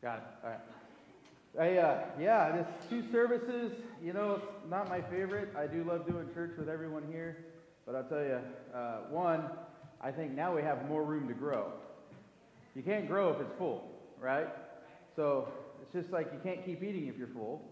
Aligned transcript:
Got 0.00 0.18
it. 0.18 0.24
All 0.44 0.50
right. 0.50 0.60
I, 1.58 1.76
uh, 1.76 2.04
yeah, 2.20 2.52
this 2.52 2.66
two 2.88 3.10
services, 3.10 3.72
you 4.00 4.12
know, 4.12 4.34
it's 4.34 4.70
not 4.70 4.88
my 4.88 5.00
favorite. 5.00 5.48
I 5.58 5.66
do 5.66 5.82
love 5.82 6.06
doing 6.06 6.28
church 6.32 6.52
with 6.56 6.68
everyone 6.68 7.02
here. 7.10 7.46
But 7.84 7.96
I'll 7.96 8.04
tell 8.04 8.22
you, 8.22 8.38
uh, 8.72 8.98
one, 9.10 9.44
I 10.00 10.12
think 10.12 10.32
now 10.32 10.54
we 10.54 10.62
have 10.62 10.88
more 10.88 11.02
room 11.02 11.26
to 11.26 11.34
grow. 11.34 11.72
You 12.76 12.82
can't 12.82 13.08
grow 13.08 13.30
if 13.32 13.40
it's 13.40 13.50
full, 13.58 13.90
right? 14.20 14.46
So 15.16 15.48
it's 15.82 15.92
just 15.92 16.12
like 16.12 16.30
you 16.32 16.38
can't 16.44 16.64
keep 16.64 16.82
eating 16.82 17.08
if 17.08 17.16
you're 17.18 17.26
full. 17.28 17.64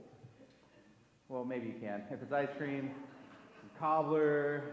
Well, 1.28 1.44
maybe 1.44 1.68
you 1.68 1.74
can. 1.80 2.02
If 2.10 2.22
it's 2.22 2.32
ice 2.32 2.48
cream, 2.58 2.90
cobbler, 3.78 4.64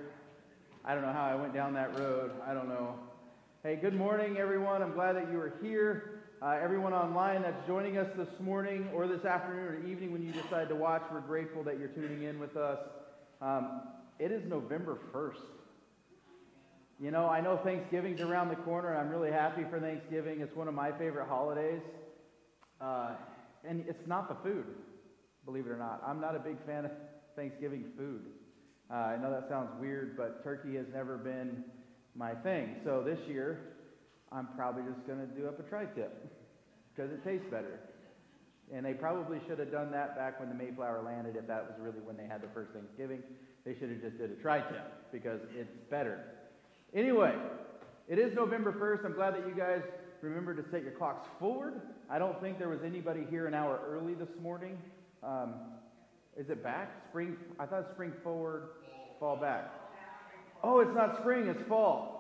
I 0.84 0.96
don't 0.96 1.04
know 1.04 1.14
how 1.14 1.26
I 1.26 1.36
went 1.36 1.54
down 1.54 1.74
that 1.76 2.00
road. 2.00 2.32
I 2.48 2.56
don't 2.56 2.70
know. 2.70 2.96
Hey, 3.62 3.76
good 3.76 3.94
morning, 3.94 4.38
everyone. 4.38 4.82
I'm 4.82 4.94
glad 4.94 5.16
that 5.18 5.32
you 5.32 5.40
are 5.40 5.54
here. 5.62 6.23
Uh, 6.44 6.60
everyone 6.62 6.92
online 6.92 7.42
that's 7.42 7.66
joining 7.66 7.98
us 7.98 8.10
this 8.18 8.28
morning 8.42 8.90
or 8.94 9.08
this 9.08 9.24
afternoon 9.24 9.64
or 9.64 9.88
evening 9.88 10.12
when 10.12 10.22
you 10.22 10.34
decide 10.34 10.68
to 10.68 10.76
watch, 10.76 11.02
we're 11.10 11.22
grateful 11.22 11.64
that 11.64 11.80
you're 11.80 11.88
tuning 11.88 12.24
in 12.24 12.38
with 12.38 12.58
us. 12.58 12.80
Um, 13.42 13.84
it 14.20 14.30
is 14.30 14.42
November 14.50 14.98
1st. 15.14 15.40
You 17.00 17.12
know, 17.12 17.30
I 17.30 17.40
know 17.40 17.56
Thanksgiving's 17.64 18.20
around 18.20 18.50
the 18.50 18.58
corner, 18.58 18.90
and 18.90 19.00
I'm 19.00 19.08
really 19.08 19.32
happy 19.32 19.64
for 19.70 19.80
Thanksgiving. 19.80 20.42
It's 20.42 20.54
one 20.54 20.68
of 20.68 20.74
my 20.74 20.92
favorite 20.92 21.30
holidays. 21.30 21.80
Uh, 22.82 23.12
and 23.66 23.86
it's 23.88 24.06
not 24.06 24.28
the 24.28 24.36
food, 24.44 24.66
believe 25.46 25.66
it 25.66 25.70
or 25.70 25.78
not. 25.78 26.04
I'm 26.06 26.20
not 26.20 26.36
a 26.36 26.40
big 26.40 26.58
fan 26.66 26.84
of 26.84 26.92
Thanksgiving 27.38 27.86
food. 27.96 28.26
Uh, 28.92 28.96
I 28.96 29.16
know 29.16 29.32
that 29.32 29.48
sounds 29.48 29.70
weird, 29.80 30.18
but 30.18 30.44
turkey 30.44 30.76
has 30.76 30.88
never 30.94 31.16
been 31.16 31.64
my 32.16 32.36
thing. 32.36 32.82
So 32.84 33.02
this 33.02 33.20
year, 33.30 33.73
I'm 34.34 34.48
probably 34.56 34.84
just 34.84 35.06
going 35.06 35.20
to 35.20 35.28
do 35.28 35.48
up 35.48 35.60
a 35.60 35.64
tri-tip 35.64 36.12
because 36.94 37.12
it 37.12 37.24
tastes 37.24 37.46
better. 37.52 37.80
And 38.74 38.86
they 38.86 38.94
probably 38.94 39.40
should 39.48 39.60
have 39.60 39.72
done 39.72 39.92
that 39.92 40.18
back 40.18 40.40
when 40.40 40.50
the 40.50 40.56
Mayflower 40.56 41.04
landed 41.04 41.36
if 41.36 41.48
that 41.48 41.64
was 41.64 41.74
really 41.80 42.00
when 42.00 42.18
they 42.18 42.26
had 42.26 42.42
the 42.42 42.48
first 42.54 42.72
Thanksgiving. 42.74 43.22
They 43.66 43.74
should 43.74 43.90
have 43.90 44.02
just 44.02 44.18
did 44.18 44.32
a 44.32 44.36
tri-tip 44.42 45.12
because 45.12 45.40
it's 45.56 45.72
better. 45.90 46.26
Anyway, 46.94 47.34
it 48.08 48.18
is 48.18 48.34
November 48.34 48.72
1st. 48.72 49.06
I'm 49.06 49.14
glad 49.14 49.36
that 49.36 49.48
you 49.48 49.54
guys 49.56 49.82
remember 50.22 50.56
to 50.56 50.64
set 50.72 50.84
your 50.84 50.94
clocks 50.94 51.28
forward. 51.40 51.82
I 52.10 52.18
don't 52.18 52.40
think 52.42 52.58
there 52.58 52.70
was 52.70 52.80
anybody 52.84 53.26
here 53.30 53.46
an 53.46 53.54
hour 53.54 53.80
early 53.88 54.14
this 54.16 54.30
morning. 54.42 54.78
Um, 55.22 55.54
is 56.36 56.50
it 56.50 56.64
back? 56.64 56.92
Spring? 57.10 57.38
I 57.60 57.66
thought 57.66 57.90
spring 57.94 58.14
forward, 58.24 58.70
fall 59.20 59.36
back. 59.36 59.72
Oh, 60.64 60.80
it's 60.80 60.96
not 60.96 61.20
spring, 61.20 61.48
it's 61.48 61.62
fall. 61.68 62.13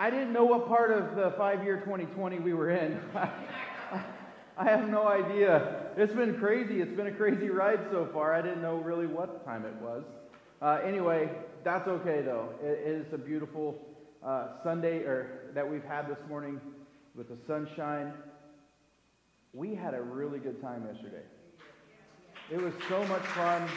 I 0.00 0.10
didn't 0.10 0.32
know 0.32 0.44
what 0.44 0.68
part 0.68 0.92
of 0.92 1.16
the 1.16 1.34
five 1.36 1.64
year 1.64 1.78
2020 1.80 2.38
we 2.38 2.54
were 2.54 2.70
in. 2.70 3.00
I 4.56 4.64
have 4.64 4.88
no 4.88 5.08
idea. 5.08 5.90
It's 5.96 6.12
been 6.12 6.38
crazy. 6.38 6.80
It's 6.80 6.96
been 6.96 7.08
a 7.08 7.12
crazy 7.12 7.50
ride 7.50 7.80
so 7.90 8.08
far. 8.12 8.32
I 8.32 8.40
didn't 8.40 8.62
know 8.62 8.76
really 8.76 9.06
what 9.06 9.44
time 9.44 9.64
it 9.64 9.74
was. 9.82 10.04
Uh, 10.62 10.78
anyway, 10.84 11.28
that's 11.64 11.88
okay 11.88 12.22
though. 12.22 12.50
it, 12.62 12.78
it 12.86 13.06
is 13.06 13.12
a 13.12 13.18
beautiful 13.18 13.76
uh, 14.24 14.62
Sunday 14.62 14.98
or 14.98 15.50
that 15.54 15.68
we've 15.68 15.84
had 15.84 16.08
this 16.08 16.18
morning 16.28 16.60
with 17.16 17.28
the 17.28 17.36
sunshine. 17.48 18.12
We 19.52 19.74
had 19.74 19.94
a 19.94 20.00
really 20.00 20.38
good 20.38 20.62
time 20.62 20.86
yesterday. 20.92 21.24
It 22.52 22.60
was 22.62 22.72
so 22.88 23.04
much 23.06 23.22
fun. 23.22 23.68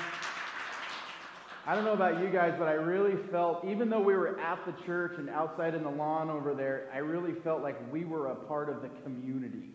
I 1.65 1.75
don't 1.75 1.85
know 1.85 1.93
about 1.93 2.19
you 2.19 2.29
guys, 2.29 2.55
but 2.57 2.67
I 2.67 2.73
really 2.73 3.21
felt, 3.31 3.63
even 3.65 3.87
though 3.87 4.01
we 4.01 4.15
were 4.15 4.39
at 4.39 4.65
the 4.65 4.73
church 4.83 5.13
and 5.19 5.29
outside 5.29 5.75
in 5.75 5.83
the 5.83 5.91
lawn 5.91 6.31
over 6.31 6.55
there, 6.55 6.89
I 6.91 6.97
really 6.97 7.39
felt 7.43 7.61
like 7.61 7.77
we 7.93 8.03
were 8.03 8.27
a 8.27 8.35
part 8.35 8.67
of 8.69 8.81
the 8.81 8.89
community. 9.03 9.69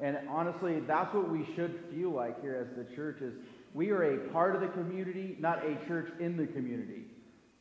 And 0.00 0.16
honestly, 0.30 0.78
that's 0.86 1.12
what 1.12 1.28
we 1.28 1.44
should 1.56 1.80
feel 1.92 2.12
like 2.12 2.40
here 2.40 2.54
as 2.54 2.76
the 2.76 2.94
church 2.94 3.20
is 3.20 3.34
we 3.74 3.90
are 3.90 4.14
a 4.14 4.28
part 4.30 4.54
of 4.54 4.60
the 4.60 4.68
community, 4.68 5.36
not 5.40 5.58
a 5.64 5.76
church 5.88 6.08
in 6.20 6.36
the 6.36 6.46
community. 6.46 7.06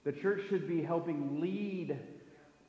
The 0.05 0.11
church 0.11 0.41
should 0.49 0.67
be 0.67 0.83
helping 0.83 1.41
lead 1.41 1.97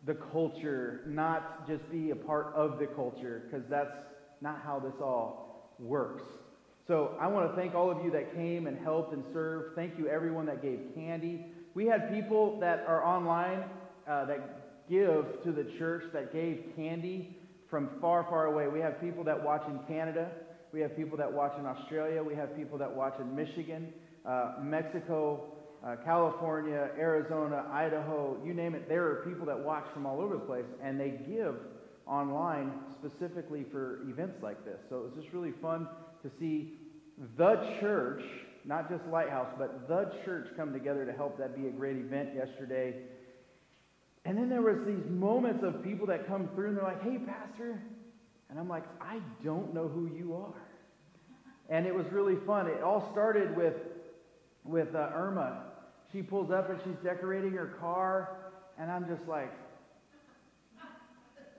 the 0.07 0.15
culture, 0.33 1.03
not 1.07 1.69
just 1.69 1.89
be 1.91 2.13
a 2.13 2.17
part 2.17 2.55
of 2.55 2.79
the 2.79 2.87
culture, 2.87 3.43
because 3.45 3.67
that's 3.69 3.93
not 4.41 4.63
how 4.65 4.79
this 4.79 4.95
all 5.03 5.75
works. 5.79 6.25
So 6.89 7.15
I 7.21 7.27
want 7.27 7.51
to 7.51 7.55
thank 7.55 7.75
all 7.75 7.91
of 7.91 8.03
you 8.03 8.11
that 8.13 8.35
came 8.35 8.67
and 8.67 8.79
helped 8.79 9.13
and 9.13 9.23
served. 9.35 9.77
Thank 9.77 9.99
you, 9.99 10.09
everyone 10.09 10.47
that 10.47 10.63
gave 10.63 10.81
candy. 10.95 11.45
We 11.75 11.85
had 11.85 12.11
people 12.11 12.59
that 12.61 12.83
are 12.89 13.05
online 13.05 13.65
uh, 14.09 14.25
that 14.25 14.89
give 14.89 15.45
to 15.45 15.53
the 15.53 15.71
church 15.79 16.05
that 16.15 16.33
gave 16.33 16.65
candy 16.77 17.37
from 17.69 17.91
far, 18.01 18.25
far 18.25 18.47
away. 18.47 18.69
We 18.69 18.81
have 18.81 18.99
people 19.03 19.23
that 19.25 19.45
watch 19.45 19.65
in 19.69 19.79
Canada. 19.81 20.31
We 20.73 20.81
have 20.81 20.97
people 20.97 21.19
that 21.19 21.31
watch 21.31 21.53
in 21.59 21.67
Australia. 21.67 22.23
We 22.23 22.35
have 22.37 22.57
people 22.57 22.79
that 22.79 22.91
watch 22.91 23.21
in 23.21 23.37
Michigan, 23.37 23.93
uh, 24.25 24.55
Mexico, 24.63 25.45
uh, 25.87 25.97
California, 26.07 26.89
Arizona, 26.99 27.67
Idaho, 27.71 28.39
you 28.43 28.55
name 28.55 28.75
it. 28.75 28.89
There 28.89 29.05
are 29.09 29.17
people 29.29 29.45
that 29.45 29.59
watch 29.59 29.85
from 29.93 30.07
all 30.07 30.23
over 30.23 30.37
the 30.37 30.41
place, 30.41 30.65
and 30.83 30.99
they 30.99 31.21
give 31.29 31.55
online 32.07 32.73
specifically 32.99 33.67
for 33.71 34.01
events 34.09 34.39
like 34.43 34.65
this. 34.65 34.79
So 34.89 34.97
it 34.97 35.03
was 35.05 35.13
just 35.23 35.35
really 35.35 35.53
fun 35.61 35.87
to 36.23 36.31
see 36.39 36.75
the 37.37 37.77
church, 37.81 38.23
not 38.65 38.91
just 38.91 39.05
Lighthouse, 39.07 39.53
but 39.59 39.89
the 39.89 40.13
church 40.25 40.49
come 40.57 40.73
together 40.73 41.05
to 41.05 41.13
help 41.13 41.39
that 41.39 41.57
be 41.57 41.69
a 41.69 41.71
great 41.71 41.97
event 41.97 42.31
yesterday. 42.35 42.95
And 44.25 44.37
then 44.37 44.49
there 44.49 44.63
was 44.63 44.79
these 44.87 45.11
moments 45.11 45.65
of 45.65 45.83
people 45.83 46.07
that 46.09 46.27
come 46.27 46.49
through 46.55 46.69
and 46.69 46.77
they're 46.77 46.85
like, 46.85 47.03
"Hey, 47.03 47.19
pastor," 47.19 47.81
and 48.51 48.59
I'm 48.59 48.69
like, 48.69 48.85
"I 49.01 49.21
don't 49.43 49.73
know 49.73 49.89
who 49.89 50.07
you 50.07 50.35
are." 50.35 50.63
And 51.71 51.87
it 51.87 51.95
was 51.95 52.07
really 52.13 52.37
fun. 52.47 52.67
It 52.67 52.83
all 52.83 53.11
started 53.13 53.57
with 53.57 53.75
with 54.65 54.95
uh, 54.95 55.11
Irma. 55.15 55.65
She 56.13 56.23
pulls 56.23 56.51
up 56.51 56.71
and 56.71 56.79
she's 56.85 56.97
decorating 57.03 57.53
her 57.53 57.77
car, 57.81 58.37
and 58.79 58.91
I'm 58.91 59.07
just 59.07 59.27
like, 59.29 59.53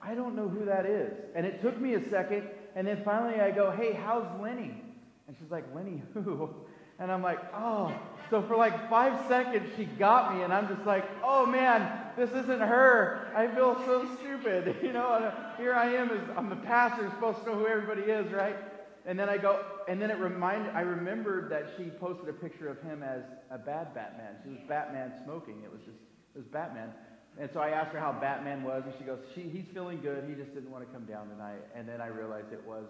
I 0.01 0.15
don't 0.15 0.35
know 0.35 0.47
who 0.47 0.65
that 0.65 0.85
is. 0.85 1.13
And 1.35 1.45
it 1.45 1.61
took 1.61 1.79
me 1.79 1.93
a 1.93 2.09
second, 2.09 2.43
and 2.75 2.87
then 2.87 3.01
finally 3.03 3.41
I 3.41 3.51
go, 3.51 3.71
hey, 3.71 3.93
how's 3.93 4.25
Lenny? 4.41 4.81
And 5.27 5.35
she's 5.39 5.51
like, 5.51 5.65
Lenny 5.75 6.01
who? 6.13 6.49
And 7.01 7.09
I'm 7.09 7.23
like, 7.23 7.39
oh. 7.55 7.97
So 8.29 8.41
for 8.41 8.57
like 8.57 8.89
five 8.89 9.25
seconds, 9.29 9.69
she 9.77 9.85
got 9.85 10.35
me, 10.35 10.43
and 10.43 10.53
I'm 10.53 10.67
just 10.67 10.85
like, 10.85 11.05
oh 11.23 11.45
man, 11.45 11.89
this 12.17 12.29
isn't 12.31 12.59
her. 12.59 13.31
I 13.33 13.47
feel 13.47 13.75
so 13.85 14.05
stupid. 14.17 14.75
You 14.83 14.91
know, 14.91 15.07
uh, 15.07 15.55
here 15.55 15.73
I 15.73 15.93
am, 15.93 16.09
as 16.09 16.19
I'm 16.35 16.49
the 16.49 16.57
pastor, 16.57 17.09
supposed 17.11 17.39
to 17.39 17.45
know 17.45 17.55
who 17.55 17.67
everybody 17.67 18.01
is, 18.01 18.29
right? 18.33 18.55
And 19.05 19.17
then 19.17 19.29
I 19.29 19.37
go, 19.37 19.63
and 19.87 20.01
then 20.01 20.11
it 20.11 20.17
reminded, 20.17 20.75
I 20.75 20.81
remembered 20.81 21.49
that 21.51 21.69
she 21.77 21.85
posted 21.85 22.27
a 22.27 22.33
picture 22.33 22.67
of 22.67 22.81
him 22.81 23.01
as 23.01 23.23
a 23.49 23.57
bad 23.57 23.93
Batman. 23.93 24.35
She 24.43 24.49
was 24.49 24.59
Batman 24.67 25.13
smoking. 25.23 25.61
It 25.63 25.71
was 25.71 25.81
just, 25.81 25.97
it 26.35 26.37
was 26.37 26.47
Batman. 26.47 26.89
And 27.39 27.49
so 27.53 27.61
I 27.61 27.69
asked 27.69 27.93
her 27.93 27.99
how 27.99 28.11
Batman 28.11 28.63
was, 28.63 28.83
and 28.85 28.93
she 28.97 29.05
goes, 29.05 29.19
she, 29.33 29.43
he's 29.43 29.63
feeling 29.73 30.01
good. 30.01 30.25
He 30.27 30.35
just 30.35 30.53
didn't 30.53 30.69
want 30.69 30.85
to 30.85 30.93
come 30.93 31.05
down 31.05 31.29
tonight. 31.29 31.61
And 31.73 31.87
then 31.87 32.01
I 32.01 32.07
realized 32.07 32.51
it 32.51 32.61
was 32.67 32.83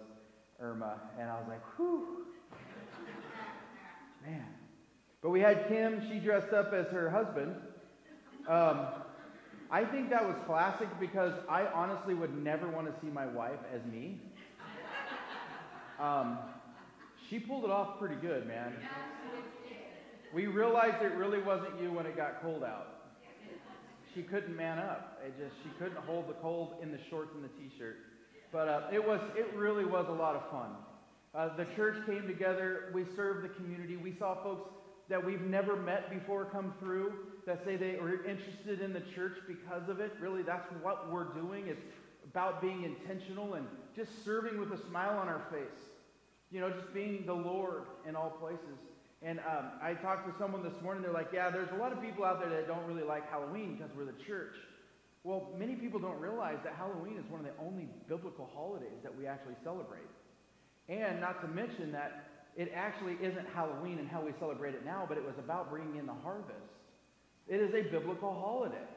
Irma, 0.60 1.00
and 1.20 1.30
I 1.30 1.34
was 1.34 1.44
like, 1.48 1.60
whew, 1.76 2.26
man. 4.26 4.46
But 5.22 5.30
we 5.30 5.40
had 5.40 5.68
Kim. 5.68 6.02
She 6.10 6.18
dressed 6.18 6.52
up 6.52 6.72
as 6.72 6.86
her 6.88 7.08
husband. 7.08 7.54
Um, 8.48 8.88
I 9.70 9.84
think 9.84 10.10
that 10.10 10.26
was 10.26 10.34
classic 10.46 10.88
because 10.98 11.34
I 11.48 11.66
honestly 11.66 12.14
would 12.14 12.36
never 12.42 12.68
want 12.68 12.88
to 12.88 13.00
see 13.00 13.10
my 13.12 13.26
wife 13.26 13.60
as 13.72 13.84
me. 13.84 14.20
Um, 16.00 16.38
she 17.28 17.38
pulled 17.38 17.64
it 17.64 17.70
off 17.70 18.00
pretty 18.00 18.16
good, 18.16 18.48
man. 18.48 18.72
We 20.34 20.46
realized 20.46 21.04
it 21.04 21.12
really 21.12 21.40
wasn't 21.40 21.80
you 21.80 21.92
when 21.92 22.06
it 22.06 22.16
got 22.16 22.42
cold 22.42 22.64
out 22.64 22.99
she 24.14 24.22
couldn't 24.22 24.56
man 24.56 24.78
up. 24.78 25.20
It 25.24 25.34
just 25.38 25.54
she 25.62 25.70
couldn't 25.78 25.98
hold 26.04 26.28
the 26.28 26.34
cold 26.34 26.74
in 26.82 26.90
the 26.90 26.98
shorts 27.08 27.30
and 27.34 27.44
the 27.44 27.48
t-shirt. 27.48 27.96
But 28.52 28.68
uh, 28.68 28.80
it 28.92 29.06
was 29.06 29.20
it 29.36 29.52
really 29.54 29.84
was 29.84 30.06
a 30.08 30.12
lot 30.12 30.36
of 30.36 30.50
fun. 30.50 30.70
Uh, 31.34 31.56
the 31.56 31.66
church 31.76 32.04
came 32.06 32.26
together. 32.26 32.90
We 32.92 33.04
served 33.14 33.44
the 33.44 33.48
community. 33.50 33.96
We 33.96 34.14
saw 34.18 34.42
folks 34.42 34.68
that 35.08 35.24
we've 35.24 35.42
never 35.42 35.76
met 35.76 36.10
before 36.10 36.44
come 36.46 36.72
through 36.80 37.12
that 37.46 37.64
say 37.64 37.76
they 37.76 37.96
were 37.96 38.24
interested 38.24 38.80
in 38.80 38.92
the 38.92 39.02
church 39.14 39.34
because 39.46 39.88
of 39.88 40.00
it. 40.00 40.12
Really, 40.20 40.42
that's 40.42 40.66
what 40.82 41.12
we're 41.12 41.32
doing. 41.32 41.68
It's 41.68 41.82
about 42.24 42.60
being 42.60 42.84
intentional 42.84 43.54
and 43.54 43.66
just 43.94 44.24
serving 44.24 44.58
with 44.58 44.72
a 44.72 44.86
smile 44.88 45.18
on 45.18 45.28
our 45.28 45.42
face. 45.50 45.84
You 46.50 46.60
know, 46.60 46.70
just 46.70 46.92
being 46.92 47.24
the 47.26 47.34
Lord 47.34 47.82
in 48.08 48.16
all 48.16 48.30
places. 48.30 48.78
And 49.22 49.38
um, 49.40 49.72
I 49.82 49.94
talked 49.94 50.26
to 50.26 50.34
someone 50.38 50.62
this 50.62 50.82
morning. 50.82 51.02
They're 51.02 51.12
like, 51.12 51.28
yeah, 51.32 51.50
there's 51.50 51.70
a 51.72 51.76
lot 51.76 51.92
of 51.92 52.00
people 52.02 52.24
out 52.24 52.40
there 52.40 52.50
that 52.50 52.66
don't 52.66 52.86
really 52.86 53.04
like 53.04 53.30
Halloween 53.30 53.76
because 53.76 53.90
we're 53.96 54.06
the 54.06 54.18
church. 54.26 54.54
Well, 55.24 55.48
many 55.58 55.74
people 55.74 56.00
don't 56.00 56.20
realize 56.20 56.56
that 56.64 56.74
Halloween 56.74 57.18
is 57.18 57.30
one 57.30 57.40
of 57.40 57.46
the 57.46 57.62
only 57.62 57.88
biblical 58.08 58.48
holidays 58.54 58.98
that 59.02 59.16
we 59.16 59.26
actually 59.26 59.56
celebrate. 59.62 60.08
And 60.88 61.20
not 61.20 61.42
to 61.42 61.48
mention 61.48 61.92
that 61.92 62.24
it 62.56 62.72
actually 62.74 63.14
isn't 63.22 63.46
Halloween 63.54 63.98
and 63.98 64.08
how 64.08 64.22
we 64.22 64.32
celebrate 64.40 64.74
it 64.74 64.84
now, 64.84 65.04
but 65.08 65.18
it 65.18 65.24
was 65.24 65.34
about 65.38 65.70
bringing 65.70 65.96
in 65.96 66.06
the 66.06 66.14
harvest. 66.14 66.56
It 67.48 67.60
is 67.60 67.74
a 67.74 67.90
biblical 67.90 68.32
holiday. 68.32 68.88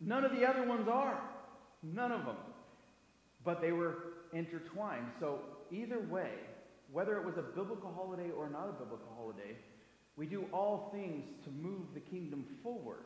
None 0.00 0.24
of 0.24 0.32
the 0.32 0.46
other 0.46 0.66
ones 0.66 0.88
are. 0.92 1.20
None 1.82 2.12
of 2.12 2.26
them. 2.26 2.36
but 3.44 3.60
they 3.60 3.72
were 3.72 3.96
intertwined. 4.32 5.06
So 5.20 5.40
either 5.70 6.00
way, 6.00 6.32
whether 6.92 7.16
it 7.16 7.24
was 7.24 7.36
a 7.36 7.42
biblical 7.42 7.92
holiday 7.94 8.30
or 8.36 8.48
not 8.48 8.68
a 8.68 8.72
biblical 8.72 9.08
holiday, 9.16 9.56
we 10.16 10.26
do 10.26 10.44
all 10.52 10.90
things 10.92 11.24
to 11.44 11.50
move 11.50 11.94
the 11.94 12.00
kingdom 12.00 12.44
forward. 12.62 13.04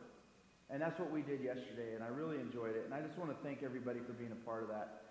And 0.70 0.80
that's 0.80 0.98
what 0.98 1.12
we 1.12 1.20
did 1.20 1.42
yesterday, 1.42 1.94
and 1.94 2.02
I 2.02 2.08
really 2.08 2.40
enjoyed 2.40 2.74
it. 2.74 2.84
And 2.84 2.94
I 2.94 3.00
just 3.00 3.18
want 3.18 3.30
to 3.30 3.36
thank 3.44 3.62
everybody 3.62 4.00
for 4.00 4.12
being 4.14 4.32
a 4.32 4.46
part 4.46 4.62
of 4.62 4.68
that. 4.70 5.02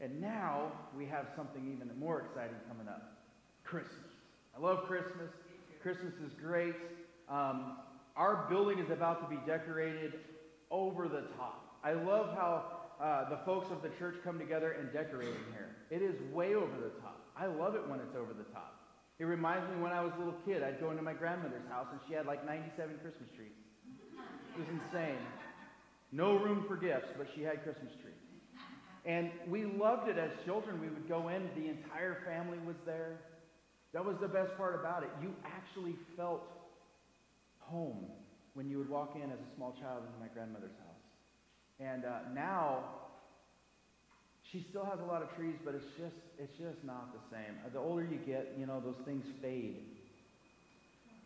And 0.00 0.20
now 0.20 0.72
we 0.96 1.06
have 1.06 1.28
something 1.36 1.72
even 1.72 1.88
more 1.98 2.20
exciting 2.20 2.56
coming 2.68 2.88
up 2.88 3.22
Christmas. 3.62 4.10
I 4.56 4.60
love 4.60 4.84
Christmas. 4.84 5.30
Christmas 5.80 6.12
is 6.14 6.32
great. 6.42 6.74
Um, 7.28 7.76
our 8.16 8.46
building 8.50 8.78
is 8.78 8.90
about 8.90 9.22
to 9.22 9.34
be 9.34 9.40
decorated 9.46 10.14
over 10.70 11.08
the 11.08 11.22
top. 11.36 11.78
I 11.84 11.92
love 11.92 12.34
how 12.34 12.64
uh, 13.00 13.30
the 13.30 13.38
folks 13.44 13.70
of 13.70 13.82
the 13.82 13.88
church 13.98 14.16
come 14.24 14.38
together 14.38 14.72
and 14.72 14.92
decorate 14.92 15.28
in 15.28 15.52
here. 15.52 15.76
It 15.90 16.02
is 16.02 16.14
way 16.32 16.54
over 16.54 16.76
the 16.82 16.90
top. 17.00 17.21
I 17.36 17.46
love 17.46 17.74
it 17.74 17.86
when 17.88 18.00
it's 18.00 18.16
over 18.16 18.32
the 18.32 18.48
top. 18.52 18.82
It 19.18 19.24
reminds 19.24 19.68
me 19.70 19.80
when 19.80 19.92
I 19.92 20.02
was 20.02 20.12
a 20.16 20.18
little 20.18 20.38
kid, 20.44 20.62
I'd 20.62 20.80
go 20.80 20.90
into 20.90 21.02
my 21.02 21.12
grandmother's 21.12 21.66
house 21.68 21.86
and 21.92 22.00
she 22.08 22.14
had 22.14 22.26
like 22.26 22.44
97 22.44 22.98
Christmas 23.02 23.28
trees. 23.36 23.54
It 24.54 24.58
was 24.58 24.68
insane. 24.68 25.20
No 26.12 26.36
room 26.36 26.64
for 26.68 26.76
gifts, 26.76 27.08
but 27.16 27.26
she 27.34 27.42
had 27.42 27.62
Christmas 27.62 27.92
trees. 28.02 28.18
And 29.04 29.30
we 29.48 29.64
loved 29.64 30.08
it 30.08 30.18
as 30.18 30.30
children. 30.44 30.80
We 30.80 30.88
would 30.88 31.08
go 31.08 31.28
in, 31.28 31.48
the 31.56 31.68
entire 31.68 32.18
family 32.26 32.58
was 32.66 32.76
there. 32.84 33.18
That 33.92 34.04
was 34.04 34.16
the 34.20 34.28
best 34.28 34.56
part 34.56 34.78
about 34.78 35.02
it. 35.02 35.10
You 35.20 35.34
actually 35.44 35.96
felt 36.16 36.42
home 37.58 38.06
when 38.54 38.68
you 38.68 38.78
would 38.78 38.88
walk 38.88 39.16
in 39.16 39.30
as 39.30 39.38
a 39.38 39.56
small 39.56 39.74
child 39.80 40.04
into 40.06 40.18
my 40.20 40.28
grandmother's 40.32 40.76
house. 40.78 41.02
And 41.80 42.04
uh, 42.04 42.30
now, 42.34 42.84
she 44.52 44.64
still 44.68 44.84
has 44.84 45.00
a 45.00 45.04
lot 45.04 45.22
of 45.22 45.34
trees, 45.34 45.56
but 45.64 45.74
it's 45.74 45.88
just 45.96 46.14
it's 46.38 46.52
just 46.58 46.84
not 46.84 47.08
the 47.16 47.24
same. 47.34 47.56
The 47.72 47.78
older 47.78 48.04
you 48.04 48.18
get, 48.26 48.54
you 48.58 48.66
know, 48.66 48.80
those 48.80 49.00
things 49.06 49.24
fade. 49.40 49.80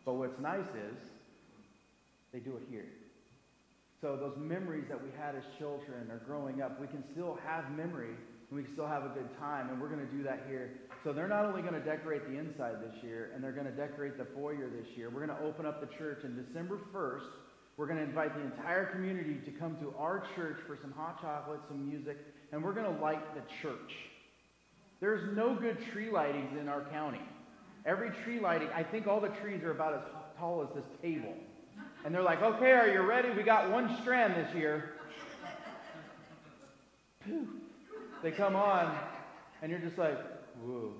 But 0.05 0.13
what's 0.13 0.39
nice 0.39 0.69
is 0.71 0.97
they 2.31 2.39
do 2.39 2.55
it 2.55 2.63
here. 2.71 2.87
So 3.99 4.15
those 4.15 4.37
memories 4.37 4.85
that 4.87 5.03
we 5.03 5.09
had 5.19 5.35
as 5.35 5.43
children 5.57 6.07
or 6.09 6.21
growing 6.25 6.61
up, 6.61 6.79
we 6.79 6.87
can 6.87 7.03
still 7.11 7.37
have 7.45 7.69
memory 7.71 8.15
and 8.49 8.55
we 8.55 8.63
can 8.63 8.71
still 8.73 8.87
have 8.87 9.03
a 9.03 9.09
good 9.09 9.27
time. 9.39 9.69
And 9.69 9.81
we're 9.81 9.89
going 9.89 10.05
to 10.05 10.13
do 10.13 10.23
that 10.23 10.45
here. 10.47 10.71
So 11.03 11.11
they're 11.11 11.27
not 11.27 11.45
only 11.45 11.61
going 11.61 11.73
to 11.73 11.83
decorate 11.83 12.23
the 12.29 12.37
inside 12.37 12.75
this 12.79 13.03
year, 13.03 13.31
and 13.33 13.43
they're 13.43 13.51
going 13.51 13.65
to 13.65 13.75
decorate 13.75 14.17
the 14.17 14.27
foyer 14.35 14.69
this 14.69 14.87
year. 14.95 15.09
We're 15.09 15.25
going 15.25 15.37
to 15.37 15.43
open 15.43 15.65
up 15.65 15.81
the 15.81 15.93
church, 15.97 16.19
and 16.23 16.35
December 16.35 16.79
1st, 16.93 17.27
we're 17.75 17.87
going 17.87 17.99
to 17.99 18.05
invite 18.05 18.35
the 18.35 18.41
entire 18.41 18.85
community 18.85 19.39
to 19.45 19.51
come 19.51 19.77
to 19.81 19.93
our 19.97 20.23
church 20.35 20.57
for 20.65 20.77
some 20.81 20.91
hot 20.93 21.21
chocolate, 21.21 21.59
some 21.67 21.87
music, 21.87 22.17
and 22.51 22.63
we're 22.63 22.73
going 22.73 22.93
to 22.93 23.01
light 23.01 23.21
the 23.35 23.41
church. 23.61 23.93
There's 24.99 25.35
no 25.35 25.53
good 25.53 25.77
tree 25.91 26.09
lightings 26.11 26.59
in 26.59 26.67
our 26.67 26.81
county. 26.85 27.21
Every 27.85 28.09
tree 28.23 28.39
lighting, 28.39 28.69
I 28.75 28.83
think 28.83 29.07
all 29.07 29.19
the 29.19 29.29
trees 29.29 29.63
are 29.63 29.71
about 29.71 29.93
as 29.93 30.01
tall 30.39 30.61
as 30.61 30.75
this 30.75 30.85
table. 31.01 31.33
And 32.03 32.13
they're 32.13 32.23
like, 32.23 32.41
okay, 32.41 32.71
are 32.71 32.87
you 32.87 33.01
ready? 33.01 33.29
We 33.29 33.43
got 33.43 33.71
one 33.71 33.97
strand 34.01 34.35
this 34.35 34.53
year. 34.55 34.93
They 38.23 38.31
come 38.31 38.55
on, 38.55 38.97
and 39.61 39.71
you're 39.71 39.81
just 39.81 39.97
like, 39.97 40.17
whoa. 40.63 40.93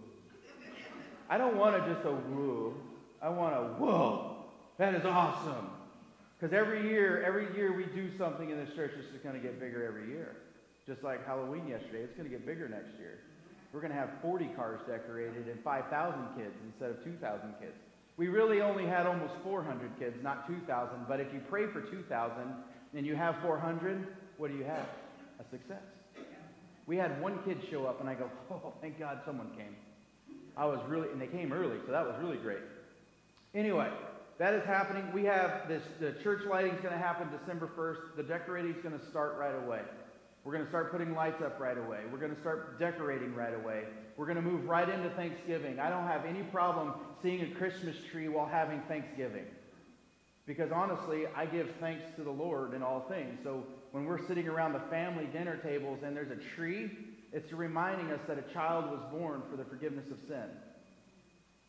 I 1.29 1.38
don't 1.38 1.57
want 1.57 1.75
to 1.75 1.94
just 1.94 2.05
a 2.05 2.11
whoa. 2.11 2.73
I 3.21 3.29
want 3.29 3.55
a 3.55 3.61
whoa. 3.79 4.45
That 4.77 4.94
is 4.94 5.05
awesome. 5.05 5.69
Because 6.39 6.53
every 6.53 6.89
year, 6.89 7.23
every 7.23 7.53
year 7.55 7.75
we 7.75 7.85
do 7.85 8.15
something 8.17 8.49
in 8.49 8.57
this 8.57 8.75
church, 8.75 8.91
it's 8.97 9.09
just 9.11 9.23
going 9.23 9.35
to 9.35 9.41
get 9.41 9.59
bigger 9.59 9.85
every 9.85 10.07
year. 10.09 10.35
Just 10.88 11.04
like 11.04 11.25
Halloween 11.28 11.68
yesterday, 11.68 12.00
it's 12.00 12.16
going 12.16 12.30
to 12.30 12.34
get 12.34 12.45
bigger 12.45 12.69
next 12.69 12.98
year. 12.98 13.19
We're 13.74 13.81
going 13.81 13.92
to 13.92 14.00
have 14.00 14.10
40 14.22 14.45
cars 14.56 14.80
decorated 14.88 15.48
and 15.50 15.62
5,000 15.62 16.28
kids 16.38 16.56
instead 16.66 16.92
of 16.92 17.04
2,000 17.04 17.54
kids. 17.60 17.75
We 18.16 18.30
really 18.30 18.62
only 18.62 18.86
had 18.86 19.06
almost 19.06 19.34
400 19.44 20.00
kids, 20.00 20.16
not 20.24 20.48
2,000. 20.48 21.06
But 21.07 21.19
if 21.19 21.31
you 21.34 21.42
pray 21.50 21.68
for 21.68 21.81
2,000 21.81 22.54
and 22.95 23.06
you 23.06 23.16
have 23.16 23.36
400, 23.42 24.07
what 24.38 24.50
do 24.50 24.57
you 24.57 24.63
have? 24.63 24.88
A 25.39 25.44
success. 25.51 25.84
We 26.88 26.95
had 26.95 27.22
one 27.22 27.44
kid 27.44 27.60
show 27.69 27.86
up, 27.86 28.00
and 28.00 28.10
I 28.10 28.13
go, 28.13 28.31
oh, 28.51 28.74
thank 28.81 28.98
God 28.98 29.19
someone 29.25 29.50
came. 29.57 29.75
I 30.56 30.66
was 30.66 30.80
really, 30.88 31.10
and 31.12 31.22
they 31.22 31.28
came 31.28 31.51
early, 31.51 31.78
so 31.86 31.92
that 31.92 32.06
was 32.06 32.16
really 32.22 32.38
great. 32.38 32.63
Anyway, 33.54 33.90
that 34.40 34.54
is 34.54 34.63
happening. 34.66 35.04
We 35.13 35.25
have 35.25 35.68
this, 35.68 35.83
the 36.00 36.13
church 36.24 36.44
lighting 36.50 36.72
is 36.72 36.81
going 36.81 36.94
to 36.94 37.00
happen 37.00 37.28
December 37.38 37.69
1st. 37.78 38.16
The 38.16 38.24
decorating 38.24 38.74
is 38.74 38.81
going 38.81 38.98
to 38.98 39.06
start 39.10 39.36
right 39.38 39.54
away. 39.66 39.81
We're 40.47 40.53
going 40.53 40.63
to 40.63 40.71
start 40.71 40.94
putting 40.94 41.13
lights 41.13 41.41
up 41.41 41.59
right 41.59 41.77
away. 41.77 41.99
We're 42.09 42.19
going 42.19 42.33
to 42.33 42.39
start 42.39 42.79
decorating 42.79 43.35
right 43.35 43.53
away. 43.53 43.83
We're 44.15 44.27
going 44.27 44.38
to 44.38 44.41
move 44.41 44.63
right 44.63 44.88
into 44.88 45.09
Thanksgiving. 45.09 45.77
I 45.77 45.89
don't 45.89 46.07
have 46.07 46.23
any 46.25 46.41
problem 46.41 46.94
seeing 47.21 47.41
a 47.41 47.55
Christmas 47.55 47.97
tree 48.09 48.29
while 48.29 48.45
having 48.45 48.79
Thanksgiving. 48.88 49.44
Because 50.45 50.71
honestly, 50.71 51.25
I 51.35 51.47
give 51.47 51.69
thanks 51.81 52.05
to 52.15 52.23
the 52.23 52.31
Lord 52.31 52.73
in 52.73 52.81
all 52.81 53.05
things. 53.09 53.39
So 53.44 53.65
when 53.91 54.05
we're 54.05 54.25
sitting 54.25 54.47
around 54.47 54.71
the 54.71 54.79
family 54.89 55.25
dinner 55.33 55.57
tables 55.57 55.99
and 56.01 56.15
there's 56.15 56.31
a 56.31 56.55
tree, 56.55 56.91
it's 57.33 57.51
reminding 57.51 58.11
us 58.11 58.21
that 58.29 58.39
a 58.39 58.53
child 58.53 58.85
was 58.85 59.01
born 59.11 59.41
for 59.51 59.57
the 59.57 59.65
forgiveness 59.65 60.05
of 60.11 60.17
sin. 60.29 60.47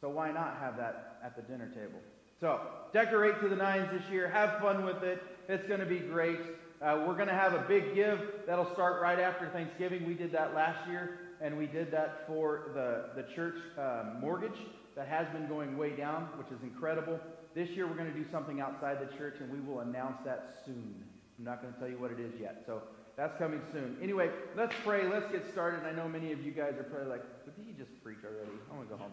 So 0.00 0.08
why 0.08 0.30
not 0.30 0.56
have 0.60 0.76
that 0.76 1.18
at 1.24 1.34
the 1.34 1.42
dinner 1.42 1.66
table? 1.70 1.98
So 2.40 2.60
decorate 2.92 3.40
to 3.40 3.48
the 3.48 3.56
nines 3.56 3.90
this 3.90 4.08
year. 4.08 4.28
Have 4.28 4.60
fun 4.60 4.84
with 4.84 5.02
it. 5.02 5.20
It's 5.48 5.66
going 5.66 5.80
to 5.80 5.86
be 5.86 5.98
great. 5.98 6.38
Uh, 6.80 7.04
we're 7.06 7.14
going 7.14 7.28
to 7.28 7.34
have 7.34 7.54
a 7.54 7.64
big 7.66 7.94
give 7.94 8.20
that'll 8.46 8.72
start 8.72 9.02
right 9.02 9.18
after 9.18 9.48
Thanksgiving. 9.48 10.06
We 10.06 10.14
did 10.14 10.30
that 10.30 10.54
last 10.54 10.88
year, 10.88 11.18
and 11.40 11.58
we 11.58 11.66
did 11.66 11.90
that 11.90 12.24
for 12.28 12.70
the, 12.72 13.20
the 13.20 13.28
church 13.34 13.56
uh, 13.76 14.14
mortgage 14.20 14.58
that 14.94 15.08
has 15.08 15.26
been 15.28 15.48
going 15.48 15.76
way 15.76 15.90
down, 15.90 16.28
which 16.38 16.46
is 16.48 16.62
incredible. 16.62 17.18
This 17.52 17.68
year, 17.70 17.88
we're 17.88 17.96
going 17.96 18.12
to 18.12 18.16
do 18.16 18.24
something 18.30 18.60
outside 18.60 18.98
the 19.00 19.16
church, 19.16 19.36
and 19.40 19.50
we 19.50 19.58
will 19.58 19.80
announce 19.80 20.18
that 20.24 20.62
soon. 20.64 21.02
I'm 21.38 21.44
not 21.44 21.62
going 21.62 21.74
to 21.74 21.80
tell 21.80 21.88
you 21.88 21.98
what 21.98 22.12
it 22.12 22.20
is 22.20 22.32
yet. 22.40 22.62
So 22.64 22.82
that's 23.16 23.36
coming 23.38 23.60
soon. 23.72 23.96
Anyway, 24.00 24.30
let's 24.56 24.74
pray. 24.84 25.08
Let's 25.08 25.30
get 25.32 25.50
started. 25.50 25.80
I 25.84 25.90
know 25.90 26.08
many 26.08 26.30
of 26.30 26.40
you 26.44 26.52
guys 26.52 26.74
are 26.78 26.84
probably 26.84 27.08
like, 27.10 27.24
but 27.44 27.56
did 27.56 27.66
he 27.66 27.72
just 27.72 27.90
preach 28.04 28.18
already? 28.24 28.52
I 28.70 28.76
want 28.76 28.88
to 28.88 28.94
go 28.94 29.02
home. 29.02 29.12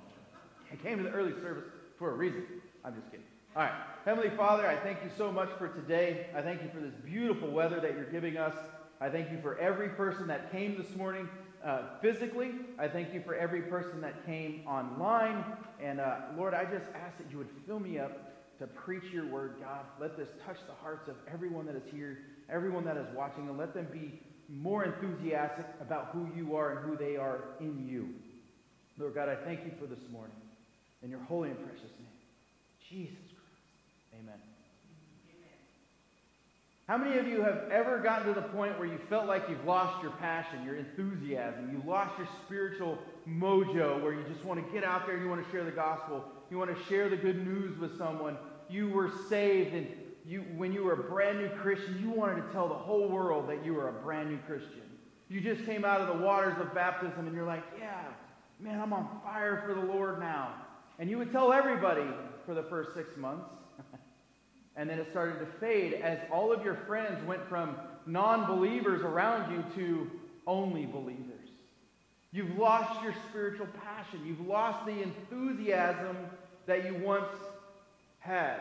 I 0.71 0.75
came 0.75 0.97
to 0.97 1.03
the 1.03 1.11
early 1.11 1.33
service 1.41 1.65
for 1.97 2.11
a 2.11 2.13
reason. 2.13 2.45
I'm 2.83 2.93
just 2.93 3.07
kidding. 3.09 3.25
All 3.55 3.61
right. 3.61 3.71
Heavenly 4.03 4.31
Father, 4.31 4.67
I 4.67 4.75
thank 4.75 5.01
you 5.01 5.09
so 5.17 5.31
much 5.31 5.47
for 5.57 5.69
today. 5.69 6.27
I 6.35 6.41
thank 6.41 6.61
you 6.61 6.67
for 6.73 6.81
this 6.81 6.93
beautiful 7.05 7.49
weather 7.49 7.79
that 7.79 7.93
you're 7.95 8.11
giving 8.11 8.35
us. 8.35 8.53
I 8.99 9.07
thank 9.07 9.31
you 9.31 9.39
for 9.41 9.57
every 9.59 9.87
person 9.87 10.27
that 10.27 10.51
came 10.51 10.75
this 10.75 10.93
morning 10.97 11.29
uh, 11.63 11.83
physically. 12.01 12.51
I 12.77 12.89
thank 12.89 13.13
you 13.13 13.21
for 13.21 13.33
every 13.33 13.61
person 13.61 14.01
that 14.01 14.25
came 14.25 14.63
online. 14.67 15.45
And 15.81 16.01
uh, 16.01 16.17
Lord, 16.35 16.53
I 16.53 16.65
just 16.65 16.85
ask 16.95 17.17
that 17.17 17.31
you 17.31 17.37
would 17.37 17.47
fill 17.65 17.79
me 17.79 17.97
up 17.97 18.11
to 18.59 18.67
preach 18.67 19.13
your 19.13 19.25
word, 19.25 19.53
God. 19.61 19.85
Let 20.01 20.17
this 20.17 20.27
touch 20.45 20.57
the 20.67 20.73
hearts 20.73 21.07
of 21.07 21.15
everyone 21.33 21.65
that 21.67 21.75
is 21.75 21.89
here, 21.93 22.17
everyone 22.49 22.83
that 22.83 22.97
is 22.97 23.07
watching, 23.15 23.47
and 23.47 23.57
let 23.57 23.73
them 23.73 23.87
be 23.89 24.19
more 24.49 24.83
enthusiastic 24.83 25.65
about 25.79 26.09
who 26.11 26.27
you 26.35 26.57
are 26.57 26.71
and 26.71 26.79
who 26.89 26.97
they 26.97 27.15
are 27.15 27.39
in 27.61 27.87
you. 27.87 28.09
Lord 28.97 29.15
God, 29.15 29.29
I 29.29 29.35
thank 29.35 29.63
you 29.63 29.71
for 29.79 29.85
this 29.85 30.03
morning. 30.11 30.35
In 31.01 31.09
your 31.09 31.21
holy 31.21 31.51
and 31.51 31.57
precious 31.65 31.91
name, 31.97 32.09
Jesus. 32.89 33.24
Amen. 34.19 34.39
How 36.87 36.97
many 36.97 37.17
of 37.17 37.27
you 37.27 37.41
have 37.41 37.63
ever 37.71 37.97
gotten 37.97 38.27
to 38.27 38.39
the 38.39 38.47
point 38.47 38.77
where 38.77 38.87
you 38.87 38.99
felt 39.09 39.25
like 39.25 39.49
you've 39.49 39.65
lost 39.65 40.03
your 40.03 40.11
passion, 40.11 40.63
your 40.63 40.75
enthusiasm, 40.75 41.71
you 41.71 41.81
lost 41.89 42.15
your 42.19 42.27
spiritual 42.45 42.99
mojo, 43.27 44.01
where 44.03 44.13
you 44.13 44.23
just 44.31 44.45
want 44.45 44.63
to 44.63 44.73
get 44.73 44.83
out 44.83 45.07
there 45.07 45.15
and 45.15 45.23
you 45.23 45.29
want 45.29 45.43
to 45.43 45.51
share 45.51 45.63
the 45.63 45.71
gospel, 45.71 46.23
you 46.51 46.59
want 46.59 46.75
to 46.75 46.83
share 46.85 47.09
the 47.09 47.17
good 47.17 47.45
news 47.45 47.79
with 47.79 47.97
someone, 47.97 48.37
you 48.69 48.89
were 48.89 49.11
saved, 49.29 49.73
and 49.73 49.87
you, 50.27 50.41
when 50.55 50.71
you 50.71 50.83
were 50.83 50.93
a 50.93 51.09
brand 51.09 51.39
new 51.39 51.49
Christian, 51.49 51.99
you 51.99 52.11
wanted 52.11 52.35
to 52.43 52.51
tell 52.51 52.67
the 52.67 52.75
whole 52.75 53.09
world 53.09 53.49
that 53.49 53.65
you 53.65 53.73
were 53.73 53.89
a 53.89 53.93
brand 53.93 54.29
new 54.29 54.37
Christian. 54.47 54.81
You 55.27 55.41
just 55.41 55.65
came 55.65 55.85
out 55.85 56.01
of 56.01 56.07
the 56.07 56.23
waters 56.23 56.55
of 56.59 56.73
baptism 56.73 57.25
and 57.25 57.35
you're 57.35 57.47
like, 57.47 57.63
yeah, 57.79 58.03
man, 58.59 58.79
I'm 58.79 58.93
on 58.93 59.21
fire 59.23 59.63
for 59.65 59.73
the 59.73 59.81
Lord 59.81 60.19
now. 60.19 60.53
And 60.99 61.09
you 61.09 61.17
would 61.17 61.31
tell 61.31 61.51
everybody 61.51 62.05
for 62.45 62.53
the 62.53 62.63
first 62.63 62.93
six 62.93 63.17
months. 63.17 63.49
And 64.77 64.89
then 64.89 64.99
it 64.99 65.07
started 65.11 65.39
to 65.39 65.45
fade 65.59 65.93
as 65.93 66.19
all 66.31 66.51
of 66.51 66.63
your 66.63 66.75
friends 66.87 67.23
went 67.25 67.47
from 67.47 67.75
non 68.05 68.45
believers 68.45 69.01
around 69.01 69.51
you 69.51 69.63
to 69.75 70.11
only 70.47 70.85
believers. 70.85 71.49
You've 72.31 72.57
lost 72.57 73.01
your 73.01 73.13
spiritual 73.29 73.67
passion. 73.81 74.21
You've 74.25 74.45
lost 74.45 74.85
the 74.85 75.01
enthusiasm 75.01 76.17
that 76.65 76.85
you 76.85 76.95
once 76.95 77.31
had. 78.19 78.59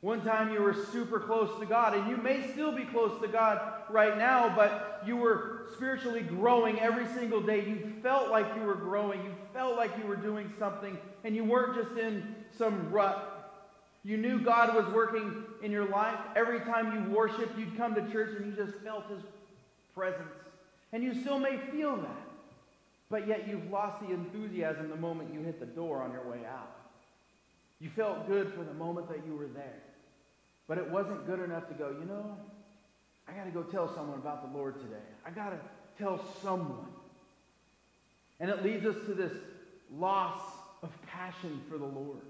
One 0.00 0.24
time 0.24 0.52
you 0.52 0.62
were 0.62 0.74
super 0.92 1.18
close 1.18 1.58
to 1.58 1.66
God, 1.66 1.94
and 1.94 2.08
you 2.08 2.16
may 2.16 2.48
still 2.52 2.70
be 2.70 2.84
close 2.84 3.20
to 3.20 3.28
God 3.28 3.60
right 3.90 4.16
now, 4.16 4.54
but 4.54 5.02
you 5.04 5.16
were 5.16 5.66
spiritually 5.74 6.22
growing 6.22 6.78
every 6.78 7.06
single 7.08 7.40
day. 7.40 7.68
You 7.68 7.94
felt 8.02 8.30
like 8.30 8.46
you 8.56 8.62
were 8.62 8.76
growing. 8.76 9.22
You 9.24 9.34
felt 9.52 9.76
like 9.76 9.90
you 9.98 10.06
were 10.06 10.16
doing 10.16 10.52
something, 10.58 10.96
and 11.24 11.34
you 11.34 11.44
weren't 11.44 11.74
just 11.74 11.98
in 11.98 12.36
some 12.56 12.90
rut 12.90 13.37
you 14.04 14.16
knew 14.16 14.40
God 14.40 14.74
was 14.74 14.86
working 14.94 15.44
in 15.62 15.70
your 15.70 15.88
life. 15.88 16.18
Every 16.36 16.60
time 16.60 16.92
you 16.94 17.14
worshiped, 17.14 17.58
you'd 17.58 17.76
come 17.76 17.94
to 17.94 18.10
church 18.10 18.36
and 18.36 18.46
you 18.46 18.64
just 18.64 18.78
felt 18.78 19.08
His 19.08 19.20
presence. 19.94 20.32
And 20.92 21.02
you 21.02 21.20
still 21.20 21.38
may 21.38 21.58
feel 21.72 21.96
that. 21.96 22.28
But 23.10 23.26
yet 23.26 23.48
you've 23.48 23.70
lost 23.70 24.00
the 24.00 24.12
enthusiasm 24.12 24.90
the 24.90 24.96
moment 24.96 25.32
you 25.32 25.40
hit 25.40 25.60
the 25.60 25.66
door 25.66 26.02
on 26.02 26.12
your 26.12 26.24
way 26.30 26.44
out. 26.46 26.70
You 27.80 27.90
felt 27.90 28.26
good 28.26 28.52
for 28.52 28.64
the 28.64 28.74
moment 28.74 29.08
that 29.08 29.26
you 29.26 29.34
were 29.34 29.46
there. 29.46 29.82
But 30.66 30.78
it 30.78 30.90
wasn't 30.90 31.26
good 31.26 31.40
enough 31.40 31.68
to 31.68 31.74
go, 31.74 31.90
you 31.90 32.04
know, 32.04 32.36
I 33.26 33.32
got 33.32 33.44
to 33.44 33.50
go 33.50 33.62
tell 33.62 33.94
someone 33.94 34.18
about 34.18 34.50
the 34.50 34.56
Lord 34.58 34.74
today. 34.80 35.04
I 35.24 35.30
got 35.30 35.50
to 35.50 35.58
tell 35.98 36.20
someone. 36.42 36.86
And 38.40 38.50
it 38.50 38.62
leads 38.62 38.86
us 38.86 38.96
to 39.06 39.14
this 39.14 39.32
loss 39.96 40.40
of 40.82 40.90
passion 41.06 41.60
for 41.68 41.78
the 41.78 41.86
Lord. 41.86 42.22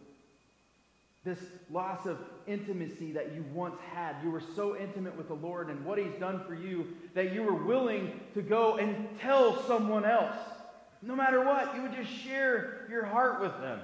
This 1.24 1.38
loss 1.70 2.06
of 2.06 2.18
intimacy 2.46 3.12
that 3.12 3.34
you 3.34 3.44
once 3.52 3.76
had. 3.92 4.16
You 4.22 4.30
were 4.30 4.42
so 4.54 4.76
intimate 4.76 5.16
with 5.16 5.28
the 5.28 5.34
Lord 5.34 5.68
and 5.68 5.84
what 5.84 5.98
He's 5.98 6.14
done 6.18 6.44
for 6.46 6.54
you 6.54 6.86
that 7.14 7.32
you 7.32 7.42
were 7.42 7.64
willing 7.64 8.20
to 8.34 8.42
go 8.42 8.76
and 8.76 9.08
tell 9.20 9.62
someone 9.66 10.04
else. 10.04 10.36
No 11.02 11.14
matter 11.14 11.44
what, 11.44 11.74
you 11.74 11.82
would 11.82 11.94
just 11.94 12.10
share 12.10 12.86
your 12.90 13.04
heart 13.04 13.40
with 13.40 13.52
them 13.60 13.80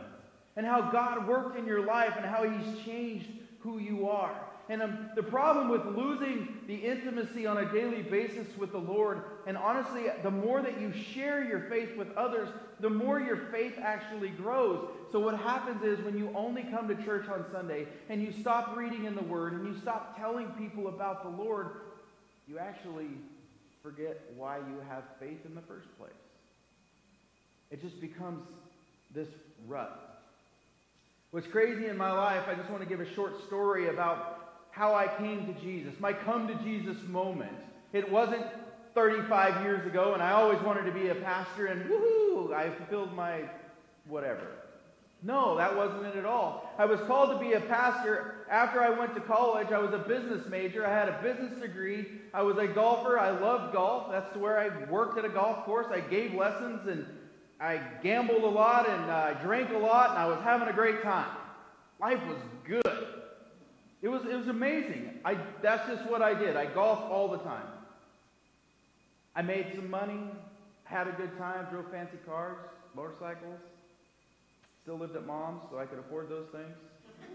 and 0.57 0.65
how 0.65 0.91
God 0.91 1.27
worked 1.27 1.59
in 1.59 1.67
your 1.67 1.85
life 1.85 2.15
and 2.17 2.25
how 2.25 2.49
He's 2.49 2.85
changed 2.85 3.29
who 3.61 3.79
you 3.79 4.09
are. 4.09 4.35
And 4.69 4.83
um, 4.83 5.11
the 5.15 5.23
problem 5.23 5.69
with 5.69 5.85
losing 5.85 6.49
the 6.67 6.75
intimacy 6.75 7.47
on 7.47 7.59
a 7.59 7.71
daily 7.71 8.03
basis 8.03 8.47
with 8.57 8.73
the 8.73 8.79
Lord, 8.79 9.23
and 9.47 9.59
honestly, 9.59 10.05
the 10.23 10.31
more 10.31 10.63
that 10.63 10.81
you 10.81 10.93
share 10.93 11.45
your 11.45 11.61
faith 11.69 11.95
with 11.99 12.11
others, 12.17 12.49
the 12.81 12.89
more 12.89 13.21
your 13.21 13.49
faith 13.53 13.75
actually 13.79 14.31
grows. 14.31 14.89
So, 15.13 15.21
what 15.21 15.39
happens 15.39 15.83
is 15.83 16.03
when 16.03 16.17
you 16.17 16.31
only 16.35 16.63
come 16.63 16.89
to 16.89 16.95
church 17.05 17.29
on 17.29 17.45
Sunday 17.53 17.87
and 18.09 18.23
you 18.23 18.33
stop 18.33 18.75
reading 18.75 19.05
in 19.05 19.15
the 19.15 19.23
Word 19.23 19.53
and 19.53 19.67
you 19.67 19.79
stop 19.81 20.19
telling 20.19 20.47
people 20.53 20.89
about 20.89 21.23
the 21.23 21.43
Lord, 21.43 21.69
you 22.49 22.59
actually 22.59 23.09
forget 23.83 24.19
why 24.35 24.59
you 24.59 24.81
have 24.89 25.05
faith 25.21 25.45
in 25.45 25.55
the 25.55 25.61
first 25.63 25.89
place. 25.99 26.11
It 27.71 27.83
just 27.83 28.01
becomes 28.01 28.43
this 29.15 29.29
rut. 29.67 30.23
What's 31.33 31.49
crazy 31.49 31.87
in 31.87 31.99
my 31.99 32.13
life, 32.13 32.45
I 32.49 32.55
just 32.55 32.71
want 32.71 32.83
to 32.83 32.89
give 32.89 33.01
a 33.01 33.15
short 33.15 33.45
story 33.47 33.89
about 33.89 34.54
how 34.75 34.95
I 34.95 35.07
came 35.07 35.47
to 35.47 35.61
Jesus, 35.61 35.95
my 36.01 36.13
come 36.13 36.49
to 36.49 36.55
Jesus 36.57 36.97
moment. 37.07 37.53
It 37.93 38.11
wasn't 38.11 38.45
35 38.95 39.63
years 39.63 39.87
ago, 39.87 40.15
and 40.15 40.23
I 40.23 40.33
always 40.33 40.61
wanted 40.63 40.85
to 40.87 40.93
be 40.93 41.09
a 41.09 41.15
pastor, 41.15 41.67
and 41.67 41.89
woohoo, 41.89 42.53
I 42.53 42.71
fulfilled 42.71 43.15
my 43.15 43.43
whatever. 44.09 44.49
No, 45.23 45.57
that 45.57 45.75
wasn't 45.75 46.07
it 46.07 46.17
at 46.17 46.27
all. 46.27 46.71
I 46.77 46.85
was 46.85 47.01
called 47.03 47.31
to 47.31 47.39
be 47.39 47.55
a 47.55 47.61
pastor 47.61 48.47
after 48.51 48.83
I 48.83 48.91
went 48.91 49.15
to 49.15 49.21
college. 49.21 49.69
I 49.69 49.79
was 49.79 49.95
a 49.95 49.99
business 49.99 50.47
major. 50.49 50.87
I 50.87 50.91
had 50.91 51.09
a 51.09 51.23
business 51.23 51.59
degree. 51.61 52.07
I 52.35 52.43
was 52.43 52.59
a 52.59 52.67
golfer. 52.67 53.19
I 53.19 53.31
loved 53.31 53.73
golf. 53.73 54.11
That's 54.11 54.37
where 54.37 54.59
I 54.59 54.85
worked 54.91 55.17
at 55.17 55.25
a 55.25 55.31
golf 55.31 55.65
course. 55.65 55.87
I 55.91 56.01
gave 56.01 56.35
lessons 56.35 56.87
and 56.87 57.07
I 57.59 57.81
gambled 58.03 58.43
a 58.43 58.49
lot 58.49 58.87
and 58.87 59.11
I 59.11 59.31
uh, 59.31 59.43
drank 59.43 59.71
a 59.71 59.79
lot 59.79 60.11
and 60.11 60.19
I 60.19 60.27
was 60.27 60.41
having 60.45 60.69
a 60.69 60.75
great 60.75 61.03
time. 61.03 61.35
Life 61.99 62.21
was 62.29 62.37
good. 62.67 63.24
It 64.05 64.09
was, 64.09 64.23
it 64.27 64.37
was 64.37 64.49
amazing. 64.49 65.19
I, 65.25 65.39
that's 65.63 65.89
just 65.89 66.07
what 66.11 66.21
I 66.21 66.35
did. 66.35 66.57
I 66.57 66.67
golfed 66.67 67.11
all 67.11 67.27
the 67.27 67.39
time. 67.39 67.67
I 69.35 69.41
made 69.41 69.73
some 69.75 69.89
money, 69.89 70.21
had 70.85 71.09
a 71.09 71.13
good 71.13 71.35
time, 71.39 71.67
drove 71.71 71.91
fancy 71.91 72.19
cars, 72.27 72.59
motorcycles. 72.95 73.61
Still 74.83 74.99
lived 74.99 75.17
at 75.17 75.27
mom's, 75.27 75.63
so 75.71 75.79
I 75.79 75.87
could 75.87 75.99
afford 75.99 76.29
those 76.29 76.47
things. 76.53 76.77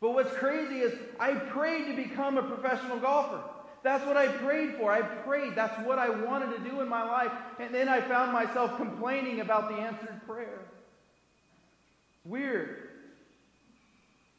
but 0.00 0.12
what's 0.12 0.32
crazy 0.36 0.76
is 0.76 0.96
I 1.18 1.34
prayed 1.34 1.86
to 1.86 1.96
become 1.96 2.38
a 2.38 2.42
professional 2.44 3.00
golfer. 3.00 3.42
That's 3.82 4.06
what 4.06 4.16
I 4.16 4.28
prayed 4.28 4.76
for. 4.76 4.92
I 4.92 5.02
prayed. 5.02 5.56
That's 5.56 5.84
what 5.84 5.98
I 5.98 6.10
wanted 6.10 6.56
to 6.56 6.70
do 6.70 6.80
in 6.80 6.88
my 6.88 7.02
life. 7.02 7.32
And 7.58 7.74
then 7.74 7.88
I 7.88 8.00
found 8.02 8.32
myself 8.32 8.76
complaining 8.76 9.40
about 9.40 9.68
the 9.68 9.82
answered 9.82 10.20
prayer. 10.28 10.60
It's 12.14 12.24
Weird 12.24 12.89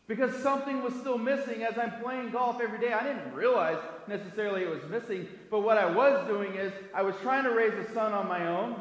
because 0.08 0.36
something 0.42 0.84
was 0.84 0.94
still 0.96 1.18
missing 1.18 1.64
as 1.64 1.78
I'm 1.78 2.02
playing 2.02 2.32
golf 2.32 2.60
every 2.62 2.80
day. 2.80 2.92
I 2.92 3.04
didn't 3.04 3.34
realize 3.34 3.78
necessarily 4.08 4.64
it 4.64 4.70
was 4.70 4.84
missing, 4.90 5.28
but 5.50 5.62
what 5.62 5.78
I 5.78 5.86
was 5.86 6.28
doing 6.28 6.56
is 6.56 6.74
I 6.94 7.02
was 7.02 7.16
trying 7.22 7.44
to 7.46 7.52
raise 7.52 7.74
a 7.74 7.94
son 7.94 8.14
on 8.14 8.28
my 8.28 8.48
own. 8.48 8.76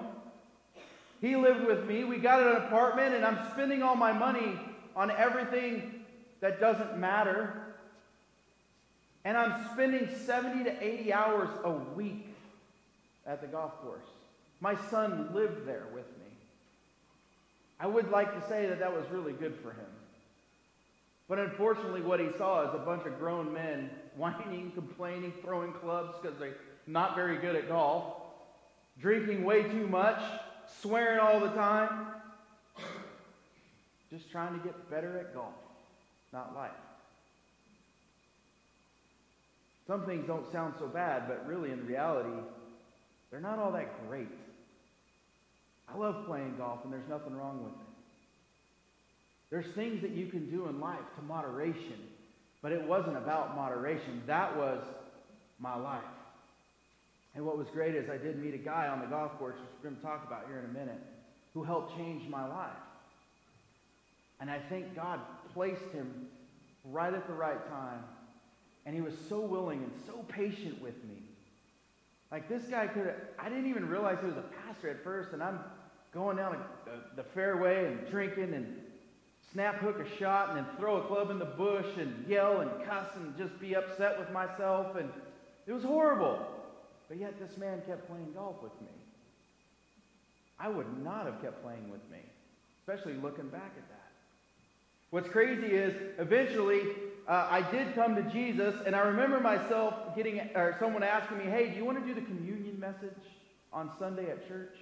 He 1.20 1.36
lived 1.36 1.66
with 1.66 1.86
me. 1.86 2.04
We 2.04 2.16
got 2.16 2.42
an 2.42 2.56
apartment, 2.64 3.14
and 3.14 3.24
I'm 3.24 3.38
spending 3.52 3.82
all 3.82 3.94
my 3.94 4.12
money 4.12 4.58
on 4.96 5.10
everything 5.10 6.04
that 6.40 6.60
doesn't 6.60 6.98
matter. 6.98 7.74
And 9.24 9.36
I'm 9.36 9.68
spending 9.72 10.08
70 10.24 10.64
to 10.64 10.82
80 10.82 11.12
hours 11.12 11.50
a 11.62 11.70
week 11.70 12.34
at 13.26 13.42
the 13.42 13.46
golf 13.46 13.78
course. 13.82 14.08
My 14.60 14.74
son 14.90 15.30
lived 15.34 15.66
there 15.66 15.84
with 15.94 16.06
me. 16.18 16.26
I 17.78 17.86
would 17.86 18.10
like 18.10 18.34
to 18.34 18.48
say 18.48 18.66
that 18.66 18.78
that 18.78 18.94
was 18.94 19.04
really 19.10 19.32
good 19.32 19.56
for 19.62 19.70
him. 19.70 19.86
But 21.30 21.38
unfortunately, 21.38 22.02
what 22.02 22.18
he 22.18 22.26
saw 22.36 22.68
is 22.68 22.74
a 22.74 22.78
bunch 22.78 23.06
of 23.06 23.16
grown 23.20 23.52
men 23.52 23.88
whining, 24.16 24.72
complaining, 24.74 25.32
throwing 25.42 25.72
clubs 25.72 26.16
because 26.20 26.36
they're 26.40 26.56
not 26.88 27.14
very 27.14 27.36
good 27.36 27.54
at 27.54 27.68
golf, 27.68 28.16
drinking 29.00 29.44
way 29.44 29.62
too 29.62 29.86
much, 29.86 30.20
swearing 30.82 31.20
all 31.20 31.38
the 31.38 31.50
time, 31.50 32.08
just 34.10 34.28
trying 34.32 34.58
to 34.58 34.64
get 34.64 34.90
better 34.90 35.20
at 35.20 35.32
golf, 35.32 35.54
not 36.32 36.52
life. 36.52 36.72
Some 39.86 40.04
things 40.06 40.26
don't 40.26 40.50
sound 40.50 40.74
so 40.80 40.88
bad, 40.88 41.28
but 41.28 41.46
really, 41.46 41.70
in 41.70 41.86
reality, 41.86 42.42
they're 43.30 43.40
not 43.40 43.60
all 43.60 43.70
that 43.70 44.08
great. 44.08 44.28
I 45.88 45.96
love 45.96 46.26
playing 46.26 46.56
golf, 46.58 46.80
and 46.82 46.92
there's 46.92 47.08
nothing 47.08 47.36
wrong 47.36 47.62
with 47.62 47.72
it. 47.72 47.89
There's 49.50 49.66
things 49.74 50.00
that 50.02 50.12
you 50.12 50.26
can 50.26 50.48
do 50.50 50.68
in 50.68 50.80
life 50.80 50.98
to 51.16 51.22
moderation, 51.22 51.98
but 52.62 52.72
it 52.72 52.86
wasn't 52.86 53.16
about 53.16 53.56
moderation. 53.56 54.22
That 54.26 54.56
was 54.56 54.82
my 55.58 55.76
life. 55.76 56.02
And 57.34 57.44
what 57.44 57.58
was 57.58 57.66
great 57.72 57.94
is 57.94 58.08
I 58.08 58.16
did 58.16 58.42
meet 58.42 58.54
a 58.54 58.58
guy 58.58 58.88
on 58.88 59.00
the 59.00 59.06
golf 59.06 59.32
course, 59.38 59.54
which 59.54 59.68
we're 59.82 59.90
going 59.90 60.00
to 60.00 60.06
talk 60.06 60.26
about 60.26 60.46
here 60.46 60.58
in 60.58 60.64
a 60.64 60.78
minute, 60.78 61.00
who 61.54 61.62
helped 61.62 61.96
change 61.96 62.28
my 62.28 62.46
life. 62.46 62.70
And 64.40 64.50
I 64.50 64.58
think 64.58 64.94
God 64.94 65.20
placed 65.52 65.90
him 65.92 66.26
right 66.84 67.12
at 67.12 67.26
the 67.26 67.32
right 67.32 67.68
time. 67.68 68.00
And 68.86 68.94
he 68.94 69.02
was 69.02 69.14
so 69.28 69.40
willing 69.40 69.82
and 69.82 69.92
so 70.06 70.24
patient 70.28 70.80
with 70.80 70.96
me. 71.04 71.22
Like 72.32 72.48
this 72.48 72.62
guy 72.64 72.86
could 72.86 73.06
have, 73.06 73.16
I 73.38 73.48
didn't 73.48 73.68
even 73.68 73.88
realize 73.88 74.18
he 74.20 74.26
was 74.26 74.36
a 74.36 74.44
pastor 74.66 74.88
at 74.88 75.04
first. 75.04 75.32
And 75.32 75.42
I'm 75.42 75.58
going 76.12 76.36
down 76.36 76.56
the, 76.84 77.22
the 77.22 77.28
fairway 77.34 77.86
and 77.86 78.10
drinking 78.10 78.54
and 78.54 78.76
snap 79.52 79.76
hook 79.80 79.98
a 79.98 80.18
shot 80.18 80.50
and 80.50 80.58
then 80.58 80.66
throw 80.78 80.96
a 80.96 81.06
club 81.06 81.30
in 81.30 81.38
the 81.38 81.44
bush 81.44 81.86
and 81.98 82.24
yell 82.28 82.60
and 82.60 82.70
cuss 82.84 83.08
and 83.16 83.36
just 83.36 83.58
be 83.60 83.74
upset 83.74 84.18
with 84.18 84.30
myself. 84.30 84.96
And 84.96 85.10
it 85.66 85.72
was 85.72 85.82
horrible. 85.82 86.38
But 87.08 87.18
yet 87.18 87.38
this 87.40 87.56
man 87.58 87.82
kept 87.86 88.08
playing 88.08 88.32
golf 88.34 88.62
with 88.62 88.78
me. 88.80 88.92
I 90.58 90.68
would 90.68 91.02
not 91.02 91.26
have 91.26 91.40
kept 91.40 91.62
playing 91.62 91.90
with 91.90 92.02
me, 92.10 92.18
especially 92.80 93.14
looking 93.14 93.48
back 93.48 93.72
at 93.76 93.88
that. 93.88 94.10
What's 95.10 95.28
crazy 95.28 95.66
is 95.66 95.94
eventually 96.18 96.80
uh, 97.26 97.48
I 97.50 97.68
did 97.70 97.94
come 97.94 98.14
to 98.14 98.22
Jesus, 98.22 98.74
and 98.86 98.94
I 98.94 99.00
remember 99.00 99.40
myself 99.40 99.94
getting, 100.14 100.40
or 100.54 100.76
someone 100.78 101.02
asking 101.02 101.38
me, 101.38 101.44
"Hey, 101.44 101.70
do 101.70 101.76
you 101.76 101.84
want 101.84 101.98
to 101.98 102.04
do 102.04 102.14
the 102.14 102.26
communion 102.26 102.78
message 102.78 103.16
on 103.72 103.90
Sunday 103.98 104.30
at 104.30 104.46
church?" 104.46 104.74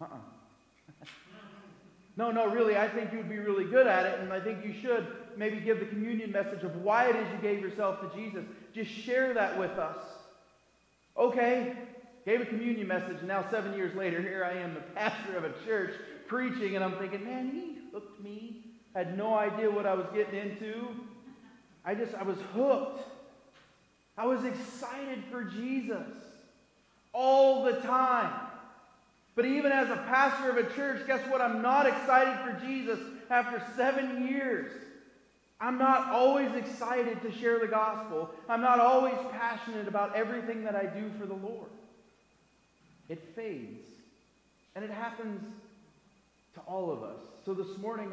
Uh-uh. 0.00 0.08
No, 2.18 2.32
no, 2.32 2.48
really, 2.48 2.76
I 2.76 2.88
think 2.88 3.12
you'd 3.12 3.28
be 3.28 3.38
really 3.38 3.64
good 3.64 3.86
at 3.86 4.04
it, 4.04 4.18
and 4.18 4.32
I 4.32 4.40
think 4.40 4.64
you 4.64 4.74
should 4.82 5.06
maybe 5.36 5.60
give 5.60 5.78
the 5.78 5.86
communion 5.86 6.32
message 6.32 6.64
of 6.64 6.74
why 6.82 7.08
it 7.08 7.14
is 7.14 7.24
you 7.30 7.38
gave 7.40 7.60
yourself 7.60 8.00
to 8.00 8.18
Jesus. 8.18 8.44
Just 8.74 8.90
share 8.90 9.32
that 9.34 9.56
with 9.56 9.70
us. 9.78 10.02
Okay, 11.16 11.74
gave 12.26 12.40
a 12.40 12.44
communion 12.44 12.88
message, 12.88 13.18
and 13.20 13.28
now 13.28 13.48
seven 13.52 13.72
years 13.74 13.94
later, 13.94 14.20
here 14.20 14.44
I 14.44 14.58
am, 14.58 14.74
the 14.74 14.80
pastor 14.80 15.36
of 15.36 15.44
a 15.44 15.52
church, 15.64 15.94
preaching, 16.26 16.74
and 16.74 16.84
I'm 16.84 16.98
thinking, 16.98 17.24
man, 17.24 17.52
he 17.52 17.78
hooked 17.92 18.20
me. 18.20 18.64
Had 18.96 19.16
no 19.16 19.34
idea 19.36 19.70
what 19.70 19.86
I 19.86 19.94
was 19.94 20.06
getting 20.12 20.40
into. 20.40 20.88
I 21.84 21.94
just, 21.94 22.14
I 22.14 22.24
was 22.24 22.38
hooked. 22.52 23.00
I 24.16 24.26
was 24.26 24.44
excited 24.44 25.22
for 25.30 25.44
Jesus 25.44 26.08
all 27.12 27.62
the 27.62 27.74
time. 27.74 28.47
But 29.38 29.46
even 29.46 29.70
as 29.70 29.88
a 29.88 29.96
pastor 30.08 30.50
of 30.50 30.56
a 30.56 30.68
church, 30.74 31.06
guess 31.06 31.20
what? 31.30 31.40
I'm 31.40 31.62
not 31.62 31.86
excited 31.86 32.40
for 32.44 32.66
Jesus 32.66 32.98
after 33.30 33.62
seven 33.76 34.26
years. 34.26 34.72
I'm 35.60 35.78
not 35.78 36.08
always 36.08 36.52
excited 36.56 37.22
to 37.22 37.30
share 37.30 37.60
the 37.60 37.68
gospel. 37.68 38.30
I'm 38.48 38.60
not 38.60 38.80
always 38.80 39.14
passionate 39.30 39.86
about 39.86 40.16
everything 40.16 40.64
that 40.64 40.74
I 40.74 40.86
do 40.86 41.12
for 41.20 41.24
the 41.24 41.34
Lord. 41.34 41.70
It 43.08 43.22
fades. 43.36 43.86
And 44.74 44.84
it 44.84 44.90
happens 44.90 45.40
to 46.54 46.60
all 46.62 46.90
of 46.90 47.04
us. 47.04 47.20
So 47.44 47.54
this 47.54 47.78
morning, 47.78 48.12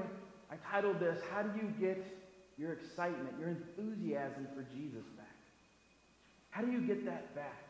I 0.52 0.58
titled 0.72 1.00
this, 1.00 1.20
How 1.34 1.42
Do 1.42 1.60
You 1.60 1.74
Get 1.80 2.06
Your 2.56 2.74
Excitement, 2.74 3.34
Your 3.40 3.50
Enthusiasm 3.50 4.48
for 4.56 4.62
Jesus 4.78 5.08
Back? 5.18 5.26
How 6.52 6.62
do 6.62 6.72
you 6.72 6.82
get 6.82 7.04
that 7.06 7.34
back? 7.34 7.64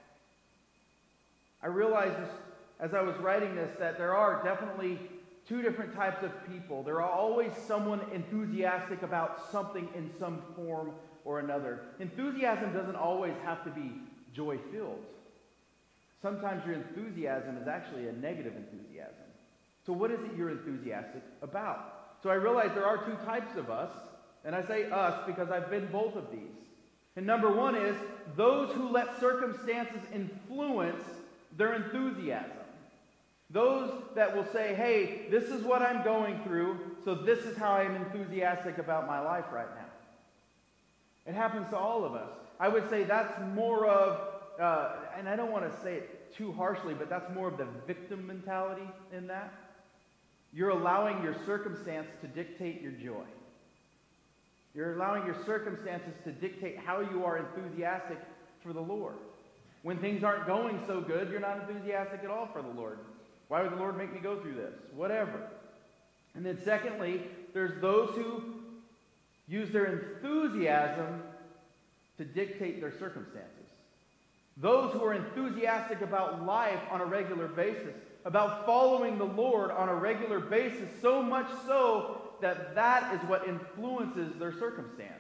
I 1.64 1.68
realized 1.68 2.22
this, 2.22 2.32
as 2.80 2.94
I 2.94 3.02
was 3.02 3.16
writing 3.18 3.56
this 3.56 3.72
that 3.80 3.98
there 3.98 4.16
are 4.16 4.44
definitely 4.44 5.00
two 5.48 5.62
different 5.62 5.96
types 5.96 6.24
of 6.24 6.32
people. 6.48 6.84
There 6.84 7.02
are 7.02 7.10
always 7.10 7.52
someone 7.68 8.02
enthusiastic 8.14 9.04
about 9.04 9.52
something 9.52 9.88
in 9.96 10.10
some 10.20 10.42
form 10.56 10.92
or 11.24 11.40
another. 11.40 11.82
Enthusiasm 12.00 12.74
doesn't 12.74 12.96
always 12.96 13.34
have 13.44 13.64
to 13.64 13.70
be 13.70 13.92
joy 14.34 14.58
filled. 14.72 15.04
Sometimes 16.22 16.66
your 16.66 16.76
enthusiasm 16.76 17.58
is 17.58 17.68
actually 17.68 18.08
a 18.08 18.14
negative 18.14 18.54
enthusiasm. 18.56 19.14
So, 19.86 19.94
what 19.94 20.10
is 20.10 20.20
it 20.22 20.32
you're 20.36 20.50
enthusiastic 20.50 21.22
about? 21.44 22.16
So, 22.24 22.30
I 22.30 22.36
realize 22.36 22.72
there 22.74 22.88
are 22.88 23.06
two 23.06 23.16
types 23.26 23.56
of 23.56 23.70
us, 23.70 23.92
and 24.44 24.56
I 24.56 24.66
say 24.66 24.90
us 24.90 25.22
because 25.28 25.52
I've 25.52 25.70
been 25.70 25.88
both 25.92 26.16
of 26.16 26.32
these. 26.32 26.56
And 27.16 27.26
number 27.26 27.52
one 27.52 27.76
is 27.76 27.96
those 28.36 28.74
who 28.74 28.90
let 28.90 29.20
circumstances 29.20 30.02
influence 30.14 31.04
their 31.58 31.76
enthusiasm. 31.76 32.65
Those 33.56 33.90
that 34.16 34.36
will 34.36 34.46
say, 34.52 34.76
hey, 34.76 35.28
this 35.32 35.46
is 35.46 35.64
what 35.64 35.82
I'm 35.82 36.04
going 36.04 36.44
through, 36.44 36.78
so 37.06 37.16
this 37.16 37.40
is 37.46 37.56
how 37.56 37.72
I'm 37.72 37.96
enthusiastic 37.96 38.80
about 38.80 39.08
my 39.08 39.22
life 39.22 39.46
right 39.50 39.74
now. 39.74 39.86
It 41.26 41.36
happens 41.36 41.70
to 41.70 41.78
all 41.78 42.04
of 42.04 42.16
us. 42.16 42.30
I 42.60 42.68
would 42.68 42.90
say 42.90 43.06
that's 43.06 43.34
more 43.54 43.86
of, 43.86 44.20
uh, 44.60 44.96
and 45.18 45.30
I 45.30 45.38
don't 45.38 45.54
want 45.54 45.72
to 45.72 45.82
say 45.82 45.96
it 45.96 46.36
too 46.36 46.52
harshly, 46.52 46.96
but 46.96 47.10
that's 47.10 47.34
more 47.34 47.48
of 47.48 47.58
the 47.58 47.68
victim 47.88 48.28
mentality 48.28 48.90
in 49.16 49.26
that. 49.28 49.54
You're 50.52 50.72
allowing 50.72 51.24
your 51.24 51.38
circumstance 51.46 52.08
to 52.20 52.28
dictate 52.28 52.82
your 52.82 52.92
joy. 52.92 53.24
You're 54.74 54.96
allowing 54.96 55.26
your 55.26 55.38
circumstances 55.46 56.14
to 56.26 56.34
dictate 56.34 56.78
how 56.78 57.00
you 57.00 57.24
are 57.24 57.38
enthusiastic 57.38 58.20
for 58.62 58.74
the 58.74 58.82
Lord. 58.82 59.16
When 59.84 59.98
things 60.00 60.26
aren't 60.26 60.46
going 60.46 60.82
so 60.86 61.00
good, 61.00 61.30
you're 61.32 61.40
not 61.40 61.70
enthusiastic 61.70 62.20
at 62.22 62.30
all 62.30 62.50
for 62.52 62.62
the 62.62 62.78
Lord. 62.78 63.00
Why 63.48 63.62
would 63.62 63.72
the 63.72 63.78
Lord 63.78 63.98
make 63.98 64.14
me 64.14 64.20
go 64.20 64.40
through 64.40 64.56
this? 64.56 64.74
Whatever. 64.96 65.40
And 66.36 66.46
then, 66.46 66.60
secondly, 66.64 67.22
there's 67.54 67.80
those 67.82 68.16
who 68.16 68.44
use 69.48 69.70
their 69.72 69.86
enthusiasm 69.86 71.24
to 72.18 72.26
dictate 72.26 72.82
their 72.82 72.92
circumstances. 72.92 73.52
Those 74.58 74.94
who 74.94 75.04
are 75.04 75.14
enthusiastic 75.14 76.02
about 76.02 76.46
life 76.46 76.80
on 76.90 77.02
a 77.02 77.06
regular 77.06 77.48
basis, 77.48 77.94
about 78.24 78.66
following 78.66 79.18
the 79.18 79.26
Lord 79.26 79.70
on 79.70 79.90
a 79.90 79.96
regular 79.96 80.40
basis, 80.40 80.90
so 81.02 81.22
much 81.22 81.48
so 81.68 82.22
that 82.42 82.74
that 82.76 83.14
is 83.14 83.30
what 83.30 83.48
influences 83.48 84.38
their 84.40 84.54
circumstance. 84.54 85.12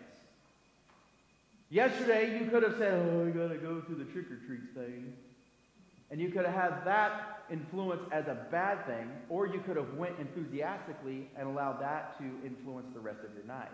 Yesterday, 1.69 2.39
you 2.39 2.49
could 2.49 2.63
have 2.63 2.77
said, 2.77 2.93
Oh, 2.93 3.27
I 3.27 3.31
got 3.31 3.49
to 3.49 3.57
go 3.57 3.81
to 3.81 3.95
the 3.95 4.05
trick 4.05 4.31
or 4.31 4.37
treat 4.45 4.73
thing. 4.73 5.13
And 6.11 6.19
you 6.19 6.29
could 6.29 6.45
have 6.45 6.53
had 6.53 6.85
that 6.85 7.43
influence 7.51 8.01
as 8.11 8.27
a 8.27 8.45
bad 8.51 8.85
thing, 8.85 9.09
or 9.29 9.47
you 9.47 9.59
could 9.59 9.75
have 9.75 9.93
went 9.95 10.15
enthusiastically 10.19 11.29
and 11.37 11.47
allowed 11.47 11.81
that 11.81 12.17
to 12.17 12.23
influence 12.45 12.87
the 12.93 12.99
rest 12.99 13.19
of 13.19 13.33
your 13.35 13.45
night. 13.45 13.71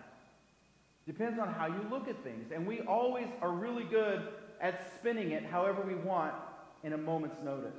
Depends 1.08 1.40
on 1.40 1.54
how 1.54 1.68
you 1.68 1.86
look 1.90 2.08
at 2.08 2.22
things. 2.24 2.52
And 2.54 2.66
we 2.66 2.82
always 2.82 3.28
are 3.42 3.52
really 3.52 3.84
good 3.84 4.28
at 4.62 4.94
spinning 4.96 5.32
it 5.32 5.46
however 5.46 5.82
we 5.82 5.96
want 5.96 6.34
in 6.84 6.94
a 6.94 6.98
moment's 6.98 7.42
notice. 7.44 7.76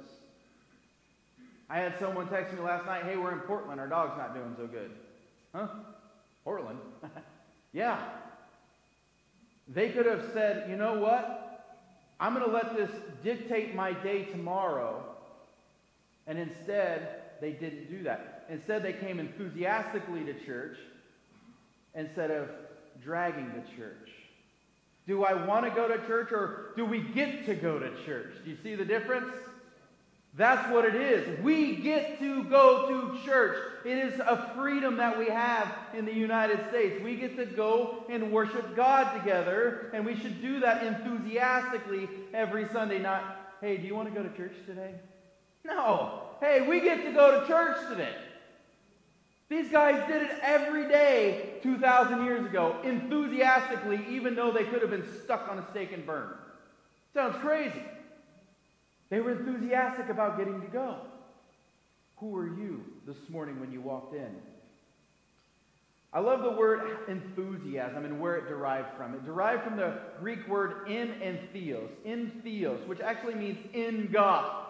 I 1.70 1.78
had 1.78 1.98
someone 1.98 2.28
text 2.28 2.52
me 2.52 2.60
last 2.60 2.84
night, 2.84 3.04
hey, 3.04 3.16
we're 3.16 3.32
in 3.32 3.40
Portland. 3.40 3.80
Our 3.80 3.88
dog's 3.88 4.18
not 4.18 4.34
doing 4.34 4.54
so 4.56 4.66
good. 4.66 4.90
Huh? 5.54 5.68
Portland? 6.44 6.78
yeah. 7.72 7.98
They 9.68 9.90
could 9.90 10.06
have 10.06 10.24
said, 10.32 10.68
you 10.68 10.76
know 10.76 10.98
what? 10.98 11.51
I'm 12.22 12.34
going 12.34 12.46
to 12.46 12.52
let 12.52 12.76
this 12.76 12.90
dictate 13.24 13.74
my 13.74 13.92
day 13.92 14.22
tomorrow. 14.22 15.04
And 16.28 16.38
instead, 16.38 17.20
they 17.40 17.50
didn't 17.50 17.90
do 17.90 18.04
that. 18.04 18.46
Instead, 18.48 18.84
they 18.84 18.92
came 18.92 19.18
enthusiastically 19.18 20.22
to 20.26 20.34
church 20.44 20.76
instead 21.96 22.30
of 22.30 22.48
dragging 23.02 23.48
the 23.48 23.76
church. 23.76 24.08
Do 25.04 25.24
I 25.24 25.34
want 25.34 25.64
to 25.64 25.72
go 25.72 25.88
to 25.88 25.98
church 26.06 26.30
or 26.30 26.74
do 26.76 26.84
we 26.84 27.00
get 27.00 27.44
to 27.46 27.56
go 27.56 27.80
to 27.80 27.90
church? 28.04 28.34
Do 28.44 28.50
you 28.50 28.56
see 28.62 28.76
the 28.76 28.84
difference? 28.84 29.34
That's 30.34 30.70
what 30.72 30.86
it 30.86 30.94
is. 30.94 31.40
We 31.40 31.76
get 31.76 32.18
to 32.20 32.44
go 32.44 32.88
to 32.88 33.24
church. 33.24 33.58
It 33.84 33.98
is 33.98 34.18
a 34.18 34.50
freedom 34.56 34.96
that 34.96 35.18
we 35.18 35.26
have 35.26 35.70
in 35.94 36.06
the 36.06 36.14
United 36.14 36.68
States. 36.70 37.02
We 37.02 37.16
get 37.16 37.36
to 37.36 37.44
go 37.44 38.04
and 38.08 38.32
worship 38.32 38.74
God 38.74 39.18
together, 39.18 39.90
and 39.92 40.06
we 40.06 40.16
should 40.18 40.40
do 40.40 40.60
that 40.60 40.84
enthusiastically 40.84 42.08
every 42.32 42.66
Sunday. 42.68 42.98
Not, 42.98 43.56
hey, 43.60 43.76
do 43.76 43.86
you 43.86 43.94
want 43.94 44.08
to 44.08 44.14
go 44.14 44.26
to 44.26 44.34
church 44.34 44.54
today? 44.66 44.94
No. 45.64 46.22
Hey, 46.40 46.66
we 46.66 46.80
get 46.80 47.04
to 47.04 47.12
go 47.12 47.40
to 47.40 47.46
church 47.46 47.76
today. 47.90 48.14
These 49.50 49.70
guys 49.70 50.08
did 50.08 50.22
it 50.22 50.30
every 50.40 50.88
day 50.88 51.58
2,000 51.62 52.24
years 52.24 52.46
ago, 52.46 52.76
enthusiastically, 52.84 54.00
even 54.08 54.34
though 54.34 54.50
they 54.50 54.64
could 54.64 54.80
have 54.80 54.90
been 54.90 55.06
stuck 55.24 55.46
on 55.50 55.58
a 55.58 55.70
stake 55.70 55.92
and 55.92 56.06
burned. 56.06 56.34
Sounds 57.12 57.36
crazy. 57.36 57.82
They 59.12 59.20
were 59.20 59.32
enthusiastic 59.32 60.08
about 60.08 60.38
getting 60.38 60.62
to 60.62 60.66
go. 60.68 60.96
Who 62.16 62.28
were 62.28 62.46
you 62.46 62.80
this 63.06 63.18
morning 63.28 63.60
when 63.60 63.70
you 63.70 63.82
walked 63.82 64.14
in? 64.14 64.30
I 66.14 66.20
love 66.20 66.40
the 66.40 66.52
word 66.52 66.80
enthusiasm 67.08 68.06
and 68.06 68.18
where 68.18 68.36
it 68.36 68.48
derived 68.48 68.96
from. 68.96 69.12
It 69.12 69.26
derived 69.26 69.64
from 69.64 69.76
the 69.76 69.98
Greek 70.18 70.48
word 70.48 70.88
in 70.88 71.38
theos, 71.52 71.90
in 72.06 72.40
theos, 72.42 72.80
which 72.88 73.00
actually 73.00 73.34
means 73.34 73.58
in 73.74 74.08
God. 74.10 74.64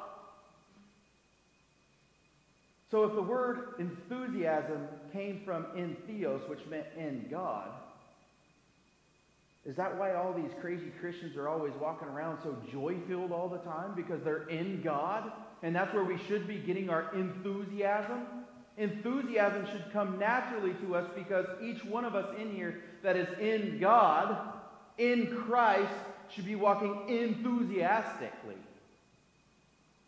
So 2.90 3.04
if 3.04 3.14
the 3.14 3.22
word 3.22 3.74
enthusiasm 3.78 4.88
came 5.12 5.42
from 5.44 5.66
in 5.76 5.96
theos, 6.08 6.40
which 6.48 6.66
meant 6.68 6.86
in 6.98 7.28
God, 7.30 7.68
is 9.64 9.76
that 9.76 9.96
why 9.96 10.14
all 10.14 10.32
these 10.32 10.50
crazy 10.60 10.92
Christians 11.00 11.36
are 11.36 11.48
always 11.48 11.72
walking 11.80 12.08
around 12.08 12.38
so 12.42 12.56
joy 12.72 12.96
filled 13.06 13.30
all 13.30 13.48
the 13.48 13.58
time? 13.58 13.94
Because 13.94 14.20
they're 14.24 14.48
in 14.48 14.82
God? 14.82 15.30
And 15.62 15.74
that's 15.74 15.94
where 15.94 16.02
we 16.02 16.18
should 16.26 16.48
be 16.48 16.56
getting 16.56 16.90
our 16.90 17.14
enthusiasm? 17.14 18.26
Enthusiasm 18.76 19.66
should 19.70 19.92
come 19.92 20.18
naturally 20.18 20.74
to 20.84 20.96
us 20.96 21.08
because 21.14 21.46
each 21.62 21.84
one 21.84 22.04
of 22.04 22.16
us 22.16 22.34
in 22.40 22.52
here 22.52 22.82
that 23.04 23.16
is 23.16 23.28
in 23.38 23.78
God, 23.78 24.36
in 24.98 25.28
Christ, 25.46 25.92
should 26.34 26.46
be 26.46 26.56
walking 26.56 27.08
enthusiastically. 27.08 28.56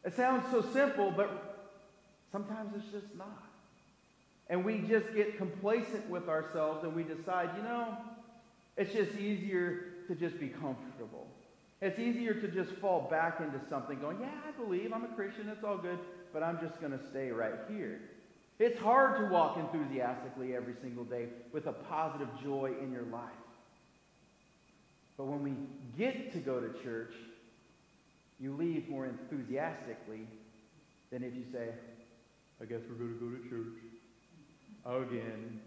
It 0.05 0.17
sounds 0.17 0.45
so 0.51 0.63
simple, 0.73 1.13
but 1.17 1.71
sometimes 2.33 2.73
it's 2.75 2.91
just 2.91 3.15
not. 3.17 3.45
And 4.49 4.65
we 4.65 4.79
just 4.79 5.15
get 5.15 5.39
complacent 5.39 6.11
with 6.11 6.29
ourselves 6.29 6.83
and 6.83 6.95
we 6.95 7.05
decide, 7.05 7.51
you 7.57 7.63
know, 7.63 7.97
it's 8.77 8.93
just 8.93 9.13
easier 9.19 9.87
to 10.09 10.15
just 10.15 10.39
be 10.39 10.49
comfortable. 10.49 11.27
It's 11.81 11.99
easier 11.99 12.35
to 12.35 12.49
just 12.49 12.71
fall 12.81 13.09
back 13.11 13.41
into 13.41 13.61
something 13.69 13.99
going, 13.99 14.19
yeah, 14.21 14.31
I 14.49 14.63
believe, 14.63 14.93
I'm 14.93 15.05
a 15.05 15.09
Christian, 15.09 15.49
it's 15.49 15.65
all 15.65 15.77
good, 15.77 15.99
but 16.33 16.43
I'm 16.43 16.59
just 16.61 16.81
going 16.81 16.93
to 16.93 17.01
stay 17.11 17.31
right 17.31 17.55
here. 17.69 18.01
It's 18.59 18.79
hard 18.79 19.19
to 19.21 19.27
walk 19.33 19.59
enthusiastically 19.59 20.55
every 20.55 20.75
single 20.81 21.05
day 21.05 21.27
with 21.53 21.67
a 21.67 21.73
positive 21.73 22.29
joy 22.43 22.73
in 22.81 22.93
your 22.93 23.03
life. 23.03 23.31
But 25.17 25.27
when 25.27 25.43
we 25.43 25.53
get 25.99 26.33
to 26.33 26.39
go 26.39 26.61
to 26.61 26.83
church, 26.83 27.13
you 28.41 28.55
leave 28.55 28.89
more 28.89 29.07
enthusiastically 29.07 30.27
than 31.11 31.23
if 31.23 31.35
you 31.35 31.45
say, 31.53 31.69
I 32.61 32.65
guess 32.65 32.81
we're 32.89 32.97
going 32.97 33.15
to 33.15 33.21
go 33.21 33.37
to 33.37 33.49
church 33.49 33.75
again, 34.87 35.61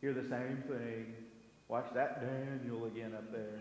hear 0.00 0.12
the 0.12 0.28
same 0.28 0.62
thing, 0.68 1.14
Watch 1.72 1.86
that 1.94 2.20
Daniel 2.20 2.84
again 2.84 3.14
up 3.14 3.32
there. 3.32 3.58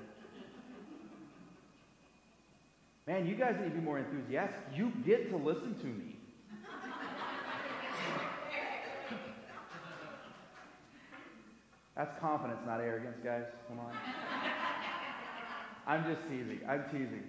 Man, 3.08 3.26
you 3.26 3.36
guys 3.36 3.56
need 3.58 3.69
to 3.69 3.76
be 3.76 3.80
more 3.80 4.00
enthusiastic. 4.00 4.60
You 4.76 4.91
get 5.06 5.30
to 5.30 5.38
listen 5.38 5.76
to 5.80 5.86
me. 5.86 6.17
That's 11.95 12.19
confidence, 12.19 12.60
not 12.65 12.82
arrogance, 12.82 13.15
guys. 13.24 13.45
Come 13.69 13.80
on. 13.80 13.93
I'm 15.88 16.04
just 16.04 16.21
teasing. 16.24 16.60
I'm 16.67 16.84
teasing. 16.91 17.24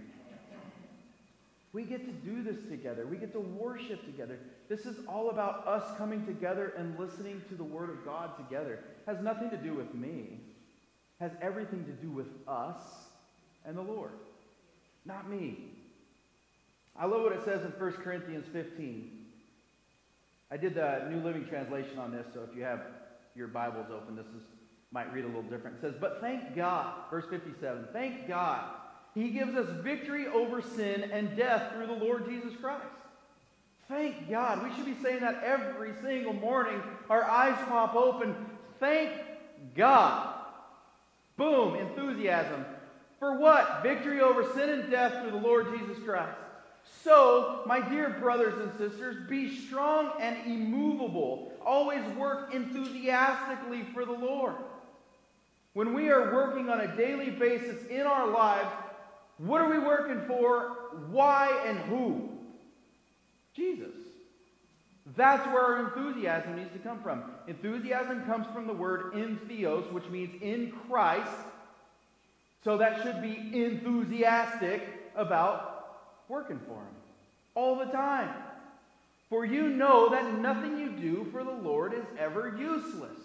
We 1.72 1.84
get 1.84 2.04
to 2.06 2.28
do 2.28 2.42
this 2.42 2.60
together. 2.68 3.06
We 3.06 3.18
get 3.18 3.32
to 3.34 3.40
worship 3.40 4.04
together. 4.04 4.36
This 4.68 4.80
is 4.80 4.96
all 5.06 5.30
about 5.30 5.64
us 5.64 5.96
coming 5.96 6.26
together 6.26 6.72
and 6.76 6.98
listening 6.98 7.40
to 7.50 7.54
the 7.54 7.62
Word 7.62 7.88
of 7.88 8.04
God 8.04 8.36
together. 8.36 8.80
It 9.06 9.06
has 9.06 9.22
nothing 9.22 9.48
to 9.50 9.56
do 9.56 9.74
with 9.74 9.94
me 9.94 10.40
has 11.22 11.30
everything 11.40 11.84
to 11.84 11.92
do 11.92 12.10
with 12.10 12.26
us 12.48 12.80
and 13.64 13.76
the 13.76 13.82
Lord, 13.82 14.10
not 15.06 15.30
me. 15.30 15.56
I 16.96 17.06
love 17.06 17.22
what 17.22 17.32
it 17.32 17.44
says 17.44 17.64
in 17.64 17.70
1 17.70 17.92
Corinthians 17.92 18.44
15. 18.52 19.08
I 20.50 20.56
did 20.56 20.74
the 20.74 21.06
New 21.10 21.20
Living 21.20 21.46
Translation 21.46 22.00
on 22.00 22.10
this, 22.10 22.26
so 22.34 22.40
if 22.50 22.56
you 22.56 22.64
have 22.64 22.80
your 23.36 23.46
Bibles 23.46 23.86
open, 23.94 24.16
this 24.16 24.26
is, 24.26 24.42
might 24.90 25.12
read 25.14 25.24
a 25.24 25.28
little 25.28 25.42
different. 25.42 25.76
It 25.76 25.80
says, 25.80 25.94
But 25.98 26.18
thank 26.20 26.56
God, 26.56 26.92
verse 27.08 27.24
57, 27.30 27.86
thank 27.92 28.26
God 28.26 28.64
He 29.14 29.30
gives 29.30 29.54
us 29.54 29.68
victory 29.84 30.26
over 30.26 30.60
sin 30.60 31.08
and 31.12 31.36
death 31.36 31.72
through 31.72 31.86
the 31.86 32.04
Lord 32.04 32.28
Jesus 32.28 32.52
Christ. 32.60 32.82
Thank 33.88 34.28
God. 34.28 34.64
We 34.64 34.74
should 34.74 34.86
be 34.86 35.00
saying 35.02 35.20
that 35.20 35.42
every 35.44 35.92
single 36.02 36.32
morning. 36.32 36.82
Our 37.08 37.22
eyes 37.22 37.56
pop 37.68 37.94
open. 37.94 38.34
Thank 38.80 39.12
God. 39.76 40.31
Boom, 41.36 41.76
enthusiasm. 41.76 42.64
For 43.18 43.38
what? 43.38 43.82
Victory 43.82 44.20
over 44.20 44.44
sin 44.54 44.68
and 44.68 44.90
death 44.90 45.20
through 45.22 45.30
the 45.30 45.46
Lord 45.46 45.78
Jesus 45.78 46.02
Christ. 46.04 46.36
So, 47.04 47.62
my 47.66 47.80
dear 47.88 48.10
brothers 48.10 48.54
and 48.60 48.72
sisters, 48.78 49.28
be 49.28 49.56
strong 49.66 50.12
and 50.20 50.36
immovable. 50.46 51.52
Always 51.64 52.04
work 52.16 52.52
enthusiastically 52.54 53.84
for 53.94 54.04
the 54.04 54.12
Lord. 54.12 54.56
When 55.74 55.94
we 55.94 56.10
are 56.10 56.32
working 56.32 56.68
on 56.68 56.80
a 56.80 56.96
daily 56.96 57.30
basis 57.30 57.86
in 57.86 58.02
our 58.02 58.28
lives, 58.28 58.68
what 59.38 59.60
are 59.60 59.70
we 59.70 59.78
working 59.78 60.26
for? 60.26 60.76
Why 61.10 61.62
and 61.66 61.78
who? 61.78 62.28
Jesus. 63.54 63.94
That's 65.16 65.46
where 65.48 65.60
our 65.60 65.86
enthusiasm 65.86 66.56
needs 66.56 66.72
to 66.72 66.78
come 66.78 67.02
from. 67.02 67.24
Enthusiasm 67.46 68.24
comes 68.24 68.46
from 68.54 68.66
the 68.66 68.72
word 68.72 69.12
entheos, 69.14 69.90
which 69.92 70.08
means 70.08 70.40
in 70.40 70.72
Christ. 70.88 71.30
So 72.64 72.78
that 72.78 73.02
should 73.02 73.20
be 73.20 73.64
enthusiastic 73.64 74.82
about 75.16 75.98
working 76.28 76.60
for 76.66 76.74
Him 76.74 76.94
all 77.54 77.76
the 77.76 77.86
time. 77.86 78.30
For 79.28 79.44
you 79.44 79.68
know 79.68 80.10
that 80.10 80.38
nothing 80.38 80.78
you 80.78 80.90
do 80.90 81.26
for 81.32 81.42
the 81.42 81.50
Lord 81.50 81.94
is 81.94 82.04
ever 82.18 82.54
useless. 82.58 83.18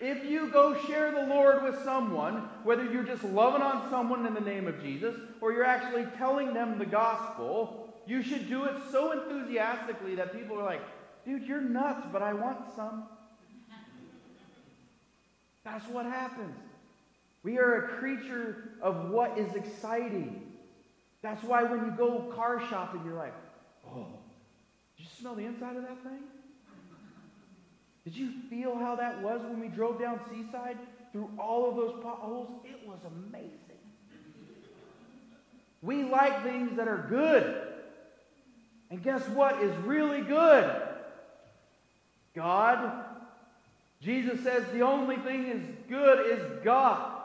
If 0.00 0.24
you 0.24 0.48
go 0.48 0.76
share 0.86 1.12
the 1.12 1.26
Lord 1.26 1.62
with 1.62 1.82
someone, 1.84 2.48
whether 2.64 2.84
you're 2.84 3.04
just 3.04 3.22
loving 3.22 3.60
on 3.60 3.90
someone 3.90 4.24
in 4.26 4.34
the 4.34 4.40
name 4.40 4.66
of 4.66 4.82
Jesus 4.82 5.14
or 5.40 5.52
you're 5.52 5.64
actually 5.64 6.06
telling 6.16 6.54
them 6.54 6.78
the 6.78 6.86
gospel, 6.86 7.89
you 8.10 8.24
should 8.24 8.48
do 8.48 8.64
it 8.64 8.74
so 8.90 9.12
enthusiastically 9.12 10.16
that 10.16 10.32
people 10.36 10.58
are 10.58 10.64
like, 10.64 10.82
dude, 11.24 11.44
you're 11.44 11.60
nuts, 11.60 12.04
but 12.12 12.22
I 12.22 12.32
want 12.32 12.58
some. 12.74 13.04
That's 15.62 15.86
what 15.86 16.06
happens. 16.06 16.56
We 17.44 17.58
are 17.58 17.84
a 17.84 17.88
creature 17.98 18.70
of 18.82 19.10
what 19.10 19.38
is 19.38 19.54
exciting. 19.54 20.42
That's 21.22 21.44
why 21.44 21.62
when 21.62 21.84
you 21.84 21.92
go 21.92 22.32
car 22.34 22.60
shopping, 22.68 23.02
you're 23.04 23.14
like, 23.14 23.34
oh, 23.86 24.08
did 24.96 25.04
you 25.04 25.10
smell 25.20 25.36
the 25.36 25.44
inside 25.44 25.76
of 25.76 25.82
that 25.82 26.02
thing? 26.02 26.18
Did 28.02 28.16
you 28.16 28.32
feel 28.48 28.76
how 28.76 28.96
that 28.96 29.22
was 29.22 29.40
when 29.42 29.60
we 29.60 29.68
drove 29.68 30.00
down 30.00 30.18
Seaside 30.28 30.78
through 31.12 31.30
all 31.38 31.70
of 31.70 31.76
those 31.76 32.02
potholes? 32.02 32.50
It 32.64 32.88
was 32.88 32.98
amazing. 33.06 33.52
We 35.80 36.02
like 36.02 36.42
things 36.42 36.76
that 36.76 36.88
are 36.88 37.06
good. 37.08 37.69
And 38.90 39.02
guess 39.02 39.26
what 39.28 39.62
is 39.62 39.74
really 39.84 40.20
good? 40.20 40.82
God. 42.34 43.04
Jesus 44.02 44.42
says 44.42 44.64
the 44.72 44.80
only 44.80 45.16
thing 45.16 45.46
is 45.46 45.62
good 45.88 46.26
is 46.26 46.64
God. 46.64 47.18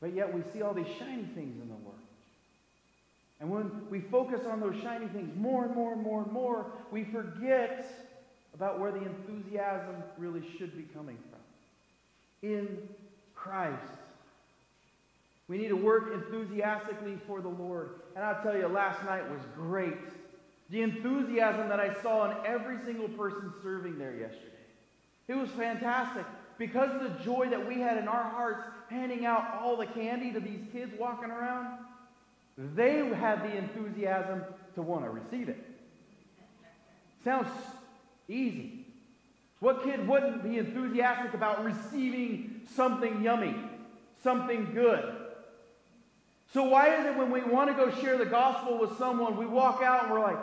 But 0.00 0.14
yet 0.14 0.32
we 0.32 0.42
see 0.52 0.62
all 0.62 0.74
these 0.74 0.86
shiny 0.98 1.24
things 1.34 1.60
in 1.60 1.68
the 1.68 1.74
world. 1.74 1.96
And 3.40 3.50
when 3.50 3.70
we 3.90 4.00
focus 4.00 4.40
on 4.46 4.60
those 4.60 4.76
shiny 4.82 5.08
things 5.08 5.34
more 5.36 5.64
and 5.64 5.74
more 5.74 5.92
and 5.92 6.02
more 6.02 6.22
and 6.22 6.32
more, 6.32 6.66
we 6.90 7.04
forget 7.04 7.86
about 8.54 8.78
where 8.78 8.92
the 8.92 9.02
enthusiasm 9.02 9.96
really 10.18 10.42
should 10.58 10.76
be 10.76 10.84
coming 10.94 11.16
from. 11.30 12.50
In 12.50 12.78
Christ. 13.34 13.82
We 15.50 15.58
need 15.58 15.68
to 15.70 15.76
work 15.76 16.12
enthusiastically 16.14 17.18
for 17.26 17.40
the 17.40 17.48
Lord. 17.48 17.90
And 18.14 18.24
I'll 18.24 18.40
tell 18.40 18.56
you, 18.56 18.68
last 18.68 19.04
night 19.04 19.28
was 19.28 19.40
great. 19.56 19.96
The 20.70 20.82
enthusiasm 20.82 21.68
that 21.68 21.80
I 21.80 22.00
saw 22.02 22.30
in 22.30 22.46
every 22.46 22.78
single 22.86 23.08
person 23.08 23.52
serving 23.60 23.98
there 23.98 24.14
yesterday. 24.14 24.46
It 25.26 25.34
was 25.34 25.50
fantastic. 25.50 26.24
Because 26.56 26.94
of 26.94 27.02
the 27.02 27.24
joy 27.24 27.48
that 27.48 27.66
we 27.66 27.80
had 27.80 27.98
in 27.98 28.06
our 28.06 28.22
hearts 28.22 28.62
handing 28.88 29.26
out 29.26 29.58
all 29.60 29.76
the 29.76 29.86
candy 29.86 30.30
to 30.30 30.38
these 30.38 30.60
kids 30.72 30.92
walking 30.96 31.32
around, 31.32 31.80
they 32.56 32.98
had 33.08 33.42
the 33.42 33.56
enthusiasm 33.56 34.44
to 34.76 34.82
want 34.82 35.02
to 35.02 35.10
receive 35.10 35.48
it. 35.48 35.58
Sounds 37.24 37.48
Easy. 38.30 38.86
What 39.58 39.82
kid 39.82 40.06
wouldn't 40.06 40.44
be 40.44 40.58
enthusiastic 40.58 41.34
about 41.34 41.64
receiving 41.64 42.60
something 42.76 43.24
yummy, 43.24 43.56
something 44.22 44.72
good? 44.72 45.19
So, 46.52 46.64
why 46.64 46.96
is 46.96 47.06
it 47.06 47.16
when 47.16 47.30
we 47.30 47.42
want 47.42 47.70
to 47.70 47.74
go 47.74 47.90
share 48.00 48.18
the 48.18 48.26
gospel 48.26 48.78
with 48.78 48.98
someone, 48.98 49.36
we 49.36 49.46
walk 49.46 49.82
out 49.82 50.04
and 50.04 50.12
we're 50.12 50.20
like, 50.20 50.38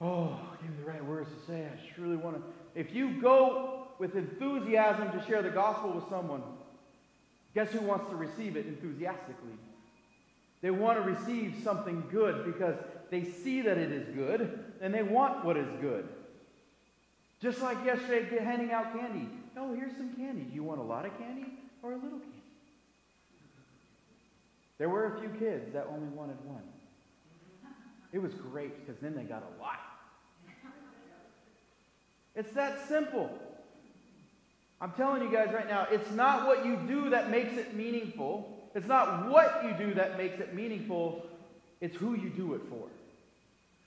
oh, 0.00 0.38
give 0.62 0.70
me 0.70 0.76
the 0.82 0.90
right 0.90 1.04
words 1.04 1.28
to 1.28 1.52
say. 1.52 1.66
I 1.66 1.76
just 1.84 1.98
really 1.98 2.16
want 2.16 2.36
to. 2.36 2.42
If 2.74 2.94
you 2.94 3.20
go 3.20 3.88
with 3.98 4.16
enthusiasm 4.16 5.10
to 5.12 5.26
share 5.26 5.42
the 5.42 5.50
gospel 5.50 5.90
with 5.90 6.08
someone, 6.08 6.42
guess 7.54 7.70
who 7.70 7.80
wants 7.80 8.08
to 8.08 8.16
receive 8.16 8.56
it 8.56 8.66
enthusiastically? 8.66 9.52
They 10.62 10.70
want 10.70 11.02
to 11.02 11.08
receive 11.08 11.56
something 11.62 12.04
good 12.10 12.44
because 12.46 12.76
they 13.10 13.24
see 13.24 13.60
that 13.62 13.76
it 13.76 13.92
is 13.92 14.08
good 14.14 14.64
and 14.80 14.94
they 14.94 15.02
want 15.02 15.44
what 15.44 15.56
is 15.56 15.68
good. 15.80 16.08
Just 17.40 17.60
like 17.60 17.84
yesterday, 17.84 18.42
handing 18.42 18.72
out 18.72 18.98
candy. 18.98 19.28
Oh, 19.56 19.74
here's 19.74 19.96
some 19.96 20.12
candy. 20.14 20.42
Do 20.42 20.54
you 20.54 20.62
want 20.62 20.80
a 20.80 20.84
lot 20.84 21.04
of 21.04 21.16
candy 21.18 21.46
or 21.82 21.92
a 21.92 21.94
little 21.94 22.18
candy? 22.18 22.37
There 24.78 24.88
were 24.88 25.16
a 25.16 25.20
few 25.20 25.28
kids 25.30 25.72
that 25.72 25.86
only 25.92 26.08
wanted 26.08 26.36
one. 26.44 26.62
It 28.12 28.22
was 28.22 28.32
great 28.34 28.86
because 28.86 29.00
then 29.02 29.14
they 29.14 29.24
got 29.24 29.42
a 29.42 29.60
lot. 29.60 29.80
It's 32.34 32.52
that 32.52 32.86
simple. 32.86 33.30
I'm 34.80 34.92
telling 34.92 35.22
you 35.22 35.32
guys 35.32 35.52
right 35.52 35.68
now, 35.68 35.88
it's 35.90 36.10
not 36.12 36.46
what 36.46 36.64
you 36.64 36.76
do 36.86 37.10
that 37.10 37.30
makes 37.30 37.56
it 37.56 37.74
meaningful. 37.74 38.56
It's 38.74 38.86
not 38.86 39.28
what 39.28 39.64
you 39.64 39.72
do 39.72 39.94
that 39.94 40.16
makes 40.16 40.38
it 40.40 40.54
meaningful. 40.54 41.26
It's 41.80 41.96
who 41.96 42.14
you 42.14 42.30
do 42.30 42.54
it 42.54 42.60
for. 42.70 42.86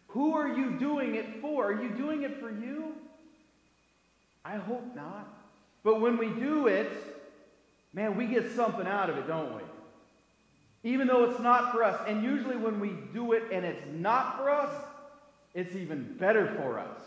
Who 0.10 0.36
are 0.36 0.50
you 0.50 0.78
doing 0.78 1.16
it 1.16 1.40
for? 1.40 1.72
Are 1.72 1.82
you 1.82 1.90
doing 1.90 2.24
it 2.24 2.42
for 2.42 2.50
you? 2.50 2.94
I 4.44 4.58
hope 4.58 4.96
not. 4.96 5.34
But 5.84 6.02
when 6.02 6.18
we 6.18 6.28
do 6.28 6.68
it, 6.68 6.92
man, 7.94 8.18
we 8.18 8.28
get 8.28 8.52
something 8.52 8.86
out 8.86 9.10
of 9.10 9.18
it, 9.18 9.28
don't 9.28 9.56
we? 9.56 9.62
Even 10.84 11.08
though 11.08 11.26
it's 11.26 11.40
not 11.40 11.72
for 11.72 11.84
us. 11.84 12.00
And 12.08 12.24
usually 12.24 12.58
when 12.58 12.80
we 12.80 12.94
do 13.14 13.34
it 13.34 13.44
and 13.52 13.66
it's 13.66 13.84
not 13.94 14.38
for 14.38 14.50
us, 14.50 14.74
it's 15.54 15.76
even 15.76 16.16
better 16.18 16.48
for 16.58 16.80
us. 16.80 16.98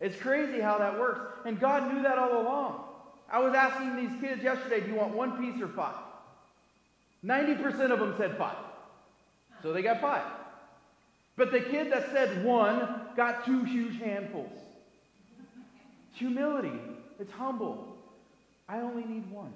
It's 0.00 0.16
crazy 0.16 0.60
how 0.60 0.78
that 0.78 0.98
works. 0.98 1.40
And 1.44 1.60
God 1.60 1.92
knew 1.92 2.02
that 2.02 2.18
all 2.18 2.40
along. 2.40 2.84
I 3.30 3.38
was 3.40 3.54
asking 3.54 3.96
these 3.96 4.20
kids 4.20 4.42
yesterday, 4.42 4.80
do 4.80 4.88
you 4.88 4.94
want 4.94 5.14
one 5.14 5.38
piece 5.38 5.60
or 5.62 5.68
five? 5.68 5.96
90% 7.24 7.90
of 7.90 7.98
them 7.98 8.14
said 8.16 8.36
five. 8.38 8.56
So 9.62 9.72
they 9.72 9.82
got 9.82 10.00
five. 10.00 10.24
But 11.36 11.52
the 11.52 11.60
kid 11.60 11.92
that 11.92 12.10
said 12.12 12.44
one 12.44 13.02
got 13.16 13.44
two 13.44 13.64
huge 13.64 13.98
handfuls 13.98 14.52
It's 16.10 16.18
humility. 16.18 16.72
It's 17.18 17.32
humble. 17.32 17.96
I 18.68 18.80
only 18.80 19.04
need 19.04 19.30
one. 19.30 19.52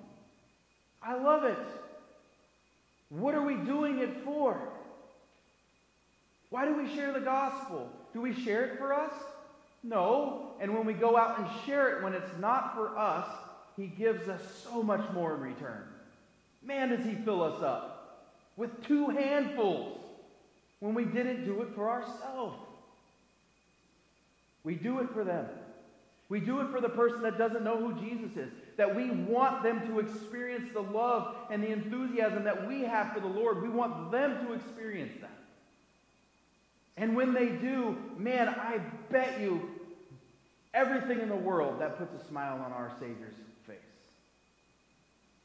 I 1.03 1.14
love 1.14 1.44
it. 1.44 1.59
What 3.08 3.34
are 3.34 3.44
we 3.44 3.54
doing 3.54 3.98
it 3.98 4.24
for? 4.24 4.60
Why 6.50 6.64
do 6.64 6.76
we 6.76 6.94
share 6.94 7.12
the 7.12 7.20
gospel? 7.20 7.90
Do 8.12 8.20
we 8.20 8.32
share 8.32 8.64
it 8.64 8.78
for 8.78 8.94
us? 8.94 9.12
No. 9.82 10.52
And 10.60 10.74
when 10.74 10.86
we 10.86 10.94
go 10.94 11.16
out 11.16 11.38
and 11.38 11.48
share 11.66 11.96
it 11.96 12.02
when 12.02 12.14
it's 12.14 12.30
not 12.38 12.74
for 12.74 12.96
us, 12.96 13.26
he 13.76 13.86
gives 13.86 14.28
us 14.28 14.40
so 14.62 14.82
much 14.82 15.02
more 15.12 15.34
in 15.34 15.40
return. 15.40 15.82
Man, 16.62 16.90
does 16.90 17.04
he 17.04 17.14
fill 17.14 17.42
us 17.42 17.62
up 17.62 17.94
with 18.56 18.84
two 18.84 19.08
handfuls 19.08 19.98
when 20.80 20.94
we 20.94 21.04
didn't 21.04 21.44
do 21.44 21.62
it 21.62 21.68
for 21.74 21.90
ourselves. 21.90 22.58
We 24.64 24.74
do 24.74 25.00
it 25.00 25.10
for 25.12 25.24
them. 25.24 25.46
We 26.28 26.40
do 26.40 26.60
it 26.60 26.70
for 26.70 26.80
the 26.80 26.88
person 26.88 27.22
that 27.22 27.38
doesn't 27.38 27.64
know 27.64 27.76
who 27.76 28.00
Jesus 28.00 28.36
is. 28.36 28.52
That 28.76 28.94
we 28.94 29.10
want 29.10 29.62
them 29.62 29.87
to 29.88 30.00
experience 30.00 30.70
the 30.72 30.80
love 30.80 31.37
and 31.50 31.62
the 31.62 31.68
enthusiasm 31.68 32.44
that 32.44 32.66
we 32.66 32.82
have 32.82 33.12
for 33.12 33.20
the 33.20 33.26
Lord. 33.26 33.62
We 33.62 33.68
want 33.68 34.10
them 34.10 34.46
to 34.46 34.52
experience 34.52 35.12
that. 35.20 35.30
And 36.96 37.16
when 37.16 37.32
they 37.34 37.48
do, 37.48 37.96
man, 38.16 38.48
I 38.48 38.80
bet 39.10 39.40
you 39.40 39.68
everything 40.72 41.20
in 41.20 41.28
the 41.28 41.37
world 41.37 41.80
that 41.80 41.98
puts 41.98 42.20
a 42.20 42.26
smile 42.28 42.60
on 42.64 42.72
our 42.72 42.92
Savior's 43.00 43.34
face. 43.66 43.76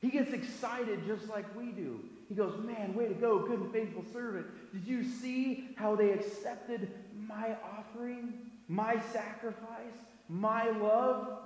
He 0.02 0.10
gets 0.10 0.32
excited 0.32 1.06
just 1.06 1.30
like 1.30 1.46
we 1.56 1.68
do. 1.72 2.00
He 2.28 2.36
goes, 2.36 2.60
Man, 2.63 2.94
way 2.94 3.08
to 3.08 3.15
go, 3.15 3.39
good 3.39 3.60
and 3.60 3.72
faithful 3.72 4.04
servant. 4.13 4.46
Did 4.72 4.88
you 4.88 5.04
see 5.04 5.70
how 5.76 5.96
they 5.96 6.12
accepted 6.12 6.92
my 7.28 7.56
offering, 7.78 8.34
my 8.68 9.00
sacrifice? 9.12 9.94
my 10.30 10.70
love, 10.70 11.39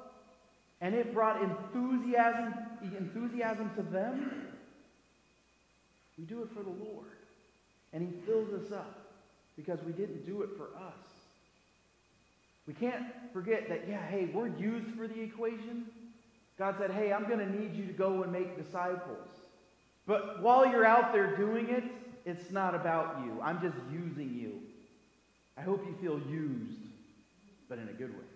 and 0.83 0.93
it 0.93 1.13
brought 1.13 1.41
enthusiasm, 1.41 2.53
enthusiasm 2.97 3.71
to 3.77 3.81
them. 3.83 4.49
We 6.17 6.25
do 6.25 6.43
it 6.43 6.49
for 6.49 6.61
the 6.61 6.69
Lord. 6.69 7.07
And 7.93 8.05
he 8.05 8.25
fills 8.25 8.51
us 8.53 8.69
up 8.73 8.99
because 9.55 9.79
we 9.85 9.93
didn't 9.93 10.25
do 10.25 10.41
it 10.41 10.49
for 10.57 10.65
us. 10.75 11.07
We 12.67 12.73
can't 12.73 13.05
forget 13.31 13.69
that, 13.69 13.87
yeah, 13.87 14.05
hey, 14.07 14.29
we're 14.33 14.49
used 14.57 14.93
for 14.97 15.07
the 15.07 15.21
equation. 15.21 15.85
God 16.59 16.75
said, 16.77 16.91
hey, 16.91 17.13
I'm 17.13 17.29
going 17.29 17.39
to 17.39 17.49
need 17.49 17.73
you 17.75 17.85
to 17.85 17.93
go 17.93 18.23
and 18.23 18.33
make 18.33 18.61
disciples. 18.61 19.29
But 20.05 20.41
while 20.41 20.69
you're 20.69 20.85
out 20.85 21.13
there 21.13 21.37
doing 21.37 21.69
it, 21.69 21.85
it's 22.25 22.51
not 22.51 22.75
about 22.75 23.21
you. 23.23 23.39
I'm 23.41 23.61
just 23.61 23.77
using 23.89 24.33
you. 24.33 24.59
I 25.57 25.61
hope 25.61 25.85
you 25.85 25.95
feel 26.01 26.19
used, 26.29 26.81
but 27.69 27.77
in 27.77 27.87
a 27.87 27.93
good 27.93 28.11
way. 28.11 28.32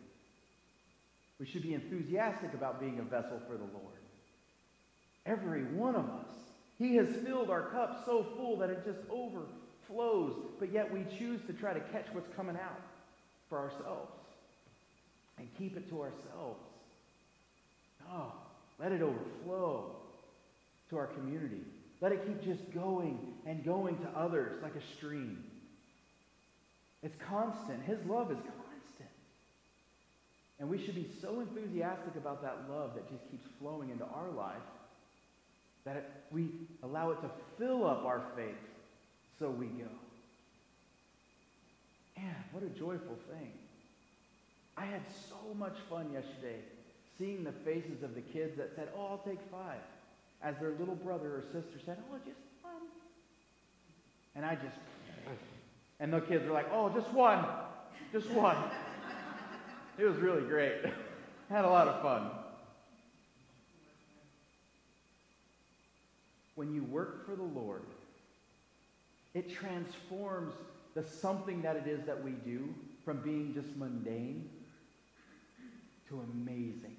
We 1.40 1.46
should 1.46 1.64
be 1.64 1.74
enthusiastic 1.74 2.54
about 2.54 2.80
being 2.80 3.00
a 3.00 3.04
vessel 3.04 3.40
for 3.48 3.54
the 3.54 3.64
Lord. 3.64 3.94
Every 5.26 5.64
one 5.66 5.96
of 5.96 6.06
us. 6.06 6.28
He 6.78 6.96
has 6.96 7.08
filled 7.26 7.50
our 7.50 7.70
cup 7.70 8.04
so 8.06 8.26
full 8.36 8.58
that 8.58 8.70
it 8.70 8.86
just 8.86 9.00
overflows, 9.10 10.36
but 10.60 10.72
yet 10.72 10.92
we 10.92 11.06
choose 11.18 11.42
to 11.48 11.54
try 11.54 11.74
to 11.74 11.80
catch 11.80 12.06
what's 12.14 12.34
coming 12.36 12.56
out 12.56 12.82
for 13.50 13.58
ourselves 13.60 14.12
and 15.38 15.48
keep 15.58 15.76
it 15.76 15.90
to 15.90 16.02
ourselves. 16.02 16.64
No, 18.08 18.32
let 18.80 18.92
it 18.92 19.02
overflow 19.02 19.96
to 20.90 20.98
our 20.98 21.08
community. 21.08 21.62
Let 22.00 22.12
it 22.12 22.26
keep 22.28 22.44
just 22.44 22.72
going 22.74 23.20
and 23.46 23.66
going 23.66 23.98
to 24.00 24.08
others 24.10 24.62
like 24.62 24.76
a 24.76 24.96
stream. 24.98 25.44
It's 27.02 27.16
constant. 27.28 27.84
His 27.84 27.98
love 28.06 28.32
is 28.32 28.38
constant. 28.38 28.67
And 30.60 30.70
we 30.70 30.84
should 30.84 30.96
be 30.96 31.08
so 31.22 31.40
enthusiastic 31.40 32.16
about 32.16 32.42
that 32.42 32.64
love 32.70 32.96
that 32.96 33.10
just 33.10 33.30
keeps 33.30 33.48
flowing 33.60 33.92
into 33.92 34.06
our 34.06 34.30
life 34.36 34.56
that 35.86 36.24
we 36.32 36.50
allow 36.84 37.12
it 37.12 37.22
to 37.22 37.30
fill 37.58 37.86
up 37.86 38.06
our 38.06 38.22
faith 38.36 38.56
so 39.40 39.50
we 39.50 39.68
go. 39.68 39.88
Man, 42.18 42.36
what 42.52 42.64
a 42.64 42.70
joyful 42.70 43.18
thing. 43.30 43.52
I 44.76 44.86
had 44.86 45.02
so 45.30 45.54
much 45.56 45.76
fun 45.90 46.12
yesterday 46.12 46.58
seeing 47.18 47.44
the 47.44 47.52
faces 47.52 48.04
of 48.04 48.16
the 48.16 48.22
kids 48.22 48.58
that 48.58 48.72
said, 48.76 48.90
Oh, 48.98 49.08
I'll 49.12 49.24
take 49.26 49.40
five 49.52 49.80
as 50.44 50.56
their 50.60 50.72
little 50.72 50.96
brother 50.96 51.36
or 51.36 51.44
sister 51.54 51.80
said, 51.86 51.98
Oh, 52.12 52.18
just 52.26 52.38
one. 52.62 52.74
And 54.36 54.46
I 54.46 54.56
just, 54.56 54.78
and 56.00 56.12
the 56.12 56.22
kids 56.22 56.46
were 56.46 56.54
like, 56.54 56.68
Oh, 56.72 56.90
just 56.90 57.12
one. 57.14 57.46
Just 58.12 58.30
one. 58.32 58.58
It 59.98 60.06
was 60.06 60.18
really 60.18 60.42
great. 60.42 60.76
Had 61.50 61.66
a 61.66 61.70
lot 61.70 61.88
of 61.88 62.02
fun. 62.02 62.30
When 66.56 66.74
you 66.74 66.84
work 66.84 67.26
for 67.26 67.36
the 67.36 67.44
Lord, 67.44 67.84
it 69.34 69.50
transforms 69.50 70.54
the 70.96 71.04
something 71.04 71.62
that 71.62 71.76
it 71.76 71.88
is 71.88 72.06
that 72.06 72.24
we 72.24 72.32
do 72.32 72.74
from 73.06 73.22
being 73.22 73.54
just 73.54 73.76
mundane 73.78 74.50
to 76.10 76.22
amazing 76.34 76.98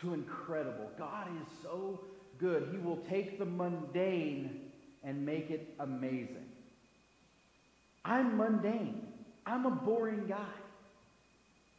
to 0.00 0.14
incredible. 0.14 0.90
God 0.98 1.28
is 1.40 1.48
so 1.62 2.00
good. 2.38 2.68
He 2.70 2.78
will 2.78 2.98
take 3.08 3.38
the 3.38 3.44
mundane 3.44 4.70
and 5.04 5.24
make 5.24 5.50
it 5.50 5.74
amazing. 5.80 6.46
I'm 8.04 8.36
mundane. 8.36 9.06
I'm 9.44 9.66
a 9.66 9.70
boring 9.70 10.26
guy. 10.28 10.57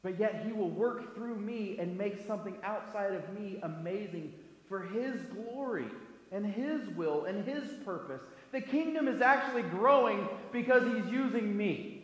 But 0.02 0.20
yet 0.20 0.44
he 0.46 0.54
will 0.54 0.70
work 0.70 1.16
through 1.16 1.36
me 1.36 1.78
and 1.80 1.98
make 1.98 2.26
something 2.26 2.56
outside 2.64 3.14
of 3.14 3.30
me 3.38 3.60
amazing 3.64 4.34
for 4.68 4.82
his 4.82 5.16
glory 5.24 5.88
and 6.32 6.46
his 6.46 6.88
will 6.96 7.26
and 7.26 7.46
his 7.46 7.64
purpose. 7.84 8.22
The 8.52 8.62
kingdom 8.62 9.08
is 9.08 9.22
actually 9.22 9.64
growing 9.64 10.28
because 10.52 10.84
he's 10.84 11.12
using 11.12 11.56
me. 11.56 12.04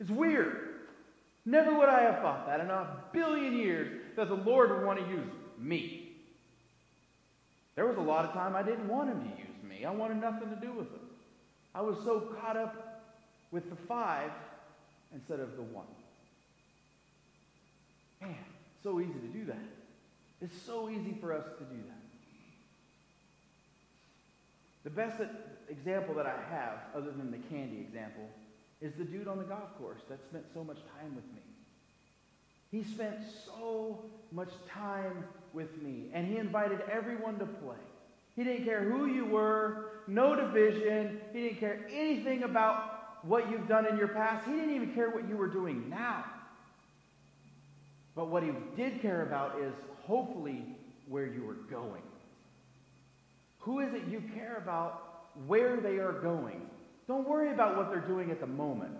It's 0.00 0.10
weird. 0.10 0.68
Never 1.44 1.78
would 1.78 1.88
I 1.88 2.02
have 2.02 2.20
thought 2.20 2.46
that 2.46 2.60
in 2.60 2.70
a 2.70 3.04
billion 3.12 3.56
years 3.56 4.00
that 4.16 4.28
the 4.28 4.34
Lord 4.34 4.70
would 4.70 4.84
want 4.84 4.98
to 5.00 5.08
use 5.08 5.30
me. 5.58 6.12
There 7.74 7.86
was 7.86 7.96
a 7.96 8.02
lot 8.02 8.24
of 8.24 8.32
time 8.32 8.56
I 8.56 8.62
didn't 8.62 8.88
want 8.88 9.10
him 9.10 9.20
to 9.20 9.28
use 9.28 9.62
me. 9.62 9.84
I 9.84 9.90
wanted 9.90 10.20
nothing 10.20 10.50
to 10.50 10.56
do 10.56 10.72
with 10.72 10.88
him. 10.88 11.00
I 11.74 11.80
was 11.80 11.96
so 12.04 12.20
caught 12.40 12.56
up 12.56 13.02
with 13.50 13.70
the 13.70 13.76
five 13.76 14.30
instead 15.14 15.40
of 15.40 15.56
the 15.56 15.62
one. 15.62 15.86
Man, 18.20 18.36
so 18.82 19.00
easy 19.00 19.12
to 19.12 19.28
do 19.28 19.44
that. 19.46 19.62
It's 20.40 20.60
so 20.62 20.88
easy 20.88 21.16
for 21.20 21.32
us 21.32 21.44
to 21.58 21.64
do 21.64 21.80
that. 21.88 21.94
The 24.84 24.90
best 24.90 25.20
example 25.68 26.14
that 26.14 26.26
I 26.26 26.36
have, 26.50 26.78
other 26.94 27.10
than 27.10 27.30
the 27.30 27.38
candy 27.48 27.80
example, 27.80 28.28
is 28.80 28.94
the 28.94 29.04
dude 29.04 29.28
on 29.28 29.38
the 29.38 29.44
golf 29.44 29.76
course 29.78 30.00
that 30.08 30.18
spent 30.30 30.44
so 30.54 30.62
much 30.62 30.78
time 31.00 31.14
with 31.14 31.24
me. 31.34 31.42
He 32.70 32.84
spent 32.84 33.16
so 33.46 34.04
much 34.30 34.50
time 34.68 35.24
with 35.52 35.82
me, 35.82 36.10
and 36.12 36.26
he 36.26 36.36
invited 36.36 36.80
everyone 36.90 37.38
to 37.38 37.46
play. 37.46 37.76
He 38.36 38.44
didn't 38.44 38.64
care 38.64 38.84
who 38.84 39.06
you 39.06 39.24
were, 39.24 40.02
no 40.06 40.36
division. 40.36 41.20
He 41.32 41.42
didn't 41.42 41.58
care 41.58 41.86
anything 41.92 42.44
about 42.44 43.24
what 43.24 43.50
you've 43.50 43.66
done 43.66 43.86
in 43.86 43.96
your 43.96 44.08
past. 44.08 44.46
He 44.46 44.52
didn't 44.52 44.74
even 44.74 44.94
care 44.94 45.10
what 45.10 45.28
you 45.28 45.36
were 45.36 45.48
doing 45.48 45.88
now. 45.90 46.24
But 48.18 48.30
what 48.30 48.42
he 48.42 48.50
did 48.76 49.00
care 49.00 49.22
about 49.22 49.60
is 49.60 49.72
hopefully 50.04 50.64
where 51.08 51.26
you 51.26 51.48
are 51.48 51.70
going. 51.70 52.02
Who 53.60 53.78
is 53.78 53.94
it 53.94 54.08
you 54.10 54.20
care 54.34 54.56
about 54.56 55.28
where 55.46 55.76
they 55.76 55.98
are 55.98 56.14
going? 56.14 56.62
Don't 57.06 57.28
worry 57.28 57.52
about 57.52 57.76
what 57.76 57.90
they're 57.90 58.00
doing 58.00 58.32
at 58.32 58.40
the 58.40 58.46
moment. 58.48 58.96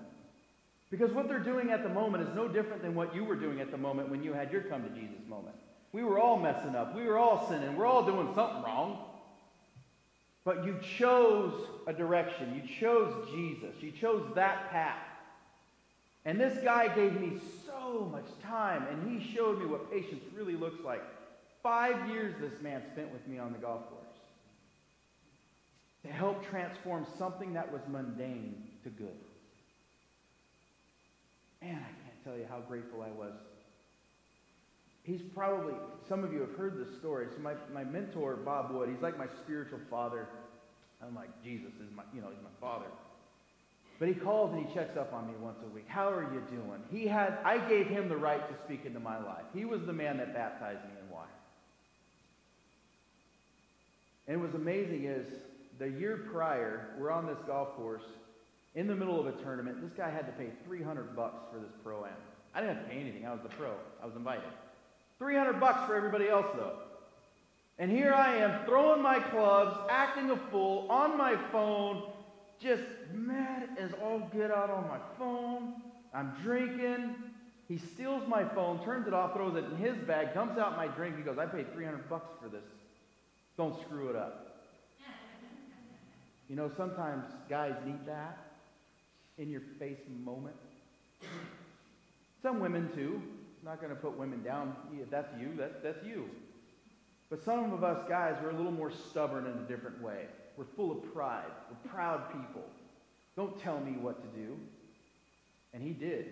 Because 0.89 1.11
what 1.11 1.27
they're 1.27 1.41
doing 1.41 1.73
at 1.73 1.83
the 1.83 1.89
moment 1.89 2.29
is 2.29 2.35
no 2.37 2.47
different 2.47 2.81
than 2.81 2.95
what 2.95 3.13
you 3.13 3.25
were 3.25 3.35
doing 3.35 3.61
at 3.61 3.73
the 3.73 3.77
moment 3.77 4.09
when 4.09 4.23
you 4.23 4.33
had 4.33 4.53
your 4.53 4.61
come 4.61 4.85
to 4.85 4.91
Jesus 4.91 5.19
moment. 5.29 5.57
We 5.91 6.05
were 6.05 6.21
all 6.21 6.39
messing 6.39 6.77
up. 6.77 6.95
We 6.95 7.03
were 7.03 7.19
all 7.19 7.49
sinning. 7.49 7.77
We're 7.77 7.87
all 7.87 8.07
doing 8.07 8.29
something 8.37 8.63
wrong. 8.63 9.05
But 10.45 10.65
you 10.65 10.79
chose 10.97 11.61
a 11.89 11.93
direction. 11.93 12.55
You 12.55 12.77
chose 12.79 13.29
Jesus. 13.33 13.75
You 13.81 13.91
chose 13.91 14.23
that 14.37 14.71
path. 14.71 15.08
And 16.29 16.39
this 16.39 16.63
guy 16.63 16.95
gave 16.95 17.19
me 17.19 17.41
so 17.65 18.07
much 18.13 18.27
time, 18.43 18.87
and 18.91 19.11
he 19.11 19.33
showed 19.33 19.59
me 19.59 19.65
what 19.65 19.91
patience 19.91 20.23
really 20.37 20.57
looks 20.57 20.85
like. 20.85 21.03
Five 21.63 22.11
years 22.11 22.35
this 22.39 22.61
man 22.61 22.83
spent 22.93 23.11
with 23.15 23.27
me 23.27 23.39
on 23.39 23.51
the 23.55 23.59
golf 23.59 23.89
course 23.89 24.05
to 26.05 26.13
help 26.13 26.47
transform 26.47 27.07
something 27.17 27.55
that 27.55 27.73
was 27.73 27.81
mundane 27.89 28.63
to 28.85 28.91
good. 28.91 29.17
Man, 31.63 31.77
I 31.77 32.05
can't 32.05 32.23
tell 32.23 32.37
you 32.37 32.45
how 32.47 32.61
grateful 32.61 33.01
I 33.01 33.11
was. 33.19 33.33
He's 35.05 35.23
probably, 35.35 35.73
some 36.11 36.25
of 36.25 36.33
you 36.35 36.41
have 36.41 36.55
heard 36.57 36.79
this 36.79 36.95
story. 36.99 37.29
So 37.35 37.41
my, 37.41 37.55
my 37.73 37.85
mentor, 37.85 38.37
Bob 38.37 38.71
Wood, 38.71 38.91
he's 38.91 39.01
like 39.01 39.17
my 39.17 39.29
spiritual 39.45 39.81
father. 39.89 40.29
I'm 41.03 41.15
like, 41.15 41.43
Jesus 41.43 41.73
is 41.81 41.91
my, 41.97 42.03
you 42.15 42.21
know, 42.21 42.29
he's 42.29 42.43
my 42.43 42.61
father. 42.61 42.89
But 43.99 44.09
he 44.09 44.15
calls 44.15 44.55
and 44.55 44.65
he 44.65 44.73
checks 44.73 44.97
up 44.97 45.13
on 45.13 45.27
me 45.27 45.35
once 45.41 45.59
a 45.65 45.75
week. 45.75 45.87
How 45.89 46.09
are 46.09 46.23
you 46.23 46.41
doing? 46.49 46.83
He 46.91 47.07
had, 47.07 47.39
I 47.45 47.59
gave 47.59 47.87
him 47.89 48.09
the 48.09 48.17
right 48.17 48.49
to 48.49 48.65
speak 48.65 48.87
into 48.87 49.01
my 49.01 49.19
life. 49.19 49.45
He 49.53 49.65
was 49.65 49.83
the 49.83 49.93
man 49.93 50.19
that 50.19 50.35
baptized 50.35 50.85
me 50.85 50.91
in 51.03 51.13
water. 51.13 51.29
And 54.29 54.41
was 54.41 54.55
amazing 54.55 55.05
is 55.05 55.27
the 55.81 55.89
year 55.89 56.29
prior, 56.33 56.91
we're 56.99 57.11
on 57.11 57.27
this 57.27 57.39
golf 57.47 57.75
course, 57.77 58.03
in 58.75 58.87
the 58.87 58.95
middle 58.95 59.19
of 59.19 59.27
a 59.27 59.33
tournament. 59.43 59.83
This 59.83 59.93
guy 59.97 60.11
had 60.11 60.27
to 60.27 60.33
pay 60.33 60.51
300 60.67 61.17
bucks 61.17 61.43
for 61.53 61.59
this 61.59 61.73
pro 61.83 62.05
am. 62.05 62.13
I 62.55 62.61
didn't 62.61 62.77
have 62.77 62.85
to 62.85 62.91
pay 62.91 63.01
anything. 63.01 63.27
I 63.27 63.33
was 63.33 63.41
the 63.43 63.49
pro. 63.49 63.73
I 64.03 64.07
was 64.07 64.15
invited. 64.15 64.45
300 65.19 65.59
bucks 65.59 65.87
for 65.87 65.97
everybody 65.97 66.29
else 66.29 66.47
though. 66.55 66.77
And 67.81 67.91
here 67.91 68.13
I 68.13 68.37
am 68.37 68.65
throwing 68.67 69.03
my 69.03 69.19
clubs, 69.19 69.77
acting 69.91 70.31
a 70.31 70.37
fool 70.51 70.87
on 70.91 71.17
my 71.17 71.37
phone, 71.51 72.03
just 72.61 72.83
mad 73.13 73.69
as 73.79 73.93
all 74.03 74.29
get 74.33 74.51
out 74.51 74.71
on 74.71 74.89
my 74.89 74.99
phone. 75.19 75.75
I'm 76.15 76.35
drinking. 76.43 77.15
He 77.69 77.79
steals 77.79 78.27
my 78.27 78.45
phone, 78.45 78.83
turns 78.83 79.07
it 79.07 79.13
off, 79.13 79.35
throws 79.35 79.57
it 79.57 79.65
in 79.65 79.77
his 79.77 79.97
bag, 79.99 80.33
dumps 80.35 80.59
out 80.59 80.77
my 80.77 80.89
drink. 80.89 81.17
He 81.17 81.23
goes, 81.23 81.39
I 81.39 81.47
paid 81.47 81.73
300 81.75 82.09
bucks 82.09 82.31
for 82.43 82.49
this. 82.49 82.65
Don't 83.57 83.79
screw 83.83 84.09
it 84.09 84.17
up. 84.17 84.45
You 86.49 86.57
know, 86.57 86.71
sometimes 86.77 87.25
guys 87.51 87.75
need 87.85 88.07
that 88.07 88.39
in 89.37 89.51
your 89.51 89.61
face 89.79 89.99
moment. 90.25 90.57
Some 92.43 92.61
women 92.61 92.89
too. 92.95 93.21
not 93.63 93.83
going 93.83 93.95
to 93.95 94.01
put 94.01 94.17
women 94.17 94.43
down. 94.43 94.75
Yeah, 94.97 95.05
that's 95.11 95.29
you. 95.39 95.53
That's, 95.59 95.75
that's 95.83 96.05
you. 96.07 96.31
But 97.29 97.45
some 97.45 97.73
of 97.73 97.85
us 97.85 98.09
guys, 98.09 98.37
we're 98.43 98.51
a 98.51 98.57
little 98.57 98.73
more 98.73 98.91
stubborn 98.91 99.47
in 99.47 99.53
a 99.53 99.69
different 99.69 100.03
way. 100.03 100.25
We're 100.59 100.65
full 100.77 100.91
of 100.91 101.15
pride. 101.15 101.45
We're 101.71 101.91
proud 101.91 102.33
people. 102.33 102.65
Don't 103.37 103.59
tell 103.61 103.79
me 103.79 103.93
what 103.93 104.21
to 104.21 104.39
do. 104.39 104.57
And 105.73 105.83
he 105.83 105.91
did. 105.91 106.27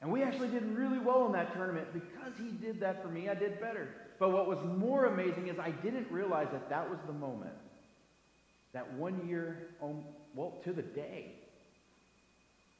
And 0.00 0.10
we 0.10 0.22
actually 0.22 0.48
did 0.48 0.64
really 0.74 0.98
well 0.98 1.26
in 1.26 1.32
that 1.32 1.52
tournament. 1.52 1.88
Because 1.92 2.32
he 2.38 2.48
did 2.64 2.80
that 2.80 3.02
for 3.02 3.08
me, 3.08 3.28
I 3.28 3.34
did 3.34 3.60
better. 3.60 3.90
But 4.18 4.30
what 4.30 4.48
was 4.48 4.58
more 4.78 5.04
amazing 5.04 5.48
is 5.48 5.58
I 5.58 5.70
didn't 5.70 6.10
realize 6.10 6.48
that 6.52 6.70
that 6.70 6.88
was 6.88 6.98
the 7.06 7.12
moment 7.12 7.52
that 8.72 8.90
one 8.94 9.28
year, 9.28 9.68
um, 9.82 10.02
well, 10.34 10.54
to 10.64 10.72
the 10.72 10.82
day, 10.82 11.32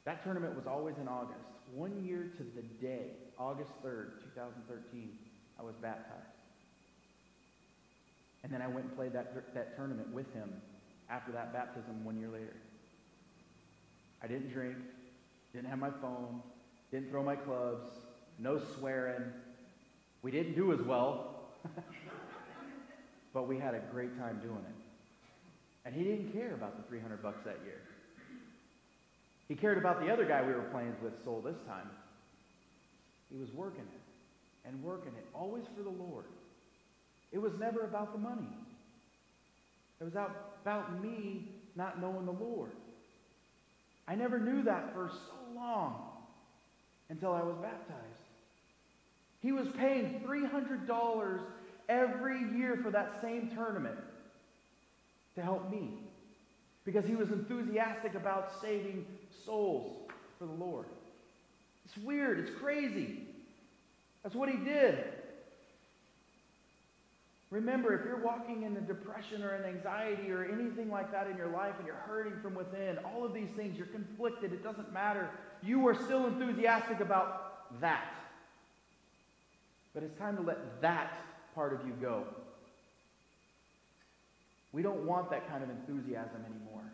that 0.06 0.24
tournament 0.24 0.56
was 0.56 0.66
always 0.66 0.96
in 0.98 1.06
August. 1.06 1.44
One 1.74 2.02
year 2.02 2.30
to 2.38 2.42
the 2.42 2.62
day, 2.84 3.10
August 3.38 3.70
3rd, 3.84 4.22
2013, 4.34 5.10
I 5.58 5.62
was 5.62 5.74
baptized. 5.82 6.31
And 8.44 8.52
then 8.52 8.60
I 8.60 8.66
went 8.66 8.86
and 8.86 8.96
played 8.96 9.12
that, 9.12 9.54
that 9.54 9.76
tournament 9.76 10.12
with 10.12 10.32
him 10.34 10.50
after 11.08 11.32
that 11.32 11.52
baptism 11.52 12.04
one 12.04 12.18
year 12.18 12.28
later. 12.28 12.56
I 14.22 14.26
didn't 14.26 14.52
drink, 14.52 14.76
didn't 15.52 15.68
have 15.68 15.78
my 15.78 15.90
phone, 15.90 16.42
didn't 16.90 17.10
throw 17.10 17.22
my 17.22 17.36
clubs, 17.36 17.88
no 18.38 18.60
swearing. 18.78 19.24
We 20.22 20.30
didn't 20.30 20.54
do 20.54 20.72
as 20.72 20.80
well, 20.80 21.42
but 23.34 23.48
we 23.48 23.58
had 23.58 23.74
a 23.74 23.80
great 23.92 24.16
time 24.18 24.40
doing 24.42 24.64
it. 24.64 24.82
And 25.84 25.94
he 25.94 26.04
didn't 26.04 26.32
care 26.32 26.54
about 26.54 26.76
the 26.76 26.88
300 26.88 27.22
bucks 27.22 27.40
that 27.44 27.58
year. 27.64 27.80
He 29.48 29.54
cared 29.54 29.78
about 29.78 30.00
the 30.00 30.10
other 30.10 30.24
guy 30.24 30.40
we 30.42 30.52
were 30.52 30.68
playing 30.72 30.94
with 31.02 31.12
soul 31.24 31.42
this 31.44 31.58
time. 31.66 31.90
He 33.30 33.38
was 33.38 33.50
working 33.52 33.82
it 33.82 34.68
and 34.68 34.82
working 34.82 35.12
it, 35.18 35.26
always 35.34 35.64
for 35.76 35.82
the 35.82 35.90
Lord. 35.90 36.24
It 37.32 37.40
was 37.40 37.52
never 37.58 37.80
about 37.84 38.12
the 38.12 38.18
money. 38.18 38.48
It 40.00 40.04
was 40.04 40.12
about 40.12 41.02
me 41.02 41.48
not 41.74 42.00
knowing 42.00 42.26
the 42.26 42.32
Lord. 42.32 42.72
I 44.06 44.14
never 44.14 44.38
knew 44.38 44.62
that 44.64 44.92
for 44.92 45.10
so 45.10 45.54
long 45.54 46.08
until 47.08 47.32
I 47.32 47.42
was 47.42 47.56
baptized. 47.62 47.98
He 49.40 49.52
was 49.52 49.66
paying 49.78 50.22
$300 50.26 51.40
every 51.88 52.40
year 52.56 52.78
for 52.82 52.90
that 52.90 53.18
same 53.22 53.50
tournament 53.54 53.98
to 55.34 55.42
help 55.42 55.70
me 55.70 55.90
because 56.84 57.04
he 57.04 57.14
was 57.14 57.28
enthusiastic 57.30 58.14
about 58.14 58.50
saving 58.60 59.06
souls 59.46 60.10
for 60.38 60.46
the 60.46 60.52
Lord. 60.52 60.86
It's 61.84 61.96
weird. 62.04 62.40
It's 62.40 62.58
crazy. 62.60 63.20
That's 64.22 64.34
what 64.34 64.48
he 64.48 64.56
did. 64.56 65.04
Remember, 67.52 67.92
if 67.92 68.06
you're 68.06 68.24
walking 68.24 68.62
in 68.62 68.74
a 68.78 68.80
depression 68.80 69.42
or 69.42 69.52
an 69.52 69.66
anxiety 69.66 70.32
or 70.32 70.42
anything 70.42 70.90
like 70.90 71.12
that 71.12 71.26
in 71.26 71.36
your 71.36 71.48
life 71.48 71.74
and 71.76 71.86
you're 71.86 71.94
hurting 71.96 72.32
from 72.42 72.54
within, 72.54 72.96
all 73.04 73.26
of 73.26 73.34
these 73.34 73.50
things, 73.54 73.76
you're 73.76 73.88
conflicted, 73.88 74.54
it 74.54 74.64
doesn't 74.64 74.90
matter. 74.90 75.28
You 75.62 75.86
are 75.86 75.94
still 75.94 76.26
enthusiastic 76.26 77.00
about 77.00 77.78
that. 77.82 78.08
But 79.92 80.02
it's 80.02 80.18
time 80.18 80.36
to 80.36 80.42
let 80.42 80.80
that 80.80 81.12
part 81.54 81.74
of 81.74 81.86
you 81.86 81.92
go. 82.00 82.24
We 84.72 84.80
don't 84.80 85.04
want 85.04 85.28
that 85.28 85.46
kind 85.46 85.62
of 85.62 85.68
enthusiasm 85.68 86.46
anymore. 86.46 86.90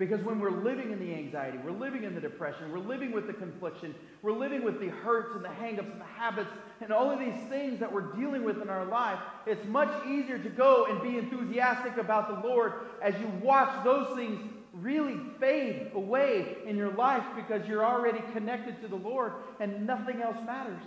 Because 0.00 0.22
when 0.22 0.40
we're 0.40 0.62
living 0.62 0.92
in 0.92 0.98
the 0.98 1.12
anxiety, 1.12 1.58
we're 1.62 1.72
living 1.72 2.04
in 2.04 2.14
the 2.14 2.22
depression, 2.22 2.72
we're 2.72 2.78
living 2.78 3.12
with 3.12 3.26
the 3.26 3.34
confliction, 3.34 3.94
we're 4.22 4.32
living 4.32 4.64
with 4.64 4.80
the 4.80 4.88
hurts 4.88 5.36
and 5.36 5.44
the 5.44 5.50
hangups 5.50 5.92
and 5.92 6.00
the 6.00 6.06
habits 6.06 6.48
and 6.80 6.90
all 6.90 7.10
of 7.10 7.18
these 7.18 7.36
things 7.50 7.78
that 7.80 7.92
we're 7.92 8.10
dealing 8.14 8.42
with 8.42 8.62
in 8.62 8.70
our 8.70 8.86
life, 8.86 9.18
it's 9.44 9.62
much 9.66 9.90
easier 10.06 10.38
to 10.38 10.48
go 10.48 10.86
and 10.86 11.02
be 11.02 11.18
enthusiastic 11.18 11.98
about 11.98 12.28
the 12.28 12.48
Lord 12.48 12.72
as 13.02 13.12
you 13.20 13.30
watch 13.42 13.84
those 13.84 14.16
things 14.16 14.40
really 14.72 15.20
fade 15.38 15.90
away 15.94 16.56
in 16.64 16.78
your 16.78 16.92
life 16.94 17.24
because 17.36 17.68
you're 17.68 17.84
already 17.84 18.20
connected 18.32 18.80
to 18.80 18.88
the 18.88 18.96
Lord 18.96 19.34
and 19.60 19.86
nothing 19.86 20.22
else 20.22 20.38
matters. 20.46 20.80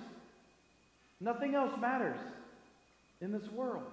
Nothing 1.22 1.54
else 1.54 1.80
matters 1.80 2.18
in 3.22 3.32
this 3.32 3.48
world. 3.52 3.84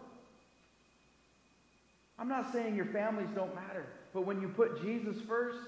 I'm 2.19 2.29
not 2.29 2.51
saying 2.55 2.75
your 2.75 2.87
families 2.87 3.29
don't 3.35 3.55
matter. 3.55 3.85
But 4.13 4.27
when 4.27 4.41
you 4.41 4.49
put 4.49 4.83
Jesus 4.83 5.17
first, 5.29 5.59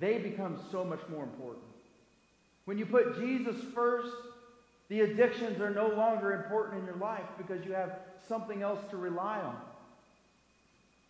they 0.00 0.18
become 0.18 0.60
so 0.70 0.84
much 0.84 1.00
more 1.10 1.22
important. 1.22 1.64
When 2.64 2.78
you 2.78 2.86
put 2.86 3.18
Jesus 3.18 3.56
first, 3.74 4.12
the 4.88 5.00
addictions 5.00 5.60
are 5.60 5.70
no 5.70 5.88
longer 5.88 6.32
important 6.32 6.80
in 6.80 6.86
your 6.86 6.96
life 6.96 7.24
because 7.36 7.64
you 7.64 7.72
have 7.72 7.98
something 8.28 8.62
else 8.62 8.80
to 8.90 8.96
rely 8.96 9.38
on. 9.38 9.56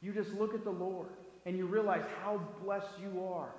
You 0.01 0.13
just 0.13 0.31
look 0.35 0.55
at 0.55 0.65
the 0.65 0.71
Lord 0.71 1.09
and 1.47 1.57
you 1.57 1.67
realize 1.67 2.05
how 2.23 2.41
blessed 2.63 2.87
you 3.01 3.25
are 3.25 3.51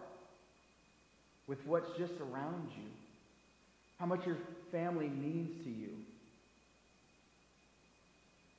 with 1.48 1.60
what's 1.66 1.90
just 1.98 2.14
around 2.22 2.70
you, 2.78 2.90
how 3.98 4.06
much 4.06 4.26
your 4.26 4.38
family 4.72 5.10
means 5.10 5.64
to 5.64 5.70
you. 5.70 5.90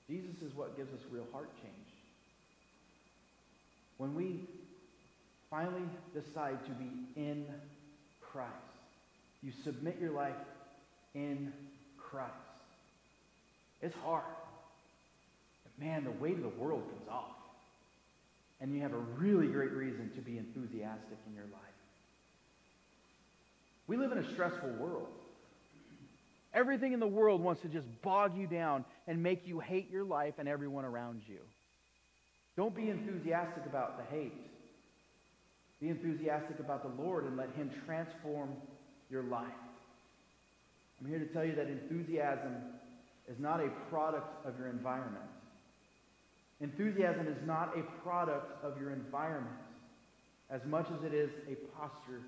Jesus 0.08 0.42
is 0.42 0.54
what 0.56 0.76
gives 0.76 0.92
us 0.92 1.00
real 1.10 1.26
heart 1.32 1.48
change. 1.62 1.79
When 4.00 4.14
we 4.14 4.40
finally 5.50 5.84
decide 6.14 6.64
to 6.64 6.70
be 6.70 6.90
in 7.16 7.44
Christ, 8.32 8.48
you 9.42 9.52
submit 9.62 9.98
your 10.00 10.12
life 10.12 10.32
in 11.14 11.52
Christ. 11.98 12.32
It's 13.82 13.94
hard. 14.02 14.24
But 15.64 15.84
man, 15.84 16.04
the 16.04 16.12
weight 16.12 16.36
of 16.36 16.42
the 16.42 16.48
world 16.48 16.84
comes 16.88 17.10
off. 17.10 17.36
And 18.62 18.74
you 18.74 18.80
have 18.80 18.94
a 18.94 19.04
really 19.18 19.48
great 19.48 19.72
reason 19.72 20.10
to 20.14 20.22
be 20.22 20.38
enthusiastic 20.38 21.18
in 21.28 21.34
your 21.34 21.44
life. 21.44 21.60
We 23.86 23.98
live 23.98 24.12
in 24.12 24.18
a 24.18 24.32
stressful 24.32 24.76
world. 24.78 25.08
Everything 26.54 26.94
in 26.94 27.00
the 27.00 27.06
world 27.06 27.42
wants 27.42 27.60
to 27.60 27.68
just 27.68 27.86
bog 28.00 28.34
you 28.34 28.46
down 28.46 28.86
and 29.06 29.22
make 29.22 29.46
you 29.46 29.60
hate 29.60 29.90
your 29.90 30.04
life 30.04 30.34
and 30.38 30.48
everyone 30.48 30.86
around 30.86 31.20
you. 31.28 31.40
Don't 32.60 32.76
be 32.76 32.90
enthusiastic 32.90 33.64
about 33.64 33.96
the 33.96 34.14
hate. 34.14 34.34
Be 35.80 35.88
enthusiastic 35.88 36.60
about 36.60 36.82
the 36.82 37.02
Lord 37.02 37.24
and 37.24 37.34
let 37.34 37.50
Him 37.52 37.70
transform 37.86 38.50
your 39.08 39.22
life. 39.22 39.46
I'm 41.00 41.08
here 41.08 41.20
to 41.20 41.24
tell 41.28 41.42
you 41.42 41.54
that 41.54 41.68
enthusiasm 41.68 42.56
is 43.32 43.38
not 43.38 43.60
a 43.60 43.70
product 43.88 44.44
of 44.44 44.58
your 44.58 44.68
environment. 44.68 45.24
Enthusiasm 46.60 47.28
is 47.28 47.38
not 47.46 47.72
a 47.78 47.82
product 48.02 48.62
of 48.62 48.78
your 48.78 48.90
environment 48.90 49.56
as 50.50 50.60
much 50.66 50.84
as 50.94 51.02
it 51.02 51.14
is 51.14 51.30
a 51.50 51.54
posture 51.78 52.20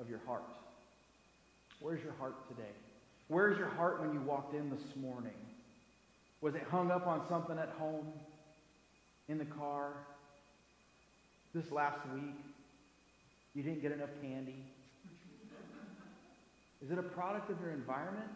of 0.00 0.10
your 0.10 0.20
heart. 0.26 0.42
Where's 1.78 2.02
your 2.02 2.14
heart 2.14 2.34
today? 2.48 2.74
Where's 3.28 3.56
your 3.56 3.68
heart 3.68 4.00
when 4.00 4.12
you 4.12 4.20
walked 4.20 4.52
in 4.52 4.68
this 4.68 4.96
morning? 4.96 5.38
Was 6.40 6.56
it 6.56 6.64
hung 6.72 6.90
up 6.90 7.06
on 7.06 7.22
something 7.28 7.56
at 7.56 7.68
home? 7.78 8.06
In 9.28 9.38
the 9.38 9.44
car 9.44 9.92
this 11.54 11.70
last 11.70 12.00
week? 12.14 12.34
You 13.54 13.62
didn't 13.62 13.82
get 13.82 13.92
enough 13.92 14.10
candy? 14.20 14.64
Is 16.84 16.90
it 16.90 16.98
a 16.98 17.02
product 17.02 17.50
of 17.50 17.60
your 17.60 17.70
environment? 17.70 18.28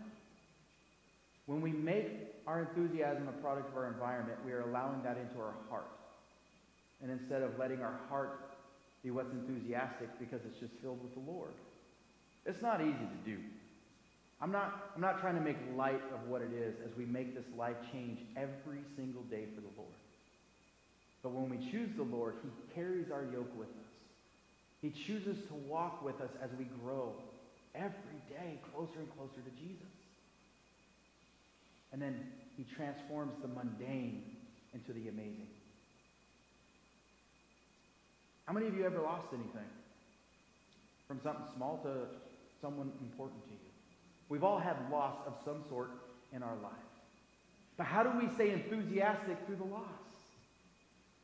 When 1.46 1.60
we 1.60 1.72
make 1.72 2.06
our 2.46 2.60
enthusiasm 2.60 3.28
a 3.28 3.32
product 3.42 3.70
of 3.70 3.76
our 3.76 3.88
environment, 3.88 4.38
we 4.44 4.52
are 4.52 4.62
allowing 4.62 5.02
that 5.02 5.16
into 5.18 5.40
our 5.40 5.54
heart. 5.68 5.90
And 7.02 7.10
instead 7.10 7.42
of 7.42 7.58
letting 7.58 7.82
our 7.82 7.98
heart 8.08 8.50
be 9.02 9.10
what's 9.10 9.32
enthusiastic 9.32 10.08
because 10.18 10.40
it's 10.46 10.58
just 10.58 10.72
filled 10.82 11.02
with 11.02 11.14
the 11.14 11.30
Lord. 11.30 11.52
It's 12.46 12.62
not 12.62 12.80
easy 12.80 12.92
to 12.92 13.30
do. 13.30 13.38
I'm 14.40 14.52
not, 14.52 14.92
I'm 14.94 15.00
not 15.00 15.20
trying 15.20 15.34
to 15.34 15.40
make 15.40 15.56
light 15.76 16.00
of 16.14 16.28
what 16.28 16.40
it 16.40 16.52
is 16.52 16.74
as 16.84 16.96
we 16.96 17.04
make 17.04 17.34
this 17.34 17.44
life 17.56 17.76
change 17.92 18.20
every 18.36 18.80
single 18.96 19.22
day 19.22 19.44
for 19.54 19.60
the 19.60 19.68
Lord. 19.76 19.99
But 21.22 21.32
when 21.32 21.50
we 21.50 21.70
choose 21.70 21.90
the 21.96 22.02
Lord, 22.02 22.34
he 22.42 22.74
carries 22.74 23.10
our 23.10 23.24
yoke 23.24 23.56
with 23.58 23.68
us. 23.68 23.90
He 24.80 24.90
chooses 24.90 25.36
to 25.48 25.54
walk 25.54 26.02
with 26.02 26.20
us 26.20 26.30
as 26.42 26.50
we 26.58 26.64
grow 26.82 27.12
every 27.74 28.20
day 28.30 28.58
closer 28.72 28.98
and 28.98 29.08
closer 29.16 29.40
to 29.44 29.50
Jesus. 29.60 29.86
And 31.92 32.00
then 32.00 32.20
he 32.56 32.64
transforms 32.76 33.34
the 33.42 33.48
mundane 33.48 34.22
into 34.72 34.92
the 34.92 35.08
amazing. 35.08 35.48
How 38.46 38.54
many 38.54 38.66
of 38.66 38.76
you 38.76 38.84
ever 38.84 39.00
lost 39.00 39.28
anything? 39.32 39.68
From 41.06 41.20
something 41.22 41.44
small 41.56 41.78
to 41.84 42.06
someone 42.60 42.90
important 43.00 43.44
to 43.44 43.50
you. 43.50 43.58
We've 44.28 44.44
all 44.44 44.58
had 44.58 44.76
loss 44.90 45.16
of 45.26 45.34
some 45.44 45.62
sort 45.68 45.90
in 46.32 46.42
our 46.42 46.56
life. 46.62 46.72
But 47.76 47.86
how 47.86 48.02
do 48.02 48.10
we 48.18 48.32
stay 48.34 48.50
enthusiastic 48.52 49.36
through 49.46 49.56
the 49.56 49.64
loss? 49.64 49.99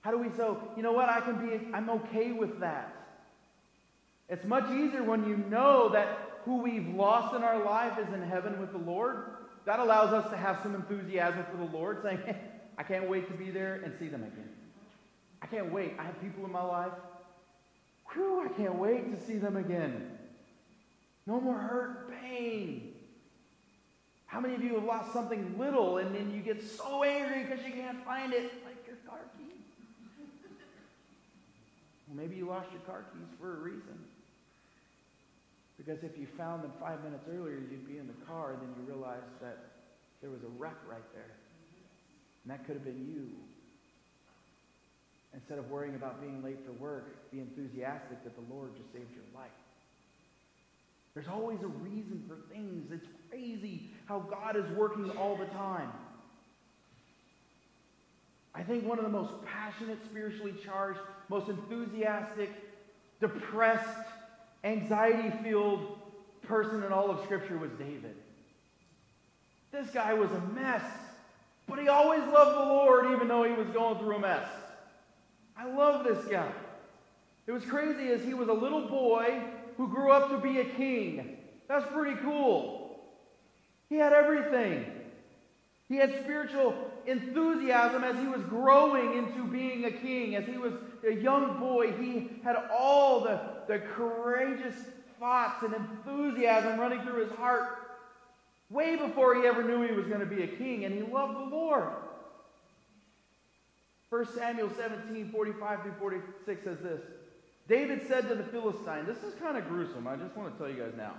How 0.07 0.13
do 0.13 0.19
we 0.19 0.31
so, 0.37 0.63
you 0.77 0.85
know 0.85 0.93
what, 0.93 1.09
I 1.09 1.21
can 1.21 1.45
be, 1.45 1.59
I'm 1.75 1.91
okay 1.91 2.31
with 2.31 2.61
that. 2.61 2.95
It's 4.29 4.45
much 4.45 4.71
easier 4.71 5.03
when 5.03 5.29
you 5.29 5.37
know 5.37 5.89
that 5.89 6.41
who 6.45 6.63
we've 6.63 6.87
lost 6.95 7.35
in 7.35 7.43
our 7.43 7.65
life 7.65 7.99
is 7.99 8.15
in 8.15 8.23
heaven 8.23 8.61
with 8.61 8.71
the 8.71 8.79
Lord. 8.79 9.25
That 9.65 9.81
allows 9.81 10.13
us 10.13 10.31
to 10.31 10.37
have 10.37 10.61
some 10.63 10.77
enthusiasm 10.77 11.45
for 11.51 11.57
the 11.57 11.77
Lord, 11.77 12.05
saying, 12.05 12.21
I 12.79 12.85
can't 12.85 13.11
wait 13.11 13.27
to 13.33 13.37
be 13.37 13.51
there 13.51 13.81
and 13.85 13.93
see 13.99 14.07
them 14.07 14.23
again. 14.23 14.49
I 15.43 15.47
can't 15.49 15.73
wait. 15.73 15.95
I 15.99 16.05
have 16.05 16.21
people 16.23 16.45
in 16.45 16.53
my 16.53 16.63
life. 16.63 16.93
Whew, 18.13 18.49
I 18.49 18.57
can't 18.57 18.77
wait 18.77 19.11
to 19.11 19.27
see 19.27 19.39
them 19.39 19.57
again. 19.57 20.09
No 21.27 21.41
more 21.41 21.59
hurt, 21.59 22.13
pain. 22.23 22.93
How 24.27 24.39
many 24.39 24.55
of 24.55 24.63
you 24.63 24.75
have 24.75 24.85
lost 24.85 25.13
something 25.13 25.59
little 25.59 25.99
and 25.99 26.15
then 26.15 26.33
you 26.33 26.43
get 26.43 26.63
so 26.63 27.03
angry 27.03 27.43
because 27.43 27.67
you 27.67 27.73
can't 27.73 28.05
find 28.05 28.33
it, 28.33 28.53
like 28.65 28.87
your 28.87 28.99
car 29.05 29.19
key? 29.37 29.47
Maybe 32.17 32.37
you 32.37 32.49
lost 32.49 32.73
your 32.73 32.81
car 32.83 33.05
keys 33.13 33.29
for 33.41 33.59
a 33.59 33.61
reason. 33.61 33.99
Because 35.77 36.03
if 36.03 36.17
you 36.19 36.27
found 36.39 36.65
them 36.65 36.73
five 36.81 37.05
minutes 37.05 37.25
earlier, 37.29 37.61
you'd 37.71 37.87
be 37.87 37.99
in 37.99 38.07
the 38.07 38.27
car, 38.27 38.55
and 38.55 38.63
then 38.63 38.71
you 38.79 38.93
realize 38.93 39.27
that 39.43 39.59
there 40.23 40.31
was 40.31 40.41
a 40.43 40.53
wreck 40.59 40.77
right 40.89 41.05
there. 41.13 41.37
And 42.45 42.51
that 42.51 42.65
could 42.67 42.75
have 42.75 42.85
been 42.85 43.07
you. 43.07 43.29
Instead 45.35 45.59
of 45.59 45.71
worrying 45.71 45.95
about 45.95 46.21
being 46.21 46.43
late 46.43 46.59
for 46.65 46.73
work, 46.73 47.31
be 47.31 47.41
enthusiastic 47.41 48.25
that 48.25 48.35
the 48.35 48.55
Lord 48.55 48.71
just 48.77 48.91
saved 48.93 49.13
your 49.13 49.29
life. 49.35 49.51
There's 51.15 51.29
always 51.29 51.59
a 51.63 51.67
reason 51.67 52.25
for 52.29 52.37
things. 52.53 52.91
It's 52.93 53.07
crazy 53.31 53.91
how 54.07 54.21
God 54.21 54.57
is 54.57 54.65
working 54.77 55.11
all 55.11 55.37
the 55.37 55.47
time. 55.47 55.91
I 58.57 58.63
think 58.63 58.87
one 58.87 58.99
of 58.99 59.05
the 59.05 59.11
most 59.11 59.33
passionate, 59.45 59.99
spiritually 60.05 60.55
charged, 60.65 60.99
most 61.29 61.49
enthusiastic, 61.49 62.51
depressed, 63.21 64.09
anxiety 64.65 65.31
filled 65.43 65.99
person 66.43 66.83
in 66.83 66.93
all 66.93 67.11
of 67.11 67.23
Scripture 67.25 67.59
was 67.59 67.71
David. 67.73 68.17
This 69.73 69.91
guy 69.91 70.15
was 70.15 70.31
a 70.31 70.41
mess, 70.55 70.83
but 71.69 71.79
he 71.79 71.89
always 71.89 72.21
loved 72.21 72.57
the 72.57 72.73
Lord 72.73 73.13
even 73.13 73.29
though 73.29 73.45
he 73.45 73.53
was 73.53 73.69
going 73.69 73.99
through 73.99 74.17
a 74.17 74.21
mess. 74.21 74.49
I 75.59 75.67
love 75.71 76.05
this 76.05 76.25
guy. 76.27 76.51
It 77.47 77.53
was 77.53 77.65
crazy 77.65 78.11
as 78.11 78.23
he 78.23 78.33
was 78.33 78.49
a 78.49 78.55
little 78.55 78.89
boy 78.89 79.43
who 79.77 79.89
grew 79.89 80.11
up 80.11 80.31
to 80.31 80.39
be 80.39 80.61
a 80.61 80.65
king. 80.65 81.37
That's 81.69 81.87
pretty 81.93 82.19
cool. 82.23 83.01
He 83.91 83.97
had 83.97 84.13
everything. 84.13 84.87
He 85.89 85.97
had 85.97 86.23
spiritual 86.25 86.75
enthusiasm 87.07 88.05
as 88.05 88.17
he 88.19 88.27
was 88.27 88.43
growing 88.43 89.17
into 89.17 89.45
being 89.45 89.85
a 89.85 89.91
king. 89.91 90.37
As 90.37 90.47
he 90.47 90.59
was 90.59 90.73
a 91.07 91.13
young 91.13 91.59
boy, 91.59 91.93
he 91.93 92.31
had 92.43 92.57
all 92.73 93.21
the, 93.21 93.41
the 93.69 93.79
courageous 93.79 94.77
thoughts 95.19 95.63
and 95.63 95.75
enthusiasm 95.75 96.79
running 96.79 97.03
through 97.03 97.27
his 97.27 97.33
heart 97.37 97.79
way 98.71 98.97
before 98.97 99.35
he 99.35 99.47
ever 99.47 99.63
knew 99.63 99.87
he 99.87 99.95
was 99.95 100.07
going 100.07 100.21
to 100.21 100.27
be 100.27 100.43
a 100.43 100.47
king, 100.49 100.85
and 100.85 100.95
he 100.95 101.03
loved 101.03 101.37
the 101.37 101.57
Lord. 101.57 101.93
1 104.11 104.27
Samuel 104.35 104.71
17, 104.77 105.31
45 105.31 105.83
through 105.83 105.93
46 105.99 106.65
says 106.65 106.79
this 106.81 107.01
David 107.69 108.07
said 108.07 108.29
to 108.29 108.35
the 108.35 108.45
Philistine, 108.45 109.07
This 109.07 109.23
is 109.23 109.35
kind 109.41 109.57
of 109.57 109.69
gruesome. 109.69 110.07
I 110.07 110.17
just 110.17 110.37
want 110.37 110.53
to 110.53 110.59
tell 110.59 110.73
you 110.73 110.83
guys 110.83 110.93
now. 110.97 111.15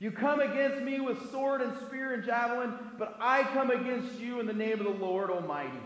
You 0.00 0.12
come 0.12 0.40
against 0.40 0.82
me 0.82 1.00
with 1.00 1.30
sword 1.32 1.60
and 1.60 1.72
spear 1.86 2.14
and 2.14 2.24
javelin, 2.24 2.72
but 2.98 3.16
I 3.20 3.42
come 3.42 3.70
against 3.70 4.18
you 4.20 4.38
in 4.38 4.46
the 4.46 4.52
name 4.52 4.78
of 4.78 4.84
the 4.84 5.04
Lord 5.04 5.30
Almighty, 5.30 5.80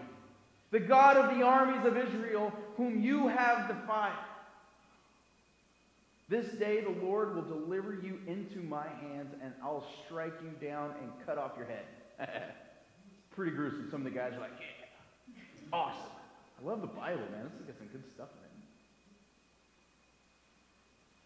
the 0.70 0.80
God 0.80 1.16
of 1.16 1.36
the 1.36 1.42
armies 1.42 1.86
of 1.86 1.96
Israel, 1.96 2.52
whom 2.76 3.02
you 3.02 3.28
have 3.28 3.68
defied. 3.68 4.12
This 6.28 6.46
day 6.52 6.80
the 6.80 7.04
Lord 7.04 7.34
will 7.34 7.42
deliver 7.42 7.94
you 7.94 8.18
into 8.26 8.60
my 8.60 8.86
hands, 9.00 9.34
and 9.42 9.52
I'll 9.62 9.86
strike 10.04 10.34
you 10.42 10.66
down 10.66 10.94
and 11.00 11.10
cut 11.26 11.38
off 11.38 11.52
your 11.56 11.66
head. 11.66 11.84
Pretty 13.34 13.52
gruesome. 13.52 13.88
Some 13.90 14.06
of 14.06 14.12
the 14.12 14.18
guys 14.18 14.34
are 14.34 14.40
like, 14.40 14.52
yeah, 14.58 15.36
awesome. 15.72 16.12
I 16.60 16.66
love 16.66 16.80
the 16.80 16.86
Bible, 16.86 17.22
man. 17.32 17.50
This 17.66 17.66
has 17.66 17.66
got 17.66 17.78
some 17.78 17.88
good 17.88 18.04
stuff 18.14 18.28
in 18.38 18.44
it. 18.44 18.51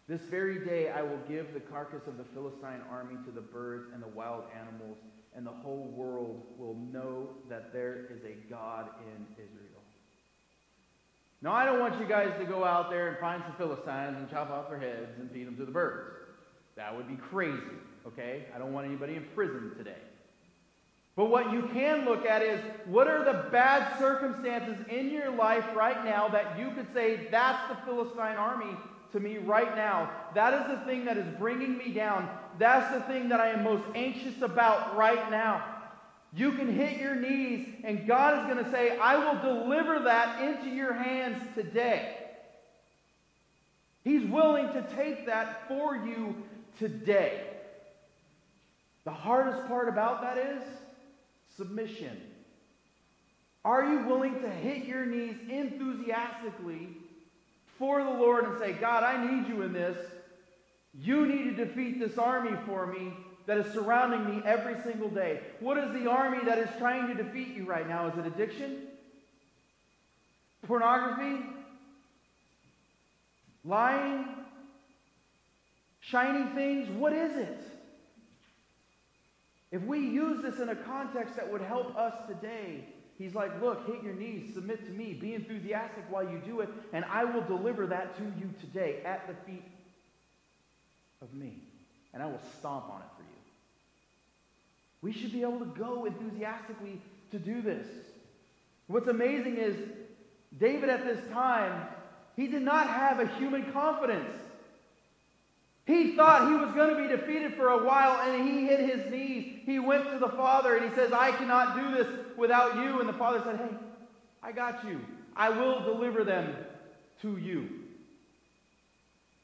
This 0.07 0.21
very 0.21 0.63
day 0.63 0.89
I 0.89 1.01
will 1.01 1.19
give 1.27 1.53
the 1.53 1.59
carcass 1.59 2.07
of 2.07 2.17
the 2.17 2.23
Philistine 2.33 2.81
army 2.89 3.15
to 3.25 3.31
the 3.31 3.41
birds 3.41 3.89
and 3.93 4.01
the 4.01 4.07
wild 4.07 4.45
animals, 4.57 4.97
and 5.35 5.45
the 5.45 5.51
whole 5.51 5.91
world 5.95 6.43
will 6.57 6.75
know 6.75 7.27
that 7.49 7.73
there 7.73 8.07
is 8.09 8.23
a 8.23 8.49
God 8.49 8.87
in 9.01 9.25
Israel. 9.33 9.81
Now, 11.41 11.51
I 11.51 11.65
don't 11.65 11.79
want 11.79 11.99
you 11.99 12.07
guys 12.07 12.31
to 12.39 12.45
go 12.45 12.63
out 12.63 12.89
there 12.89 13.09
and 13.09 13.17
find 13.19 13.43
some 13.43 13.53
Philistines 13.57 14.15
and 14.17 14.29
chop 14.29 14.49
off 14.49 14.69
their 14.69 14.79
heads 14.79 15.19
and 15.19 15.29
feed 15.29 15.45
them 15.45 15.57
to 15.57 15.65
the 15.65 15.71
birds. 15.71 16.15
That 16.77 16.95
would 16.95 17.07
be 17.07 17.17
crazy, 17.17 17.59
okay? 18.07 18.45
I 18.55 18.57
don't 18.57 18.73
want 18.73 18.87
anybody 18.87 19.15
in 19.15 19.25
prison 19.35 19.73
today. 19.77 19.99
But 21.15 21.25
what 21.25 21.51
you 21.51 21.63
can 21.73 22.05
look 22.05 22.25
at 22.25 22.41
is 22.41 22.61
what 22.85 23.07
are 23.07 23.25
the 23.25 23.49
bad 23.51 23.99
circumstances 23.99 24.77
in 24.89 25.11
your 25.11 25.31
life 25.31 25.65
right 25.75 26.05
now 26.05 26.27
that 26.29 26.57
you 26.57 26.71
could 26.71 26.87
say, 26.93 27.27
that's 27.29 27.67
the 27.69 27.75
Philistine 27.85 28.37
army 28.37 28.75
to 29.17 29.23
me 29.23 29.37
right 29.37 29.75
now. 29.75 30.11
That 30.35 30.53
is 30.53 30.77
the 30.77 30.85
thing 30.85 31.05
that 31.05 31.17
is 31.17 31.27
bringing 31.37 31.77
me 31.77 31.91
down. 31.91 32.29
That's 32.59 32.93
the 32.93 33.01
thing 33.01 33.29
that 33.29 33.39
I 33.39 33.49
am 33.49 33.63
most 33.63 33.83
anxious 33.95 34.41
about 34.41 34.95
right 34.95 35.31
now. 35.31 35.63
You 36.33 36.51
can 36.51 36.73
hit 36.73 36.99
your 36.99 37.15
knees, 37.15 37.67
and 37.83 38.05
God 38.05 38.39
is 38.39 38.53
going 38.53 38.63
to 38.63 38.71
say, 38.71 38.97
I 38.97 39.17
will 39.17 39.41
deliver 39.41 39.99
that 40.01 40.41
into 40.43 40.69
your 40.69 40.93
hands 40.93 41.41
today. 41.55 42.15
He's 44.03 44.23
willing 44.29 44.67
to 44.67 44.85
take 44.95 45.25
that 45.25 45.67
for 45.67 45.95
you 45.95 46.35
today. 46.77 47.41
The 49.03 49.11
hardest 49.11 49.67
part 49.67 49.89
about 49.89 50.21
that 50.21 50.37
is 50.37 50.61
submission. 51.55 52.21
Are 53.65 53.83
you 53.83 54.05
willing 54.05 54.41
to 54.41 54.49
hit 54.49 54.85
your 54.85 55.05
knees 55.05 55.35
enthusiastically 55.49 56.89
for 57.77 58.03
the 58.03 58.09
Lord 58.09 58.45
and 58.45 58.57
say, 58.59 58.73
God, 58.73 59.03
I 59.03 59.31
need 59.31 59.47
you 59.47 59.61
in 59.61 59.73
this. 59.73 59.97
You 60.99 61.25
need 61.25 61.55
to 61.55 61.65
defeat 61.65 61.99
this 61.99 62.17
army 62.17 62.57
for 62.65 62.87
me 62.87 63.13
that 63.45 63.57
is 63.57 63.73
surrounding 63.73 64.35
me 64.35 64.41
every 64.45 64.75
single 64.83 65.09
day. 65.09 65.39
What 65.59 65.77
is 65.77 65.91
the 65.93 66.09
army 66.09 66.39
that 66.45 66.57
is 66.57 66.69
trying 66.77 67.07
to 67.07 67.23
defeat 67.23 67.55
you 67.55 67.65
right 67.65 67.87
now? 67.87 68.07
Is 68.07 68.17
it 68.17 68.25
addiction? 68.25 68.87
Pornography? 70.65 71.45
Lying? 73.63 74.25
Shiny 76.01 76.53
things? 76.55 76.89
What 76.89 77.13
is 77.13 77.37
it? 77.37 77.59
If 79.71 79.83
we 79.83 79.99
use 79.99 80.41
this 80.41 80.59
in 80.59 80.69
a 80.69 80.75
context 80.75 81.35
that 81.35 81.51
would 81.51 81.61
help 81.61 81.95
us 81.97 82.13
today, 82.27 82.85
He's 83.17 83.33
like, 83.33 83.59
look, 83.61 83.87
hit 83.87 84.03
your 84.03 84.13
knees, 84.13 84.53
submit 84.53 84.85
to 84.85 84.91
me, 84.91 85.13
be 85.13 85.33
enthusiastic 85.33 86.03
while 86.09 86.23
you 86.23 86.39
do 86.45 86.61
it, 86.61 86.69
and 86.93 87.03
I 87.05 87.23
will 87.23 87.41
deliver 87.41 87.87
that 87.87 88.15
to 88.17 88.23
you 88.23 88.53
today 88.61 88.99
at 89.03 89.27
the 89.27 89.33
feet 89.51 89.65
of 91.21 91.33
me. 91.33 91.55
And 92.13 92.21
I 92.21 92.27
will 92.27 92.41
stomp 92.59 92.89
on 92.89 93.01
it 93.01 93.07
for 93.15 93.23
you. 93.23 93.29
We 95.01 95.13
should 95.13 95.31
be 95.31 95.41
able 95.41 95.59
to 95.59 95.65
go 95.65 96.05
enthusiastically 96.05 97.01
to 97.31 97.39
do 97.39 97.61
this. 97.61 97.87
What's 98.87 99.07
amazing 99.07 99.57
is 99.57 99.75
David 100.59 100.89
at 100.89 101.05
this 101.05 101.19
time, 101.31 101.87
he 102.35 102.47
did 102.47 102.61
not 102.61 102.87
have 102.87 103.19
a 103.19 103.27
human 103.37 103.71
confidence. 103.71 104.31
He 105.87 106.17
thought 106.17 106.49
he 106.49 106.55
was 106.55 106.75
going 106.75 106.89
to 106.89 107.01
be 107.01 107.07
defeated 107.07 107.55
for 107.55 107.69
a 107.69 107.81
while, 107.81 108.19
and 108.19 108.45
he 108.45 108.67
hit 108.67 108.81
his 108.81 109.09
knees. 109.09 109.61
He 109.65 109.79
went 109.79 110.11
to 110.11 110.19
the 110.19 110.27
Father, 110.27 110.75
and 110.75 110.89
he 110.89 110.93
says, 110.93 111.13
I 111.13 111.31
cannot 111.31 111.77
do 111.77 111.95
this 111.95 112.07
without 112.37 112.75
you. 112.75 112.99
And 112.99 113.07
the 113.07 113.13
Father 113.13 113.41
said, 113.45 113.57
Hey, 113.57 113.75
I 114.43 114.51
got 114.51 114.85
you. 114.85 114.99
I 115.33 115.49
will 115.49 115.81
deliver 115.85 116.25
them 116.25 116.53
to 117.21 117.37
you. 117.37 117.69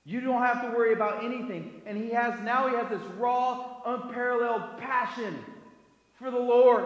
You 0.03 0.19
don't 0.19 0.41
have 0.41 0.61
to 0.63 0.67
worry 0.77 0.91
about 0.91 1.23
anything. 1.23 1.81
And 1.85 1.97
he 1.97 2.09
has 2.09 2.37
now 2.41 2.67
he 2.67 2.75
has 2.75 2.89
this 2.89 3.01
raw, 3.17 3.77
unparalleled 3.85 4.79
passion 4.79 5.37
for 6.19 6.29
the 6.29 6.39
Lord. 6.39 6.85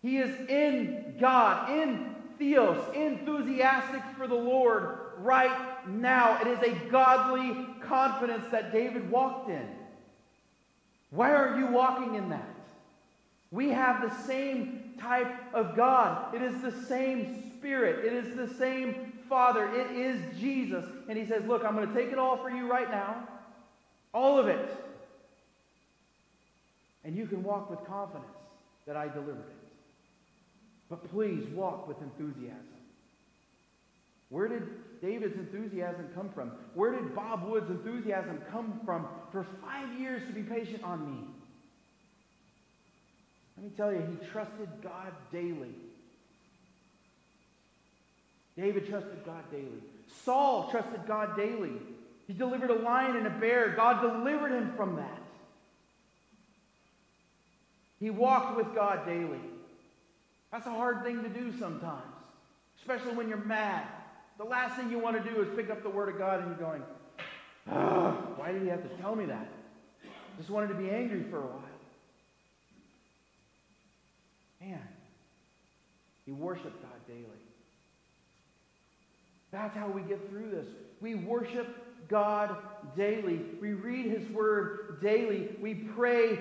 He 0.00 0.18
is 0.18 0.48
in 0.48 1.16
God, 1.18 1.70
in 1.70 2.14
Theos, 2.38 2.78
enthusiastic 2.94 4.02
for 4.16 4.28
the 4.28 4.36
Lord 4.36 4.96
right 5.18 5.88
now. 5.88 6.40
It 6.40 6.46
is 6.46 6.58
a 6.62 6.88
godly 6.88 7.66
confidence 7.88 8.44
that 8.52 8.72
David 8.72 9.10
walked 9.10 9.50
in. 9.50 9.66
Why 11.10 11.32
aren't 11.32 11.58
you 11.58 11.66
walking 11.68 12.14
in 12.14 12.28
that? 12.30 12.48
We 13.50 13.70
have 13.70 14.02
the 14.02 14.14
same 14.24 14.94
type 15.00 15.34
of 15.54 15.74
God. 15.74 16.34
It 16.34 16.42
is 16.42 16.60
the 16.60 16.72
same 16.86 17.44
Spirit. 17.58 18.04
It 18.04 18.12
is 18.12 18.36
the 18.36 18.54
same 18.54 19.12
Father. 19.28 19.68
It 19.74 19.90
is 19.96 20.20
Jesus. 20.38 20.84
And 21.08 21.18
He 21.18 21.26
says, 21.26 21.44
Look, 21.46 21.64
I'm 21.64 21.74
going 21.74 21.88
to 21.88 21.94
take 21.94 22.12
it 22.12 22.18
all 22.18 22.36
for 22.36 22.50
you 22.50 22.70
right 22.70 22.90
now. 22.90 23.26
All 24.12 24.38
of 24.38 24.48
it. 24.48 24.70
And 27.04 27.16
you 27.16 27.26
can 27.26 27.42
walk 27.42 27.70
with 27.70 27.84
confidence 27.86 28.26
that 28.86 28.96
I 28.96 29.08
delivered 29.08 29.38
it. 29.38 29.68
But 30.90 31.10
please 31.10 31.46
walk 31.48 31.88
with 31.88 31.96
enthusiasm. 32.02 32.77
Where 34.30 34.48
did 34.48 34.62
David's 35.00 35.36
enthusiasm 35.36 36.08
come 36.14 36.28
from? 36.30 36.52
Where 36.74 36.92
did 36.92 37.14
Bob 37.14 37.48
Wood's 37.48 37.70
enthusiasm 37.70 38.40
come 38.50 38.80
from 38.84 39.06
for 39.32 39.46
five 39.62 39.98
years 39.98 40.26
to 40.26 40.32
be 40.32 40.42
patient 40.42 40.82
on 40.82 41.10
me? 41.10 41.18
Let 43.56 43.64
me 43.64 43.72
tell 43.76 43.92
you, 43.92 44.00
he 44.00 44.26
trusted 44.26 44.68
God 44.82 45.12
daily. 45.32 45.74
David 48.56 48.88
trusted 48.88 49.24
God 49.24 49.50
daily. 49.50 49.82
Saul 50.24 50.70
trusted 50.70 51.00
God 51.06 51.36
daily. 51.36 51.72
He 52.26 52.34
delivered 52.34 52.70
a 52.70 52.74
lion 52.82 53.16
and 53.16 53.26
a 53.26 53.30
bear. 53.30 53.70
God 53.70 54.02
delivered 54.02 54.52
him 54.52 54.74
from 54.76 54.96
that. 54.96 55.22
He 57.98 58.10
walked 58.10 58.56
with 58.56 58.74
God 58.74 59.06
daily. 59.06 59.40
That's 60.52 60.66
a 60.66 60.70
hard 60.70 61.02
thing 61.02 61.22
to 61.22 61.28
do 61.28 61.58
sometimes, 61.58 62.02
especially 62.80 63.14
when 63.14 63.28
you're 63.28 63.38
mad 63.38 63.86
The 64.38 64.44
last 64.44 64.76
thing 64.76 64.90
you 64.90 65.00
want 65.00 65.22
to 65.22 65.30
do 65.30 65.42
is 65.42 65.48
pick 65.56 65.68
up 65.68 65.82
the 65.82 65.90
Word 65.90 66.08
of 66.08 66.16
God 66.18 66.40
and 66.40 66.48
you're 66.48 66.68
going, 66.68 66.82
why 68.36 68.52
did 68.52 68.62
he 68.62 68.68
have 68.68 68.88
to 68.88 68.96
tell 68.96 69.16
me 69.16 69.26
that? 69.26 69.48
Just 70.38 70.48
wanted 70.48 70.68
to 70.68 70.74
be 70.74 70.88
angry 70.88 71.24
for 71.28 71.38
a 71.38 71.40
while. 71.40 71.62
Man, 74.60 74.80
he 76.24 76.32
worshiped 76.32 76.80
God 76.82 77.06
daily. 77.08 77.24
That's 79.50 79.76
how 79.76 79.88
we 79.88 80.02
get 80.02 80.28
through 80.30 80.50
this. 80.50 80.66
We 81.00 81.14
worship 81.16 81.66
God 82.08 82.56
daily. 82.96 83.40
We 83.60 83.72
read 83.72 84.06
His 84.06 84.28
Word 84.30 85.00
daily. 85.00 85.50
We 85.60 85.74
pray 85.74 86.38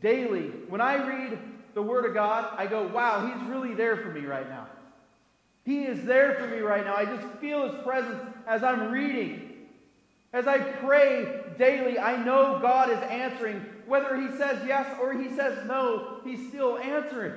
daily. 0.00 0.50
When 0.68 0.80
I 0.80 1.06
read 1.06 1.38
the 1.74 1.82
Word 1.82 2.04
of 2.04 2.14
God, 2.14 2.52
I 2.56 2.66
go, 2.66 2.86
wow, 2.88 3.26
He's 3.26 3.48
really 3.48 3.74
there 3.74 3.96
for 3.96 4.08
me 4.08 4.26
right 4.26 4.48
now. 4.48 4.66
He 5.64 5.84
is 5.84 6.04
there 6.04 6.34
for 6.34 6.46
me 6.46 6.58
right 6.58 6.84
now. 6.84 6.96
I 6.96 7.04
just 7.04 7.26
feel 7.40 7.70
His 7.70 7.82
presence 7.84 8.20
as 8.46 8.62
I'm 8.62 8.90
reading. 8.90 9.48
As 10.32 10.46
I 10.46 10.58
pray 10.58 11.44
daily, 11.58 11.98
I 11.98 12.22
know 12.22 12.58
God 12.60 12.90
is 12.90 12.98
answering. 12.98 13.64
Whether 13.86 14.20
He 14.20 14.36
says 14.36 14.62
yes 14.66 14.86
or 15.00 15.12
He 15.12 15.28
says 15.30 15.66
no, 15.66 16.20
He's 16.24 16.48
still 16.48 16.78
answering. 16.78 17.34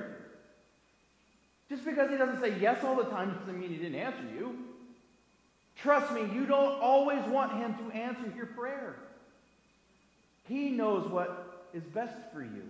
Just 1.68 1.84
because 1.84 2.10
He 2.10 2.16
doesn't 2.16 2.40
say 2.40 2.58
yes 2.58 2.82
all 2.82 2.96
the 2.96 3.04
time 3.04 3.36
doesn't 3.38 3.58
mean 3.58 3.70
He 3.70 3.76
didn't 3.76 4.00
answer 4.00 4.24
you. 4.34 4.56
Trust 5.76 6.12
me, 6.12 6.22
you 6.34 6.46
don't 6.46 6.80
always 6.80 7.22
want 7.28 7.52
Him 7.52 7.74
to 7.74 7.96
answer 7.96 8.32
your 8.34 8.46
prayer. 8.46 8.96
He 10.48 10.70
knows 10.70 11.06
what 11.08 11.68
is 11.74 11.82
best 11.84 12.16
for 12.32 12.42
you. 12.42 12.62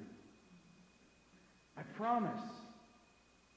I 1.78 1.82
promise. 1.96 2.42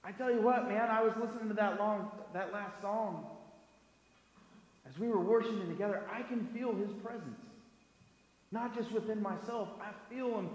I 0.04 0.12
tell 0.12 0.32
you 0.32 0.41
what, 0.41 0.68
man, 0.68 0.89
I 0.89 1.04
was 1.04 1.14
listening 1.22 1.50
to 1.50 1.56
that 1.56 1.80
long 1.80 2.12
that 2.34 2.54
last 2.54 2.82
song. 2.82 3.26
As 4.89 4.97
we 4.97 5.08
were 5.08 5.20
worshiping 5.20 5.68
together, 5.68 6.02
I 6.12 6.24
can 6.24 6.47
feel 6.47 6.74
his 6.74 6.89
presence. 7.04 7.39
Not 8.52 8.76
just 8.76 8.91
within 8.91 9.22
myself, 9.22 9.70
I 9.82 9.91
feel 10.14 10.39
him 10.39 10.50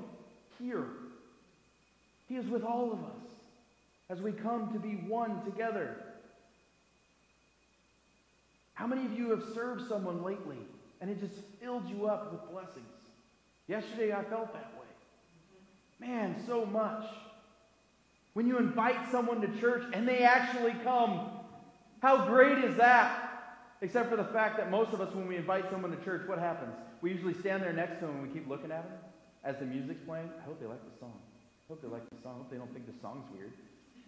here. 0.59 0.87
He 2.29 2.37
is 2.37 2.47
with 2.47 2.65
all 2.65 2.93
of 2.93 2.99
us 2.99 3.25
as 4.11 4.21
we 4.21 4.33
come 4.33 4.73
to 4.73 4.79
be 4.79 4.95
one 5.09 5.45
together. 5.45 5.97
How 8.75 8.87
many 8.87 9.07
of 9.07 9.13
you 9.13 9.31
have 9.31 9.43
served 9.55 9.89
someone 9.89 10.25
lately 10.25 10.59
and 11.01 11.11
it 11.11 11.21
just 11.21 11.41
filled 11.61 11.89
you 11.89 12.07
up 12.07 12.33
with 12.33 12.51
blessings? 12.51 12.85
Yesterday 13.69 14.13
I 14.13 14.25
felt 14.25 14.53
that 14.53 14.73
way. 14.79 16.07
Man, 16.07 16.43
so 16.47 16.67
much. 16.67 17.05
When 18.35 18.47
you 18.47 18.59
invite 18.59 19.11
someone 19.11 19.41
to 19.41 19.61
church 19.61 19.85
and 19.93 20.07
they 20.07 20.19
actually 20.19 20.75
come, 20.83 21.31
how 22.01 22.27
great 22.27 22.59
is 22.59 22.77
that? 22.77 23.31
Except 23.81 24.11
for 24.11 24.17
the 24.17 24.25
fact 24.25 24.57
that 24.59 24.71
most 24.71 24.93
of 24.93 25.01
us, 25.01 25.15
when 25.15 25.27
we 25.27 25.37
invite 25.37 25.71
someone 25.71 25.97
to 25.97 26.05
church, 26.05 26.29
what 26.29 26.39
happens? 26.39 26.75
We 27.01 27.13
usually 27.13 27.35
stand 27.35 27.63
there 27.63 27.73
next 27.73 28.01
to 28.01 28.07
them 28.07 28.17
and 28.17 28.23
we 28.27 28.35
keep 28.35 28.49
looking 28.49 28.71
at 28.71 28.83
them 28.83 28.99
as 29.45 29.57
the 29.59 29.65
music's 29.65 30.05
playing. 30.05 30.29
I 30.41 30.45
hope 30.45 30.61
they 30.61 30.67
like 30.67 30.83
the 30.85 30.99
song. 30.99 31.13
I 31.15 31.73
hope 31.73 31.81
they 31.83 31.89
like 31.89 32.09
the 32.11 32.21
song. 32.23 32.35
I 32.35 32.39
hope 32.39 32.51
they 32.51 32.57
don't 32.57 32.73
think 32.73 32.87
the 32.87 32.99
song's 33.01 33.25
weird. 33.33 33.53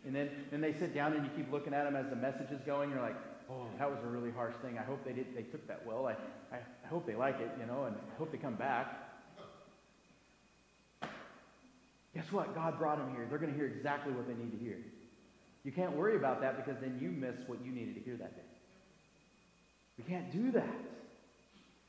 And 0.04 0.14
then, 0.14 0.30
then 0.50 0.60
they 0.60 0.72
sit 0.72 0.94
down 0.94 1.12
and 1.12 1.24
you 1.24 1.30
keep 1.36 1.50
looking 1.52 1.74
at 1.74 1.84
them 1.84 1.94
as 1.94 2.08
the 2.10 2.16
message 2.16 2.50
is 2.50 2.60
going. 2.66 2.90
You're 2.90 3.00
like, 3.00 3.16
oh, 3.50 3.66
that 3.78 3.90
was 3.90 3.98
a 4.04 4.08
really 4.08 4.30
harsh 4.30 4.54
thing. 4.62 4.78
I 4.78 4.82
hope 4.82 5.04
they 5.04 5.12
did. 5.12 5.36
They 5.36 5.42
took 5.42 5.66
that 5.68 5.86
well. 5.86 6.06
I, 6.06 6.12
I, 6.54 6.58
I 6.84 6.88
hope 6.88 7.06
they 7.06 7.14
like 7.14 7.40
it, 7.40 7.50
you 7.60 7.66
know, 7.66 7.84
and 7.84 7.94
I 7.94 8.18
hope 8.18 8.32
they 8.32 8.38
come 8.38 8.54
back. 8.54 9.05
Guess 12.16 12.32
what? 12.32 12.54
God 12.54 12.78
brought 12.78 12.96
them 12.96 13.14
here. 13.14 13.26
They're 13.28 13.38
going 13.38 13.52
to 13.52 13.56
hear 13.56 13.66
exactly 13.66 14.10
what 14.14 14.26
they 14.26 14.32
need 14.32 14.50
to 14.50 14.64
hear. 14.64 14.78
You 15.64 15.72
can't 15.72 15.94
worry 15.94 16.16
about 16.16 16.40
that 16.40 16.56
because 16.56 16.80
then 16.80 16.98
you 16.98 17.10
miss 17.10 17.36
what 17.46 17.62
you 17.62 17.70
needed 17.70 17.94
to 17.96 18.00
hear 18.00 18.16
that 18.16 18.34
day. 18.34 18.42
We 19.98 20.04
can't 20.04 20.32
do 20.32 20.50
that. 20.52 20.74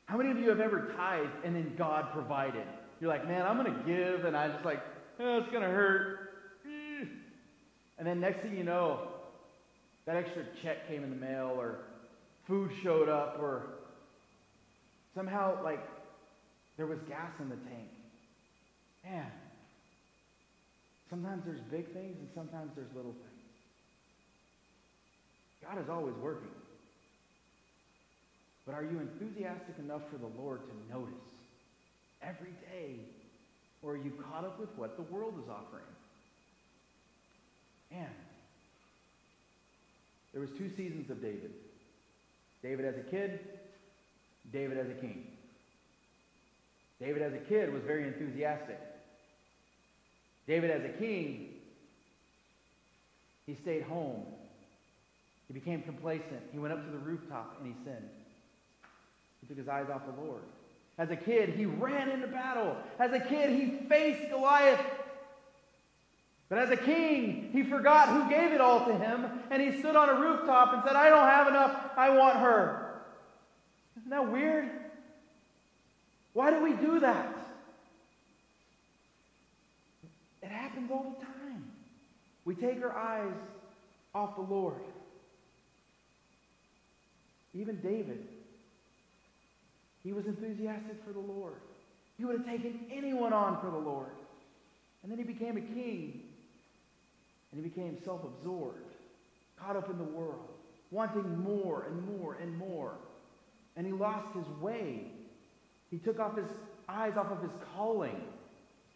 How 0.04 0.18
many 0.18 0.30
of 0.30 0.38
you 0.38 0.50
have 0.50 0.60
ever 0.60 0.92
tithed 0.96 1.44
and 1.44 1.56
then 1.56 1.74
God 1.78 2.12
provided? 2.12 2.66
You're 3.00 3.08
like, 3.08 3.26
man, 3.26 3.46
I'm 3.46 3.56
going 3.56 3.72
to 3.72 3.82
give, 3.84 4.26
and 4.26 4.36
I 4.36 4.48
just 4.48 4.66
like, 4.66 4.82
oh, 5.18 5.38
it's 5.38 5.50
going 5.50 5.62
to 5.62 5.70
hurt. 5.70 6.18
And 7.98 8.06
then 8.06 8.20
next 8.20 8.42
thing 8.42 8.54
you 8.54 8.64
know, 8.64 9.08
that 10.04 10.16
extra 10.16 10.44
check 10.62 10.88
came 10.88 11.04
in 11.04 11.10
the 11.10 11.16
mail, 11.16 11.54
or 11.56 11.78
food 12.46 12.70
showed 12.82 13.08
up, 13.08 13.38
or 13.40 13.66
somehow, 15.14 15.62
like, 15.64 15.80
there 16.76 16.86
was 16.86 16.98
gas 17.08 17.30
in 17.40 17.48
the 17.48 17.56
tank. 17.56 17.88
Man, 19.04 19.26
sometimes 21.10 21.42
there's 21.44 21.60
big 21.70 21.92
things, 21.92 22.16
and 22.18 22.28
sometimes 22.34 22.70
there's 22.76 22.92
little 22.94 23.12
things. 23.12 23.38
God 25.62 25.82
is 25.82 25.88
always 25.88 26.14
working. 26.22 26.48
But 28.66 28.74
are 28.74 28.82
you 28.82 29.00
enthusiastic 29.00 29.78
enough 29.78 30.02
for 30.10 30.18
the 30.18 30.30
Lord 30.40 30.60
to 30.60 30.94
notice 30.94 31.14
every 32.22 32.52
day? 32.70 32.96
Or 33.82 33.92
are 33.92 33.96
you 33.96 34.12
caught 34.30 34.44
up 34.44 34.60
with 34.60 34.68
what 34.76 34.96
the 34.96 35.02
world 35.04 35.34
is 35.42 35.48
offering? 35.48 35.84
Man, 37.90 38.10
there 40.32 40.40
was 40.40 40.50
two 40.58 40.70
seasons 40.76 41.10
of 41.10 41.22
David. 41.22 41.52
David 42.62 42.84
as 42.84 42.96
a 42.96 43.10
kid, 43.10 43.40
David 44.52 44.78
as 44.78 44.88
a 44.90 45.00
king. 45.00 45.26
David 47.00 47.22
as 47.22 47.32
a 47.32 47.38
kid 47.48 47.72
was 47.72 47.82
very 47.84 48.06
enthusiastic. 48.06 48.78
David 50.48 50.70
as 50.70 50.82
a 50.82 50.88
king, 50.88 51.50
he 53.46 53.54
stayed 53.54 53.82
home. 53.82 54.24
He 55.46 55.54
became 55.54 55.82
complacent. 55.82 56.42
He 56.52 56.58
went 56.58 56.72
up 56.72 56.84
to 56.84 56.90
the 56.90 56.98
rooftop 56.98 57.58
and 57.60 57.68
he 57.68 57.84
sinned. 57.84 58.08
He 59.40 59.46
took 59.46 59.58
his 59.58 59.68
eyes 59.68 59.86
off 59.92 60.02
the 60.06 60.22
Lord. 60.22 60.42
As 60.96 61.10
a 61.10 61.16
kid, 61.16 61.50
he 61.50 61.66
ran 61.66 62.08
into 62.08 62.26
battle. 62.26 62.76
As 62.98 63.12
a 63.12 63.20
kid, 63.20 63.50
he 63.50 63.86
faced 63.88 64.30
Goliath. 64.30 64.80
But 66.48 66.58
as 66.58 66.70
a 66.70 66.76
king, 66.76 67.50
he 67.52 67.62
forgot 67.62 68.08
who 68.08 68.28
gave 68.28 68.52
it 68.52 68.60
all 68.60 68.86
to 68.86 68.94
him, 68.94 69.26
and 69.50 69.62
he 69.62 69.78
stood 69.78 69.96
on 69.96 70.08
a 70.08 70.18
rooftop 70.18 70.72
and 70.72 70.82
said, 70.84 70.96
I 70.96 71.10
don't 71.10 71.28
have 71.28 71.46
enough, 71.46 71.90
I 71.96 72.10
want 72.10 72.38
her. 72.38 73.02
Isn't 73.98 74.10
that 74.10 74.32
weird? 74.32 74.70
Why 76.32 76.50
do 76.50 76.62
we 76.62 76.72
do 76.72 77.00
that? 77.00 77.36
It 80.42 80.50
happens 80.78 80.90
all 80.90 81.16
the 81.18 81.24
time. 81.24 81.64
We 82.44 82.54
take 82.54 82.82
our 82.82 82.96
eyes 82.96 83.34
off 84.14 84.36
the 84.36 84.42
Lord. 84.42 84.80
Even 87.54 87.80
David 87.80 88.26
he 90.04 90.12
was 90.12 90.26
enthusiastic 90.26 90.96
for 91.04 91.12
the 91.12 91.18
Lord. 91.18 91.60
He 92.16 92.24
would 92.24 92.38
have 92.38 92.46
taken 92.46 92.80
anyone 92.90 93.32
on 93.32 93.60
for 93.60 93.70
the 93.70 93.76
Lord. 93.76 94.12
And 95.02 95.10
then 95.10 95.18
he 95.18 95.24
became 95.24 95.56
a 95.56 95.60
king. 95.60 96.22
And 97.52 97.62
he 97.62 97.68
became 97.68 97.98
self 98.04 98.22
absorbed, 98.24 98.78
caught 99.60 99.76
up 99.76 99.90
in 99.90 99.98
the 99.98 100.04
world, 100.04 100.48
wanting 100.90 101.38
more 101.40 101.86
and 101.90 102.18
more 102.18 102.38
and 102.40 102.56
more. 102.56 102.94
And 103.76 103.86
he 103.86 103.92
lost 103.92 104.34
his 104.34 104.46
way. 104.60 105.12
He 105.90 105.98
took 105.98 106.18
off 106.20 106.36
his 106.36 106.48
eyes 106.88 107.12
off 107.16 107.30
of 107.30 107.42
his 107.42 107.52
calling. 107.76 108.22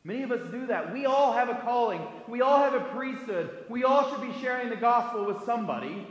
Many 0.05 0.23
of 0.23 0.33
us 0.33 0.41
do 0.51 0.67
that. 0.67 0.93
We 0.93 1.07
all 1.07 1.33
have 1.33 1.49
a 1.49 1.55
calling. 1.63 2.03
We 2.27 2.41
all 2.41 2.59
have 2.59 2.75
a 2.75 2.81
priesthood. 2.81 3.65
We 3.69 3.85
all 3.85 4.11
should 4.11 4.21
be 4.21 4.33
sharing 4.41 4.69
the 4.69 4.77
gospel 4.77 5.25
with 5.25 5.45
somebody. 5.45 6.07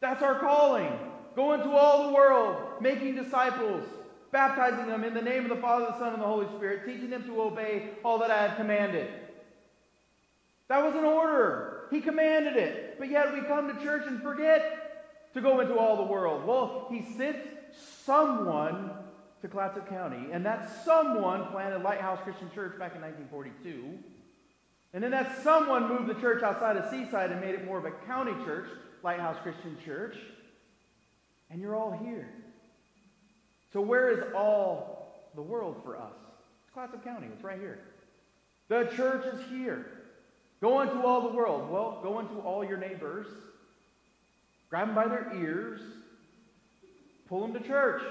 That's 0.00 0.22
our 0.22 0.38
calling. 0.40 0.92
Go 1.36 1.52
into 1.52 1.70
all 1.70 2.08
the 2.08 2.14
world, 2.14 2.82
making 2.82 3.14
disciples, 3.14 3.84
baptizing 4.32 4.88
them 4.88 5.04
in 5.04 5.14
the 5.14 5.22
name 5.22 5.44
of 5.44 5.50
the 5.50 5.62
Father, 5.62 5.86
the 5.86 5.98
Son, 5.98 6.12
and 6.12 6.20
the 6.20 6.26
Holy 6.26 6.48
Spirit, 6.56 6.84
teaching 6.84 7.10
them 7.10 7.24
to 7.24 7.40
obey 7.40 7.90
all 8.04 8.18
that 8.18 8.32
I 8.32 8.42
have 8.42 8.56
commanded. 8.56 9.08
That 10.68 10.84
was 10.84 10.94
an 10.94 11.04
order. 11.04 11.86
He 11.90 12.00
commanded 12.00 12.56
it. 12.56 12.98
But 12.98 13.10
yet 13.10 13.32
we 13.32 13.42
come 13.42 13.68
to 13.68 13.82
church 13.82 14.04
and 14.06 14.22
forget 14.22 15.30
to 15.34 15.40
go 15.40 15.60
into 15.60 15.76
all 15.76 15.96
the 15.96 16.10
world. 16.10 16.46
Well, 16.46 16.88
he 16.90 17.04
sent 17.16 17.36
someone 18.04 18.90
to 19.42 19.48
Clatsop 19.48 19.88
County, 19.88 20.30
and 20.32 20.44
that 20.44 20.84
someone 20.84 21.46
planted 21.46 21.82
Lighthouse 21.82 22.20
Christian 22.22 22.50
Church 22.54 22.78
back 22.78 22.94
in 22.94 23.00
1942. 23.00 23.98
And 24.92 25.02
then 25.02 25.12
that 25.12 25.42
someone 25.42 25.88
moved 25.88 26.08
the 26.08 26.20
church 26.20 26.42
outside 26.42 26.76
of 26.76 26.90
Seaside 26.90 27.30
and 27.30 27.40
made 27.40 27.54
it 27.54 27.64
more 27.64 27.78
of 27.78 27.84
a 27.84 27.92
county 28.06 28.32
church, 28.44 28.68
Lighthouse 29.02 29.36
Christian 29.42 29.76
Church. 29.84 30.16
And 31.48 31.60
you're 31.60 31.76
all 31.76 31.92
here. 31.92 32.28
So, 33.72 33.80
where 33.80 34.10
is 34.10 34.24
all 34.34 35.30
the 35.34 35.42
world 35.42 35.80
for 35.84 35.96
us? 35.96 36.12
It's 36.64 36.74
Clatsop 36.74 37.04
County. 37.04 37.28
It's 37.32 37.44
right 37.44 37.58
here. 37.58 37.78
The 38.68 38.90
church 38.96 39.24
is 39.26 39.40
here. 39.48 39.86
Go 40.60 40.80
into 40.80 41.00
all 41.00 41.22
the 41.22 41.34
world. 41.34 41.70
Well, 41.70 42.00
go 42.02 42.18
into 42.18 42.34
all 42.40 42.64
your 42.64 42.78
neighbors. 42.78 43.26
Grab 44.68 44.88
them 44.88 44.94
by 44.94 45.08
their 45.08 45.32
ears. 45.36 45.80
Pull 47.28 47.40
them 47.40 47.60
to 47.60 47.66
church. 47.66 48.02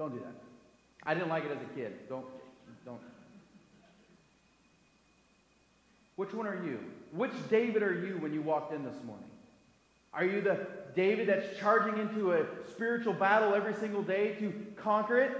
Don't 0.00 0.12
do 0.12 0.20
that. 0.20 0.32
I 1.04 1.12
didn't 1.12 1.28
like 1.28 1.44
it 1.44 1.50
as 1.50 1.60
a 1.60 1.74
kid. 1.78 2.08
Don't, 2.08 2.24
don't. 2.86 3.00
Which 6.16 6.32
one 6.32 6.46
are 6.46 6.54
you? 6.64 6.78
Which 7.12 7.32
David 7.50 7.82
are 7.82 7.92
you 7.92 8.16
when 8.16 8.32
you 8.32 8.40
walked 8.40 8.72
in 8.72 8.82
this 8.82 8.96
morning? 9.04 9.28
Are 10.14 10.24
you 10.24 10.40
the 10.40 10.66
David 10.96 11.28
that's 11.28 11.58
charging 11.58 11.98
into 11.98 12.32
a 12.32 12.46
spiritual 12.70 13.12
battle 13.12 13.54
every 13.54 13.74
single 13.74 14.02
day 14.02 14.36
to 14.36 14.50
conquer 14.74 15.18
it? 15.18 15.32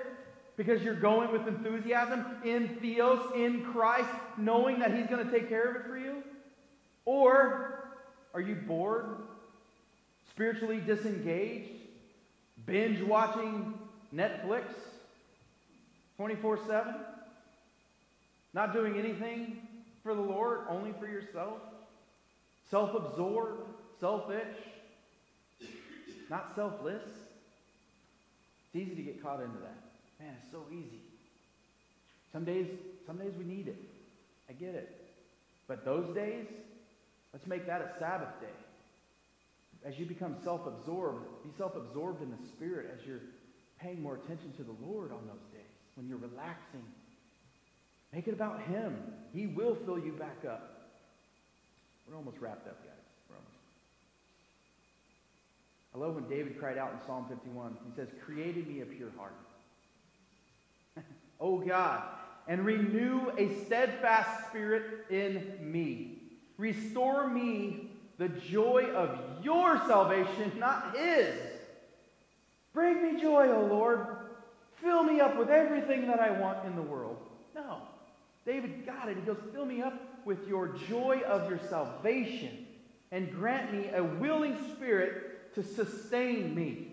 Because 0.58 0.82
you're 0.82 0.94
going 0.94 1.32
with 1.32 1.48
enthusiasm 1.48 2.26
in 2.44 2.68
Theos, 2.82 3.32
in 3.34 3.64
Christ, 3.64 4.11
knowing 4.36 4.78
that 4.80 4.94
He's 4.94 5.06
going 5.06 5.24
to 5.24 5.32
take 5.32 5.48
care 5.48 5.70
of 5.70 5.76
it 5.76 5.86
for 5.86 5.96
you? 5.96 6.22
Or 7.06 7.94
are 8.34 8.42
you 8.42 8.56
bored, 8.56 9.22
spiritually 10.28 10.82
disengaged, 10.84 11.70
binge 12.66 13.00
watching 13.00 13.72
Netflix 14.14 14.64
24 16.16 16.58
7? 16.66 16.94
Not 18.52 18.72
doing 18.72 18.98
anything 18.98 19.58
for 20.02 20.14
the 20.14 20.20
Lord, 20.20 20.61
only 20.68 20.92
for 20.98 21.06
yourself? 21.06 21.58
Self 22.70 22.94
absorbed, 22.94 23.68
selfish, 24.00 24.56
not 26.28 26.52
selfless? 26.54 27.02
It's 28.72 28.86
easy 28.86 28.94
to 28.94 29.02
get 29.02 29.22
caught 29.22 29.40
into 29.40 29.58
that. 29.58 29.76
Man, 30.20 30.34
it's 30.40 30.52
so 30.52 30.64
easy. 30.70 31.00
Some 32.32 32.44
days, 32.44 32.68
some 33.06 33.18
days 33.18 33.32
we 33.36 33.44
need 33.44 33.68
it. 33.68 33.78
I 34.48 34.52
get 34.52 34.74
it. 34.74 34.96
But 35.66 35.84
those 35.84 36.14
days, 36.14 36.46
let's 37.32 37.46
make 37.46 37.66
that 37.66 37.80
a 37.80 37.98
Sabbath 37.98 38.40
day. 38.40 38.46
As 39.84 39.98
you 39.98 40.06
become 40.06 40.36
self-absorbed, 40.44 41.42
be 41.42 41.50
self-absorbed 41.56 42.22
in 42.22 42.30
the 42.30 42.48
Spirit 42.48 42.90
as 42.92 43.06
you're 43.06 43.20
paying 43.83 44.03
more 44.03 44.16
attention 44.16 44.53
to 44.53 44.62
the 44.62 44.74
Lord 44.87 45.12
on 45.12 45.26
those 45.26 45.45
days. 45.53 45.62
When 45.95 46.09
you're 46.09 46.18
relaxing, 46.18 46.85
make 48.12 48.28
it 48.28 48.35
about 48.35 48.62
Him. 48.62 48.97
He 49.35 49.47
will 49.47 49.76
fill 49.87 49.99
you 49.99 50.12
back 50.12 50.45
up. 50.49 50.91
We're 52.09 52.16
almost 52.16 52.39
wrapped 52.39 52.66
up, 52.66 52.83
guys. 52.85 52.93
We're 53.28 53.37
almost. 53.37 53.57
I 55.95 55.99
love 55.99 56.14
when 56.14 56.28
David 56.28 56.59
cried 56.59 56.78
out 56.78 56.93
in 56.93 57.07
Psalm 57.07 57.26
51. 57.28 57.76
He 57.89 57.95
says, 57.97 58.09
"Created 58.24 58.66
me 58.68 58.81
a 58.81 58.87
pure 58.87 59.11
heart." 59.16 59.35
O 61.43 61.55
oh, 61.55 61.59
God, 61.59 62.03
and 62.49 62.66
renew 62.66 63.31
a 63.39 63.64
steadfast 63.64 64.49
spirit 64.49 65.07
in 65.09 65.57
me. 65.61 66.18
Restore 66.59 67.31
me 67.31 67.89
the 68.18 68.28
joy 68.28 68.91
of 68.95 69.43
your 69.43 69.78
salvation, 69.87 70.53
not 70.59 70.95
his. 70.95 71.35
Me 73.01 73.20
joy, 73.20 73.48
O 73.48 73.66
Lord. 73.66 74.07
Fill 74.80 75.03
me 75.03 75.20
up 75.20 75.36
with 75.36 75.51
everything 75.51 76.07
that 76.07 76.20
I 76.20 76.30
want 76.30 76.64
in 76.66 76.74
the 76.74 76.82
world. 76.82 77.18
No. 77.55 77.82
David 78.46 78.86
got 78.86 79.09
it. 79.09 79.16
He 79.16 79.22
goes, 79.22 79.38
Fill 79.53 79.66
me 79.66 79.82
up 79.82 80.24
with 80.24 80.46
your 80.48 80.68
joy 80.88 81.20
of 81.26 81.48
your 81.48 81.61
salvation 81.68 82.66
and 83.12 83.32
grant 83.32 83.72
me 83.72 83.90
a 83.92 84.03
willing 84.03 84.57
spirit 84.74 85.55
to 85.55 85.62
sustain 85.62 86.55
me. 86.55 86.88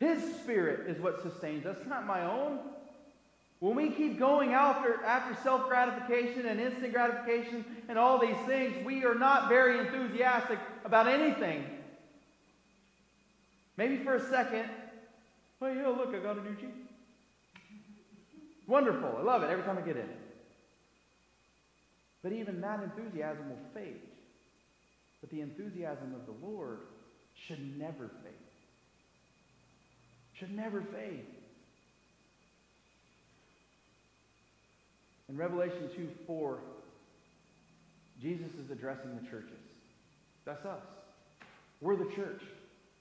His 0.00 0.22
spirit 0.36 0.90
is 0.90 1.00
what 1.00 1.22
sustains 1.22 1.64
us, 1.64 1.78
not 1.86 2.06
my 2.06 2.22
own. 2.22 2.58
When 3.60 3.74
we 3.74 3.88
keep 3.88 4.18
going 4.18 4.52
after, 4.52 5.02
after 5.04 5.40
self 5.42 5.68
gratification 5.68 6.46
and 6.46 6.60
instant 6.60 6.92
gratification 6.92 7.64
and 7.88 7.98
all 7.98 8.18
these 8.18 8.36
things, 8.46 8.84
we 8.84 9.04
are 9.04 9.14
not 9.14 9.48
very 9.48 9.78
enthusiastic 9.78 10.58
about 10.84 11.06
anything. 11.06 11.64
Maybe 13.76 13.98
for 13.98 14.14
a 14.14 14.30
second, 14.30 14.68
oh, 15.60 15.66
yeah, 15.66 15.88
look, 15.88 16.14
I 16.14 16.18
got 16.18 16.38
a 16.38 16.42
new 16.42 16.56
Jeep. 16.56 16.74
Wonderful. 18.66 19.16
I 19.18 19.22
love 19.22 19.42
it 19.42 19.50
every 19.50 19.64
time 19.64 19.78
I 19.78 19.82
get 19.82 19.96
in. 19.96 20.08
But 22.22 22.32
even 22.32 22.60
that 22.60 22.82
enthusiasm 22.82 23.50
will 23.50 23.58
fade. 23.72 24.00
But 25.20 25.30
the 25.30 25.40
enthusiasm 25.40 26.14
of 26.14 26.26
the 26.26 26.46
Lord 26.46 26.80
should 27.34 27.78
never 27.78 28.10
fade. 28.24 28.32
Should 30.34 30.54
never 30.54 30.80
fade. 30.80 31.26
In 35.28 35.36
Revelation 35.36 35.88
2 35.94 36.08
4, 36.26 36.58
Jesus 38.20 38.52
is 38.64 38.70
addressing 38.70 39.14
the 39.16 39.28
churches. 39.28 39.52
That's 40.44 40.64
us. 40.64 40.82
We're 41.80 41.96
the 41.96 42.10
church. 42.14 42.42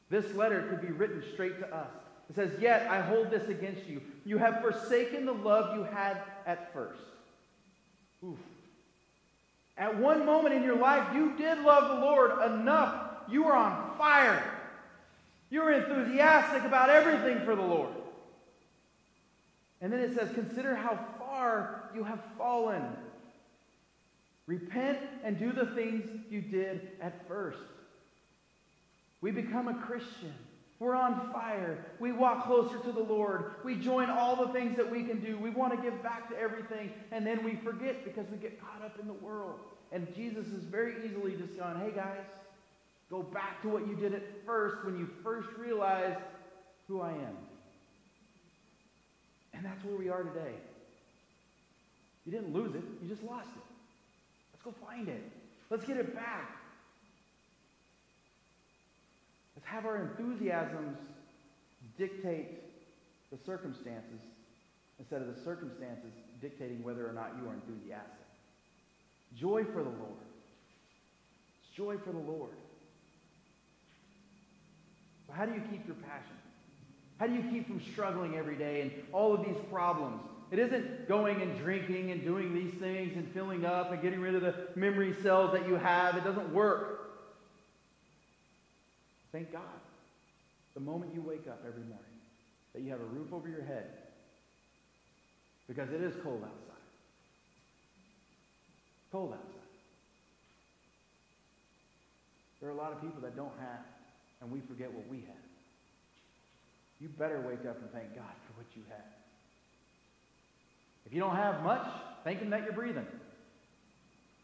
This 0.10 0.34
letter 0.36 0.64
could 0.70 0.82
be 0.82 0.94
written 0.94 1.24
straight 1.34 1.60
to 1.60 1.76
us. 1.76 1.90
It 2.30 2.36
says, 2.36 2.52
Yet 2.60 2.88
I 2.90 3.02
hold 3.02 3.32
this 3.32 3.48
against 3.50 3.88
you. 3.88 4.02
You 4.26 4.38
have 4.38 4.62
forsaken 4.62 5.26
the 5.26 5.34
love 5.34 5.76
you 5.76 5.84
had 5.84 6.22
at 6.46 6.74
first. 6.74 7.02
Oof. 8.24 8.38
At 9.78 9.98
one 9.98 10.26
moment 10.26 10.56
in 10.56 10.64
your 10.64 10.78
life, 10.78 11.14
you 11.14 11.34
did 11.38 11.60
love 11.60 12.00
the 12.00 12.06
Lord 12.06 12.32
enough. 12.52 13.10
You 13.30 13.44
were 13.44 13.56
on 13.56 13.98
fire. 13.98 14.44
You 15.50 15.62
were 15.62 15.72
enthusiastic 15.72 16.64
about 16.64 16.90
everything 16.90 17.44
for 17.46 17.56
the 17.56 17.62
Lord. 17.62 17.90
And 19.82 19.92
then 19.92 20.00
it 20.00 20.16
says, 20.16 20.34
Consider 20.34 20.76
how 20.76 20.98
far 21.20 21.90
you 21.94 22.04
have 22.04 22.20
fallen. 22.38 22.84
Repent 24.48 25.00
and 25.24 25.38
do 25.38 25.52
the 25.52 25.66
things 25.68 26.08
you 26.30 26.42
did 26.42 26.90
at 27.02 27.28
first. 27.28 27.60
We 29.22 29.32
become 29.32 29.68
a 29.68 29.74
Christian. 29.74 30.34
We're 30.80 30.96
on 30.96 31.32
fire. 31.32 31.86
We 32.00 32.12
walk 32.12 32.46
closer 32.46 32.78
to 32.78 32.92
the 32.92 33.04
Lord. 33.04 33.56
We 33.64 33.76
join 33.76 34.10
all 34.10 34.36
the 34.36 34.52
things 34.52 34.76
that 34.76 34.92
we 34.92 35.04
can 35.04 35.22
do. 35.22 35.38
We 35.38 35.50
want 35.50 35.74
to 35.74 35.82
give 35.82 36.04
back 36.04 36.30
to 36.30 36.38
everything. 36.38 36.92
And 37.12 37.26
then 37.26 37.44
we 37.44 37.56
forget 37.56 38.04
because 38.04 38.30
we 38.30 38.38
get 38.38 38.60
caught 38.60 38.84
up 38.84 39.00
in 39.00 39.08
the 39.08 39.14
world. 39.14 39.60
And 39.92 40.14
Jesus 40.16 40.48
is 40.48 40.64
very 40.64 40.96
easily 41.06 41.36
just 41.38 41.58
going, 41.58 41.78
hey 41.78 41.92
guys, 41.96 42.26
go 43.10 43.24
back 43.24 43.62
to 43.62 43.70
what 43.70 43.88
you 43.88 43.96
did 43.96 44.14
at 44.14 44.24
first 44.46 44.84
when 44.84 44.98
you 44.98 45.10
first 45.24 45.48
realized 45.58 46.20
who 46.88 47.02
I 47.02 47.12
am. 47.12 47.38
And 49.54 49.64
that's 49.64 49.84
where 49.86 49.96
we 49.96 50.10
are 50.10 50.24
today. 50.24 50.56
You 52.26 52.32
didn't 52.32 52.54
lose 52.54 52.76
it, 52.76 52.84
you 53.02 53.08
just 53.08 53.24
lost 53.24 53.48
it. 53.56 53.64
Let's 54.52 54.64
go 54.64 54.86
find 54.86 55.08
it. 55.08 55.24
Let's 55.70 55.86
get 55.86 55.98
it 55.98 56.14
back. 56.14 56.58
Let's 59.66 59.74
have 59.74 59.86
our 59.86 59.98
enthusiasms 59.98 60.98
dictate 61.98 62.62
the 63.32 63.38
circumstances 63.46 64.20
instead 65.00 65.22
of 65.22 65.36
the 65.36 65.42
circumstances 65.44 66.12
dictating 66.40 66.84
whether 66.84 67.08
or 67.08 67.14
not 67.14 67.32
you 67.42 67.50
are 67.50 67.54
enthusiastic. 67.54 68.28
Joy 69.36 69.64
for 69.64 69.84
the 69.84 69.90
Lord. 69.90 70.22
It's 71.60 71.76
joy 71.76 71.98
for 71.98 72.12
the 72.12 72.20
Lord. 72.20 72.52
But 75.28 75.36
how 75.36 75.46
do 75.46 75.54
you 75.54 75.62
keep 75.72 75.88
your 75.88 75.96
passion? 75.96 76.36
How 77.18 77.26
do 77.26 77.34
you 77.34 77.44
keep 77.50 77.68
from 77.68 77.82
struggling 77.92 78.36
every 78.36 78.56
day 78.56 78.82
and 78.82 78.92
all 79.14 79.34
of 79.34 79.44
these 79.46 79.58
problems? 79.72 80.22
It 80.52 80.60
isn't 80.60 81.08
going 81.08 81.42
and 81.42 81.58
drinking 81.58 82.12
and 82.12 82.24
doing 82.24 82.54
these 82.54 82.74
things 82.80 83.16
and 83.16 83.34
filling 83.34 83.66
up 83.66 83.92
and 83.92 84.02
getting 84.02 84.20
rid 84.22 84.36
of 84.36 84.44
the 84.44 84.54
memory 84.76 85.16
cells 85.24 85.54
that 85.54 85.68
you 85.68 85.76
have. 85.76 86.16
It 86.18 86.24
doesn't 86.24 86.54
work. 86.54 87.05
Thank 89.36 89.52
God. 89.52 89.82
The 90.76 90.80
moment 90.80 91.14
you 91.14 91.22
wake 91.22 91.46
up 91.46 91.60
every 91.68 91.84
morning, 91.84 92.16
that 92.74 92.82
you 92.82 92.90
have 92.92 93.02
a 93.02 93.12
roof 93.12 93.34
over 93.34 93.50
your 93.50 93.64
head. 93.64 93.84
Because 95.68 95.90
it 95.90 96.00
is 96.00 96.14
cold 96.24 96.42
outside. 96.42 96.86
Cold 99.12 99.34
outside. 99.34 99.52
There 102.62 102.70
are 102.70 102.72
a 102.72 102.78
lot 102.78 102.94
of 102.94 103.02
people 103.02 103.20
that 103.24 103.36
don't 103.36 103.52
have, 103.60 103.84
and 104.40 104.50
we 104.50 104.62
forget 104.62 104.90
what 104.94 105.06
we 105.10 105.18
have. 105.18 105.46
You 107.02 107.10
better 107.10 107.42
wake 107.42 107.68
up 107.70 107.82
and 107.82 107.92
thank 107.92 108.16
God 108.16 108.32
for 108.48 108.54
what 108.56 108.68
you 108.74 108.84
have. 108.88 109.12
If 111.06 111.12
you 111.12 111.20
don't 111.20 111.36
have 111.36 111.62
much, 111.62 111.86
thank 112.24 112.40
Him 112.40 112.52
that 112.52 112.64
you're 112.64 112.72
breathing. 112.72 113.06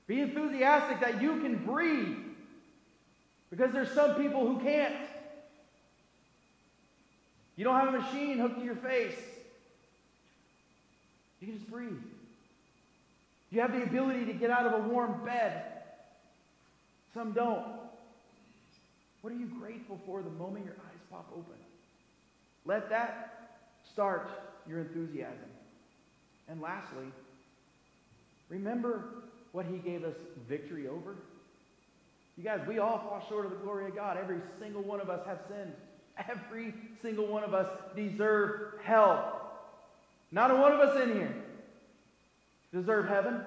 Be 0.08 0.20
enthusiastic 0.20 1.00
that 1.00 1.22
you 1.22 1.40
can 1.40 1.64
breathe. 1.66 2.31
Because 3.52 3.72
there's 3.74 3.92
some 3.92 4.16
people 4.16 4.48
who 4.48 4.60
can't. 4.64 4.96
You 7.58 7.66
don't 7.66 7.76
have 7.76 7.94
a 7.94 8.00
machine 8.00 8.40
hooked 8.40 8.58
to 8.58 8.66
your 8.66 8.78
face. 8.78 9.20
You 11.40 11.48
can 11.48 11.58
just 11.58 11.70
breathe. 11.70 12.00
You 13.52 13.62
have 13.62 13.74
the 13.74 13.84
ability 13.84 14.26
to 14.26 14.34
get 14.34 14.50
out 14.50 14.66
of 14.66 14.74
a 14.74 14.88
warm 14.88 15.24
bed. 15.26 15.64
Some 17.14 17.34
don't. 17.34 17.66
What 19.20 19.34
are 19.34 19.36
you 19.36 19.48
grateful 19.60 20.00
for 20.06 20.24
the 20.24 20.30
moment 20.30 20.66
your 20.66 20.76
eyes 20.76 21.02
pop 21.12 21.30
open? 21.32 21.60
Let 22.66 22.90
that 22.90 23.50
start 23.92 24.30
your 24.68 24.80
enthusiasm. 24.80 25.50
And 26.48 26.62
lastly, 26.62 27.06
remember 28.50 29.04
what 29.52 29.66
he 29.66 29.78
gave 29.78 30.04
us 30.06 30.16
victory 30.48 30.88
over? 30.88 31.16
You 32.38 32.44
guys, 32.44 32.62
we 32.68 32.80
all 32.80 32.98
fall 32.98 33.26
short 33.28 33.46
of 33.46 33.52
the 33.52 33.58
glory 33.58 33.88
of 33.88 33.96
God. 33.96 34.18
Every 34.18 34.40
single 34.60 34.82
one 34.82 35.02
of 35.02 35.10
us 35.10 35.26
have 35.26 35.40
sinned. 35.50 35.74
Every 36.30 36.74
single 37.02 37.28
one 37.28 37.44
of 37.44 37.54
us 37.54 37.68
deserve 37.96 38.74
hell. 38.84 39.52
Not 40.32 40.52
a 40.52 40.56
one 40.56 40.72
of 40.72 40.80
us 40.80 41.02
in 41.02 41.14
here 41.14 41.36
deserve 42.74 43.08
heaven. 43.08 43.42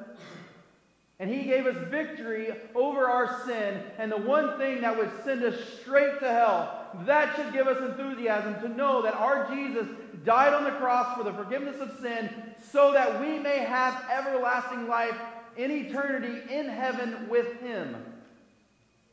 And 1.18 1.30
he 1.30 1.44
gave 1.44 1.66
us 1.66 1.76
victory 1.88 2.48
over 2.74 3.08
our 3.08 3.46
sin. 3.46 3.80
And 3.98 4.10
the 4.10 4.18
one 4.18 4.58
thing 4.58 4.80
that 4.82 4.96
would 4.96 5.10
send 5.24 5.42
us 5.44 5.54
straight 5.80 6.18
to 6.20 6.28
hell, 6.28 6.88
that 7.06 7.34
should 7.36 7.52
give 7.52 7.66
us 7.66 7.78
enthusiasm 7.78 8.60
to 8.60 8.68
know 8.68 9.02
that 9.02 9.14
our 9.14 9.48
Jesus 9.54 9.86
died 10.24 10.52
on 10.52 10.64
the 10.64 10.72
cross 10.72 11.16
for 11.16 11.24
the 11.24 11.32
forgiveness 11.32 11.80
of 11.80 11.98
sin 12.00 12.28
so 12.72 12.92
that 12.92 13.20
we 13.20 13.38
may 13.38 13.58
have 13.58 14.04
everlasting 14.10 14.88
life 14.88 15.16
in 15.56 15.70
eternity 15.70 16.52
in 16.52 16.68
heaven 16.68 17.28
with 17.28 17.60
him. 17.60 17.96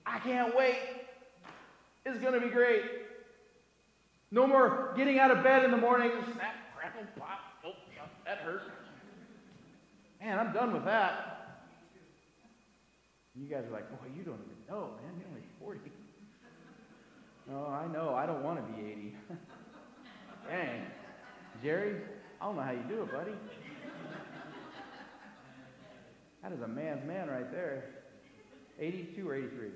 I 0.06 0.20
can't 0.20 0.56
wait. 0.56 0.78
It's 2.06 2.20
going 2.20 2.34
to 2.34 2.40
be 2.40 2.52
great. 2.52 2.84
No 4.32 4.48
more 4.48 4.94
getting 4.96 5.20
out 5.20 5.32
of 5.32 5.44
bed 5.44 5.64
in 5.64 5.72
the 5.72 5.78
morning, 5.78 6.12
snap, 6.34 6.56
crackle, 6.76 7.04
pop. 7.20 7.40
Oh, 7.66 7.72
that 8.26 8.40
hurt. 8.40 8.64
Man, 10.22 10.40
I'm 10.40 10.54
done 10.54 10.74
with 10.74 10.86
that. 10.86 11.42
You 13.36 13.48
guys 13.48 13.66
are 13.66 13.72
like, 13.72 13.90
boy, 13.90 14.08
you 14.16 14.24
don't 14.24 14.40
even 14.40 14.56
know, 14.70 14.92
man. 15.02 15.20
You're 15.20 15.28
only 15.28 15.42
40. 15.60 15.80
Oh, 17.54 17.72
I 17.72 17.88
know. 17.92 18.14
I 18.14 18.26
don't 18.26 18.44
want 18.44 18.66
to 18.66 18.74
be 18.74 18.88
80. 18.92 19.16
Dang. 20.50 20.82
Jerry, 21.64 22.02
I 22.40 22.46
don't 22.46 22.56
know 22.56 22.62
how 22.62 22.72
you 22.72 22.84
do 22.88 23.02
it, 23.02 23.12
buddy. 23.12 23.34
That 26.42 26.52
is 26.54 26.62
a 26.62 26.68
man's 26.68 27.06
man 27.06 27.30
right 27.30 27.52
there. 27.52 27.86
82 28.80 29.30
or 29.30 29.36
83? 29.36 29.70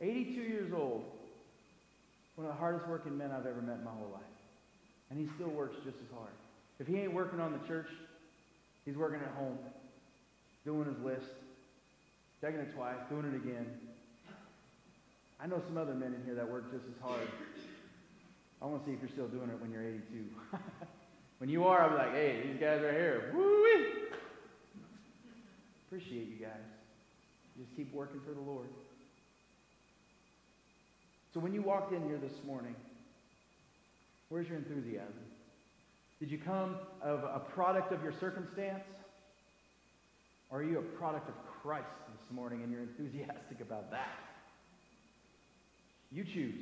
82 0.00 0.40
years 0.40 0.72
old. 0.72 1.04
One 2.36 2.46
of 2.46 2.52
the 2.52 2.58
hardest 2.58 2.86
working 2.88 3.18
men 3.18 3.32
I've 3.32 3.46
ever 3.46 3.60
met 3.60 3.78
in 3.78 3.84
my 3.84 3.90
whole 3.90 4.10
life. 4.12 4.22
And 5.10 5.18
he 5.18 5.26
still 5.34 5.48
works 5.48 5.76
just 5.84 5.96
as 5.96 6.14
hard. 6.14 6.30
If 6.78 6.86
he 6.86 6.96
ain't 6.98 7.12
working 7.12 7.40
on 7.40 7.52
the 7.52 7.66
church, 7.66 7.88
he's 8.84 8.96
working 8.96 9.20
at 9.20 9.34
home, 9.34 9.58
doing 10.64 10.86
his 10.86 10.98
list, 11.04 11.26
checking 12.40 12.60
it 12.60 12.74
twice, 12.74 12.96
doing 13.10 13.26
it 13.26 13.34
again. 13.34 13.66
I 15.40 15.46
know 15.46 15.60
some 15.66 15.76
other 15.76 15.94
men 15.94 16.14
in 16.14 16.24
here 16.24 16.34
that 16.34 16.48
work 16.48 16.70
just 16.70 16.84
as 16.84 17.02
hard. 17.02 17.26
I 18.60 18.66
want 18.66 18.84
to 18.84 18.90
see 18.90 18.94
if 18.94 19.00
you're 19.00 19.10
still 19.10 19.28
doing 19.28 19.50
it 19.50 19.60
when 19.60 19.72
you're 19.72 19.84
82. 19.84 20.24
when 21.38 21.50
you 21.50 21.64
are, 21.64 21.82
I'll 21.82 21.90
be 21.90 21.96
like, 21.96 22.12
hey, 22.12 22.42
these 22.44 22.60
guys 22.60 22.82
are 22.82 22.92
here. 22.92 23.32
Woo-wee! 23.34 24.08
Appreciate 25.86 26.28
you 26.28 26.36
guys. 26.40 26.66
Just 27.56 27.74
keep 27.76 27.92
working 27.94 28.20
for 28.26 28.34
the 28.34 28.40
Lord. 28.40 28.68
So 31.34 31.40
when 31.40 31.52
you 31.52 31.62
walked 31.62 31.92
in 31.92 32.02
here 32.06 32.18
this 32.18 32.32
morning, 32.46 32.74
where's 34.28 34.48
your 34.48 34.56
enthusiasm? 34.56 35.12
Did 36.20 36.30
you 36.30 36.38
come 36.38 36.76
of 37.02 37.20
a 37.22 37.40
product 37.54 37.92
of 37.92 38.02
your 38.02 38.12
circumstance? 38.18 38.84
Or 40.50 40.60
are 40.60 40.62
you 40.62 40.78
a 40.78 40.82
product 40.82 41.28
of 41.28 41.34
Christ 41.62 41.86
this 42.08 42.34
morning 42.34 42.62
and 42.62 42.72
you're 42.72 42.80
enthusiastic 42.80 43.60
about 43.60 43.90
that? 43.90 44.18
You 46.10 46.24
choose. 46.24 46.54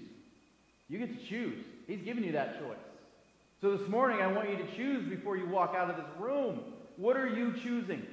You 0.88 0.98
get 0.98 1.18
to 1.18 1.28
choose. 1.28 1.64
He's 1.86 2.02
given 2.02 2.24
you 2.24 2.32
that 2.32 2.58
choice. 2.58 2.76
So 3.60 3.76
this 3.76 3.88
morning, 3.88 4.20
I 4.20 4.26
want 4.26 4.50
you 4.50 4.56
to 4.56 4.76
choose 4.76 5.08
before 5.08 5.36
you 5.36 5.46
walk 5.48 5.74
out 5.76 5.88
of 5.88 5.96
this 5.96 6.06
room. 6.18 6.60
What 6.96 7.16
are 7.16 7.28
you 7.28 7.54
choosing? 7.62 8.04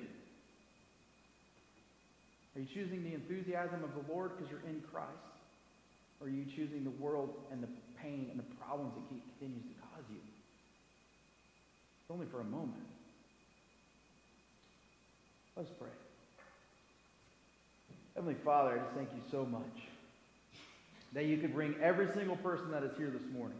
Are 2.55 2.59
you 2.59 2.67
choosing 2.71 3.03
the 3.03 3.13
enthusiasm 3.13 3.83
of 3.83 3.89
the 3.93 4.13
Lord 4.13 4.31
because 4.37 4.49
you're 4.51 4.69
in 4.69 4.81
Christ? 4.91 5.09
Or 6.23 6.27
are 6.27 6.29
you 6.29 6.45
choosing 6.45 6.85
the 6.85 7.03
world 7.03 7.35
and 7.51 7.61
the 7.61 7.67
pain 8.01 8.27
and 8.31 8.39
the 8.39 8.55
problems 8.55 8.93
he 9.09 9.21
continues 9.37 9.63
to 9.63 9.73
cause 9.81 10.05
you? 10.09 10.21
It's 12.01 12.09
only 12.09 12.25
for 12.27 12.39
a 12.39 12.45
moment. 12.45 12.85
Let's 15.57 15.69
pray. 15.77 15.89
Heavenly 18.15 18.37
Father, 18.45 18.71
I 18.71 18.77
just 18.77 18.91
thank 18.95 19.09
you 19.13 19.21
so 19.29 19.45
much 19.45 19.61
that 21.11 21.25
you 21.25 21.37
could 21.37 21.53
bring 21.53 21.75
every 21.81 22.07
single 22.13 22.37
person 22.37 22.71
that 22.71 22.83
is 22.83 22.95
here 22.97 23.09
this 23.09 23.29
morning 23.33 23.57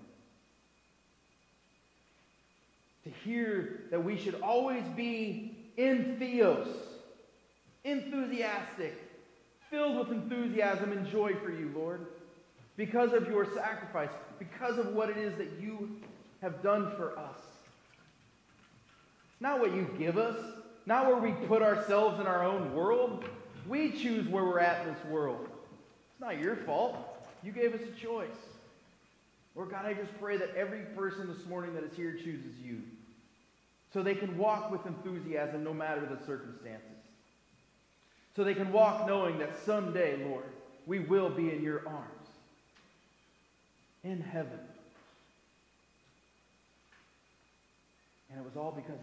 to 3.04 3.10
hear 3.26 3.82
that 3.92 4.02
we 4.02 4.18
should 4.18 4.36
always 4.42 4.86
be 4.96 5.58
in 5.76 6.16
theos, 6.18 6.68
enthusiastic, 7.84 8.96
filled 9.70 9.98
with 9.98 10.12
enthusiasm 10.18 10.94
and 10.94 11.06
joy 11.12 11.34
for 11.44 11.52
you, 11.52 11.70
Lord, 11.76 12.08
because 12.78 13.14
of 13.14 13.28
your 13.28 13.46
sacrifice, 13.54 14.10
because 14.40 14.78
of 14.78 14.88
what 14.94 15.10
it 15.10 15.18
is 15.18 15.36
that 15.38 15.52
you 15.62 15.90
have 16.42 16.62
done 16.64 16.92
for 16.98 17.18
us. 17.18 17.40
It's 19.32 19.42
not 19.42 19.60
what 19.60 19.74
you 19.74 19.90
give 19.98 20.18
us, 20.18 20.38
not 20.86 21.08
where 21.08 21.18
we 21.18 21.32
put 21.48 21.62
ourselves 21.62 22.20
in 22.20 22.28
our 22.28 22.44
own 22.44 22.74
world. 22.74 23.26
We 23.68 23.92
choose 23.92 24.28
where 24.28 24.44
we're 24.44 24.60
at 24.60 24.86
in 24.86 24.94
this 24.94 25.06
world. 25.06 25.48
It's 26.12 26.22
not 26.22 26.40
your 26.40 26.56
fault. 26.58 26.98
You 27.44 27.52
gave 27.52 27.74
us 27.74 27.82
a 27.82 28.00
choice. 28.00 28.28
Lord 29.56 29.70
God, 29.70 29.86
I 29.86 29.94
just 29.94 30.20
pray 30.20 30.38
that 30.38 30.56
every 30.56 30.82
person 30.96 31.32
this 31.32 31.46
morning 31.46 31.76
that 31.76 31.84
is 31.84 31.96
here 31.96 32.14
chooses 32.14 32.58
you 32.64 32.82
so 33.94 34.02
they 34.02 34.16
can 34.16 34.36
walk 34.38 34.72
with 34.72 34.86
enthusiasm 34.88 35.64
no 35.64 35.74
matter 35.74 36.02
the 36.02 36.26
circumstances. 36.26 36.90
So 38.36 38.44
they 38.44 38.56
can 38.56 38.72
walk 38.72 39.08
knowing 39.08 39.38
that 39.38 39.56
someday, 39.64 40.26
Lord, 40.26 40.46
we 40.88 41.00
will 41.00 41.30
be 41.30 41.52
in 41.52 41.62
your 41.62 41.88
arms 41.88 42.13
in 44.04 44.22
heaven. 44.22 44.60
And 48.30 48.40
it 48.40 48.44
was 48.44 48.58
all 48.58 48.72
because 48.72 48.96
of 48.96 49.02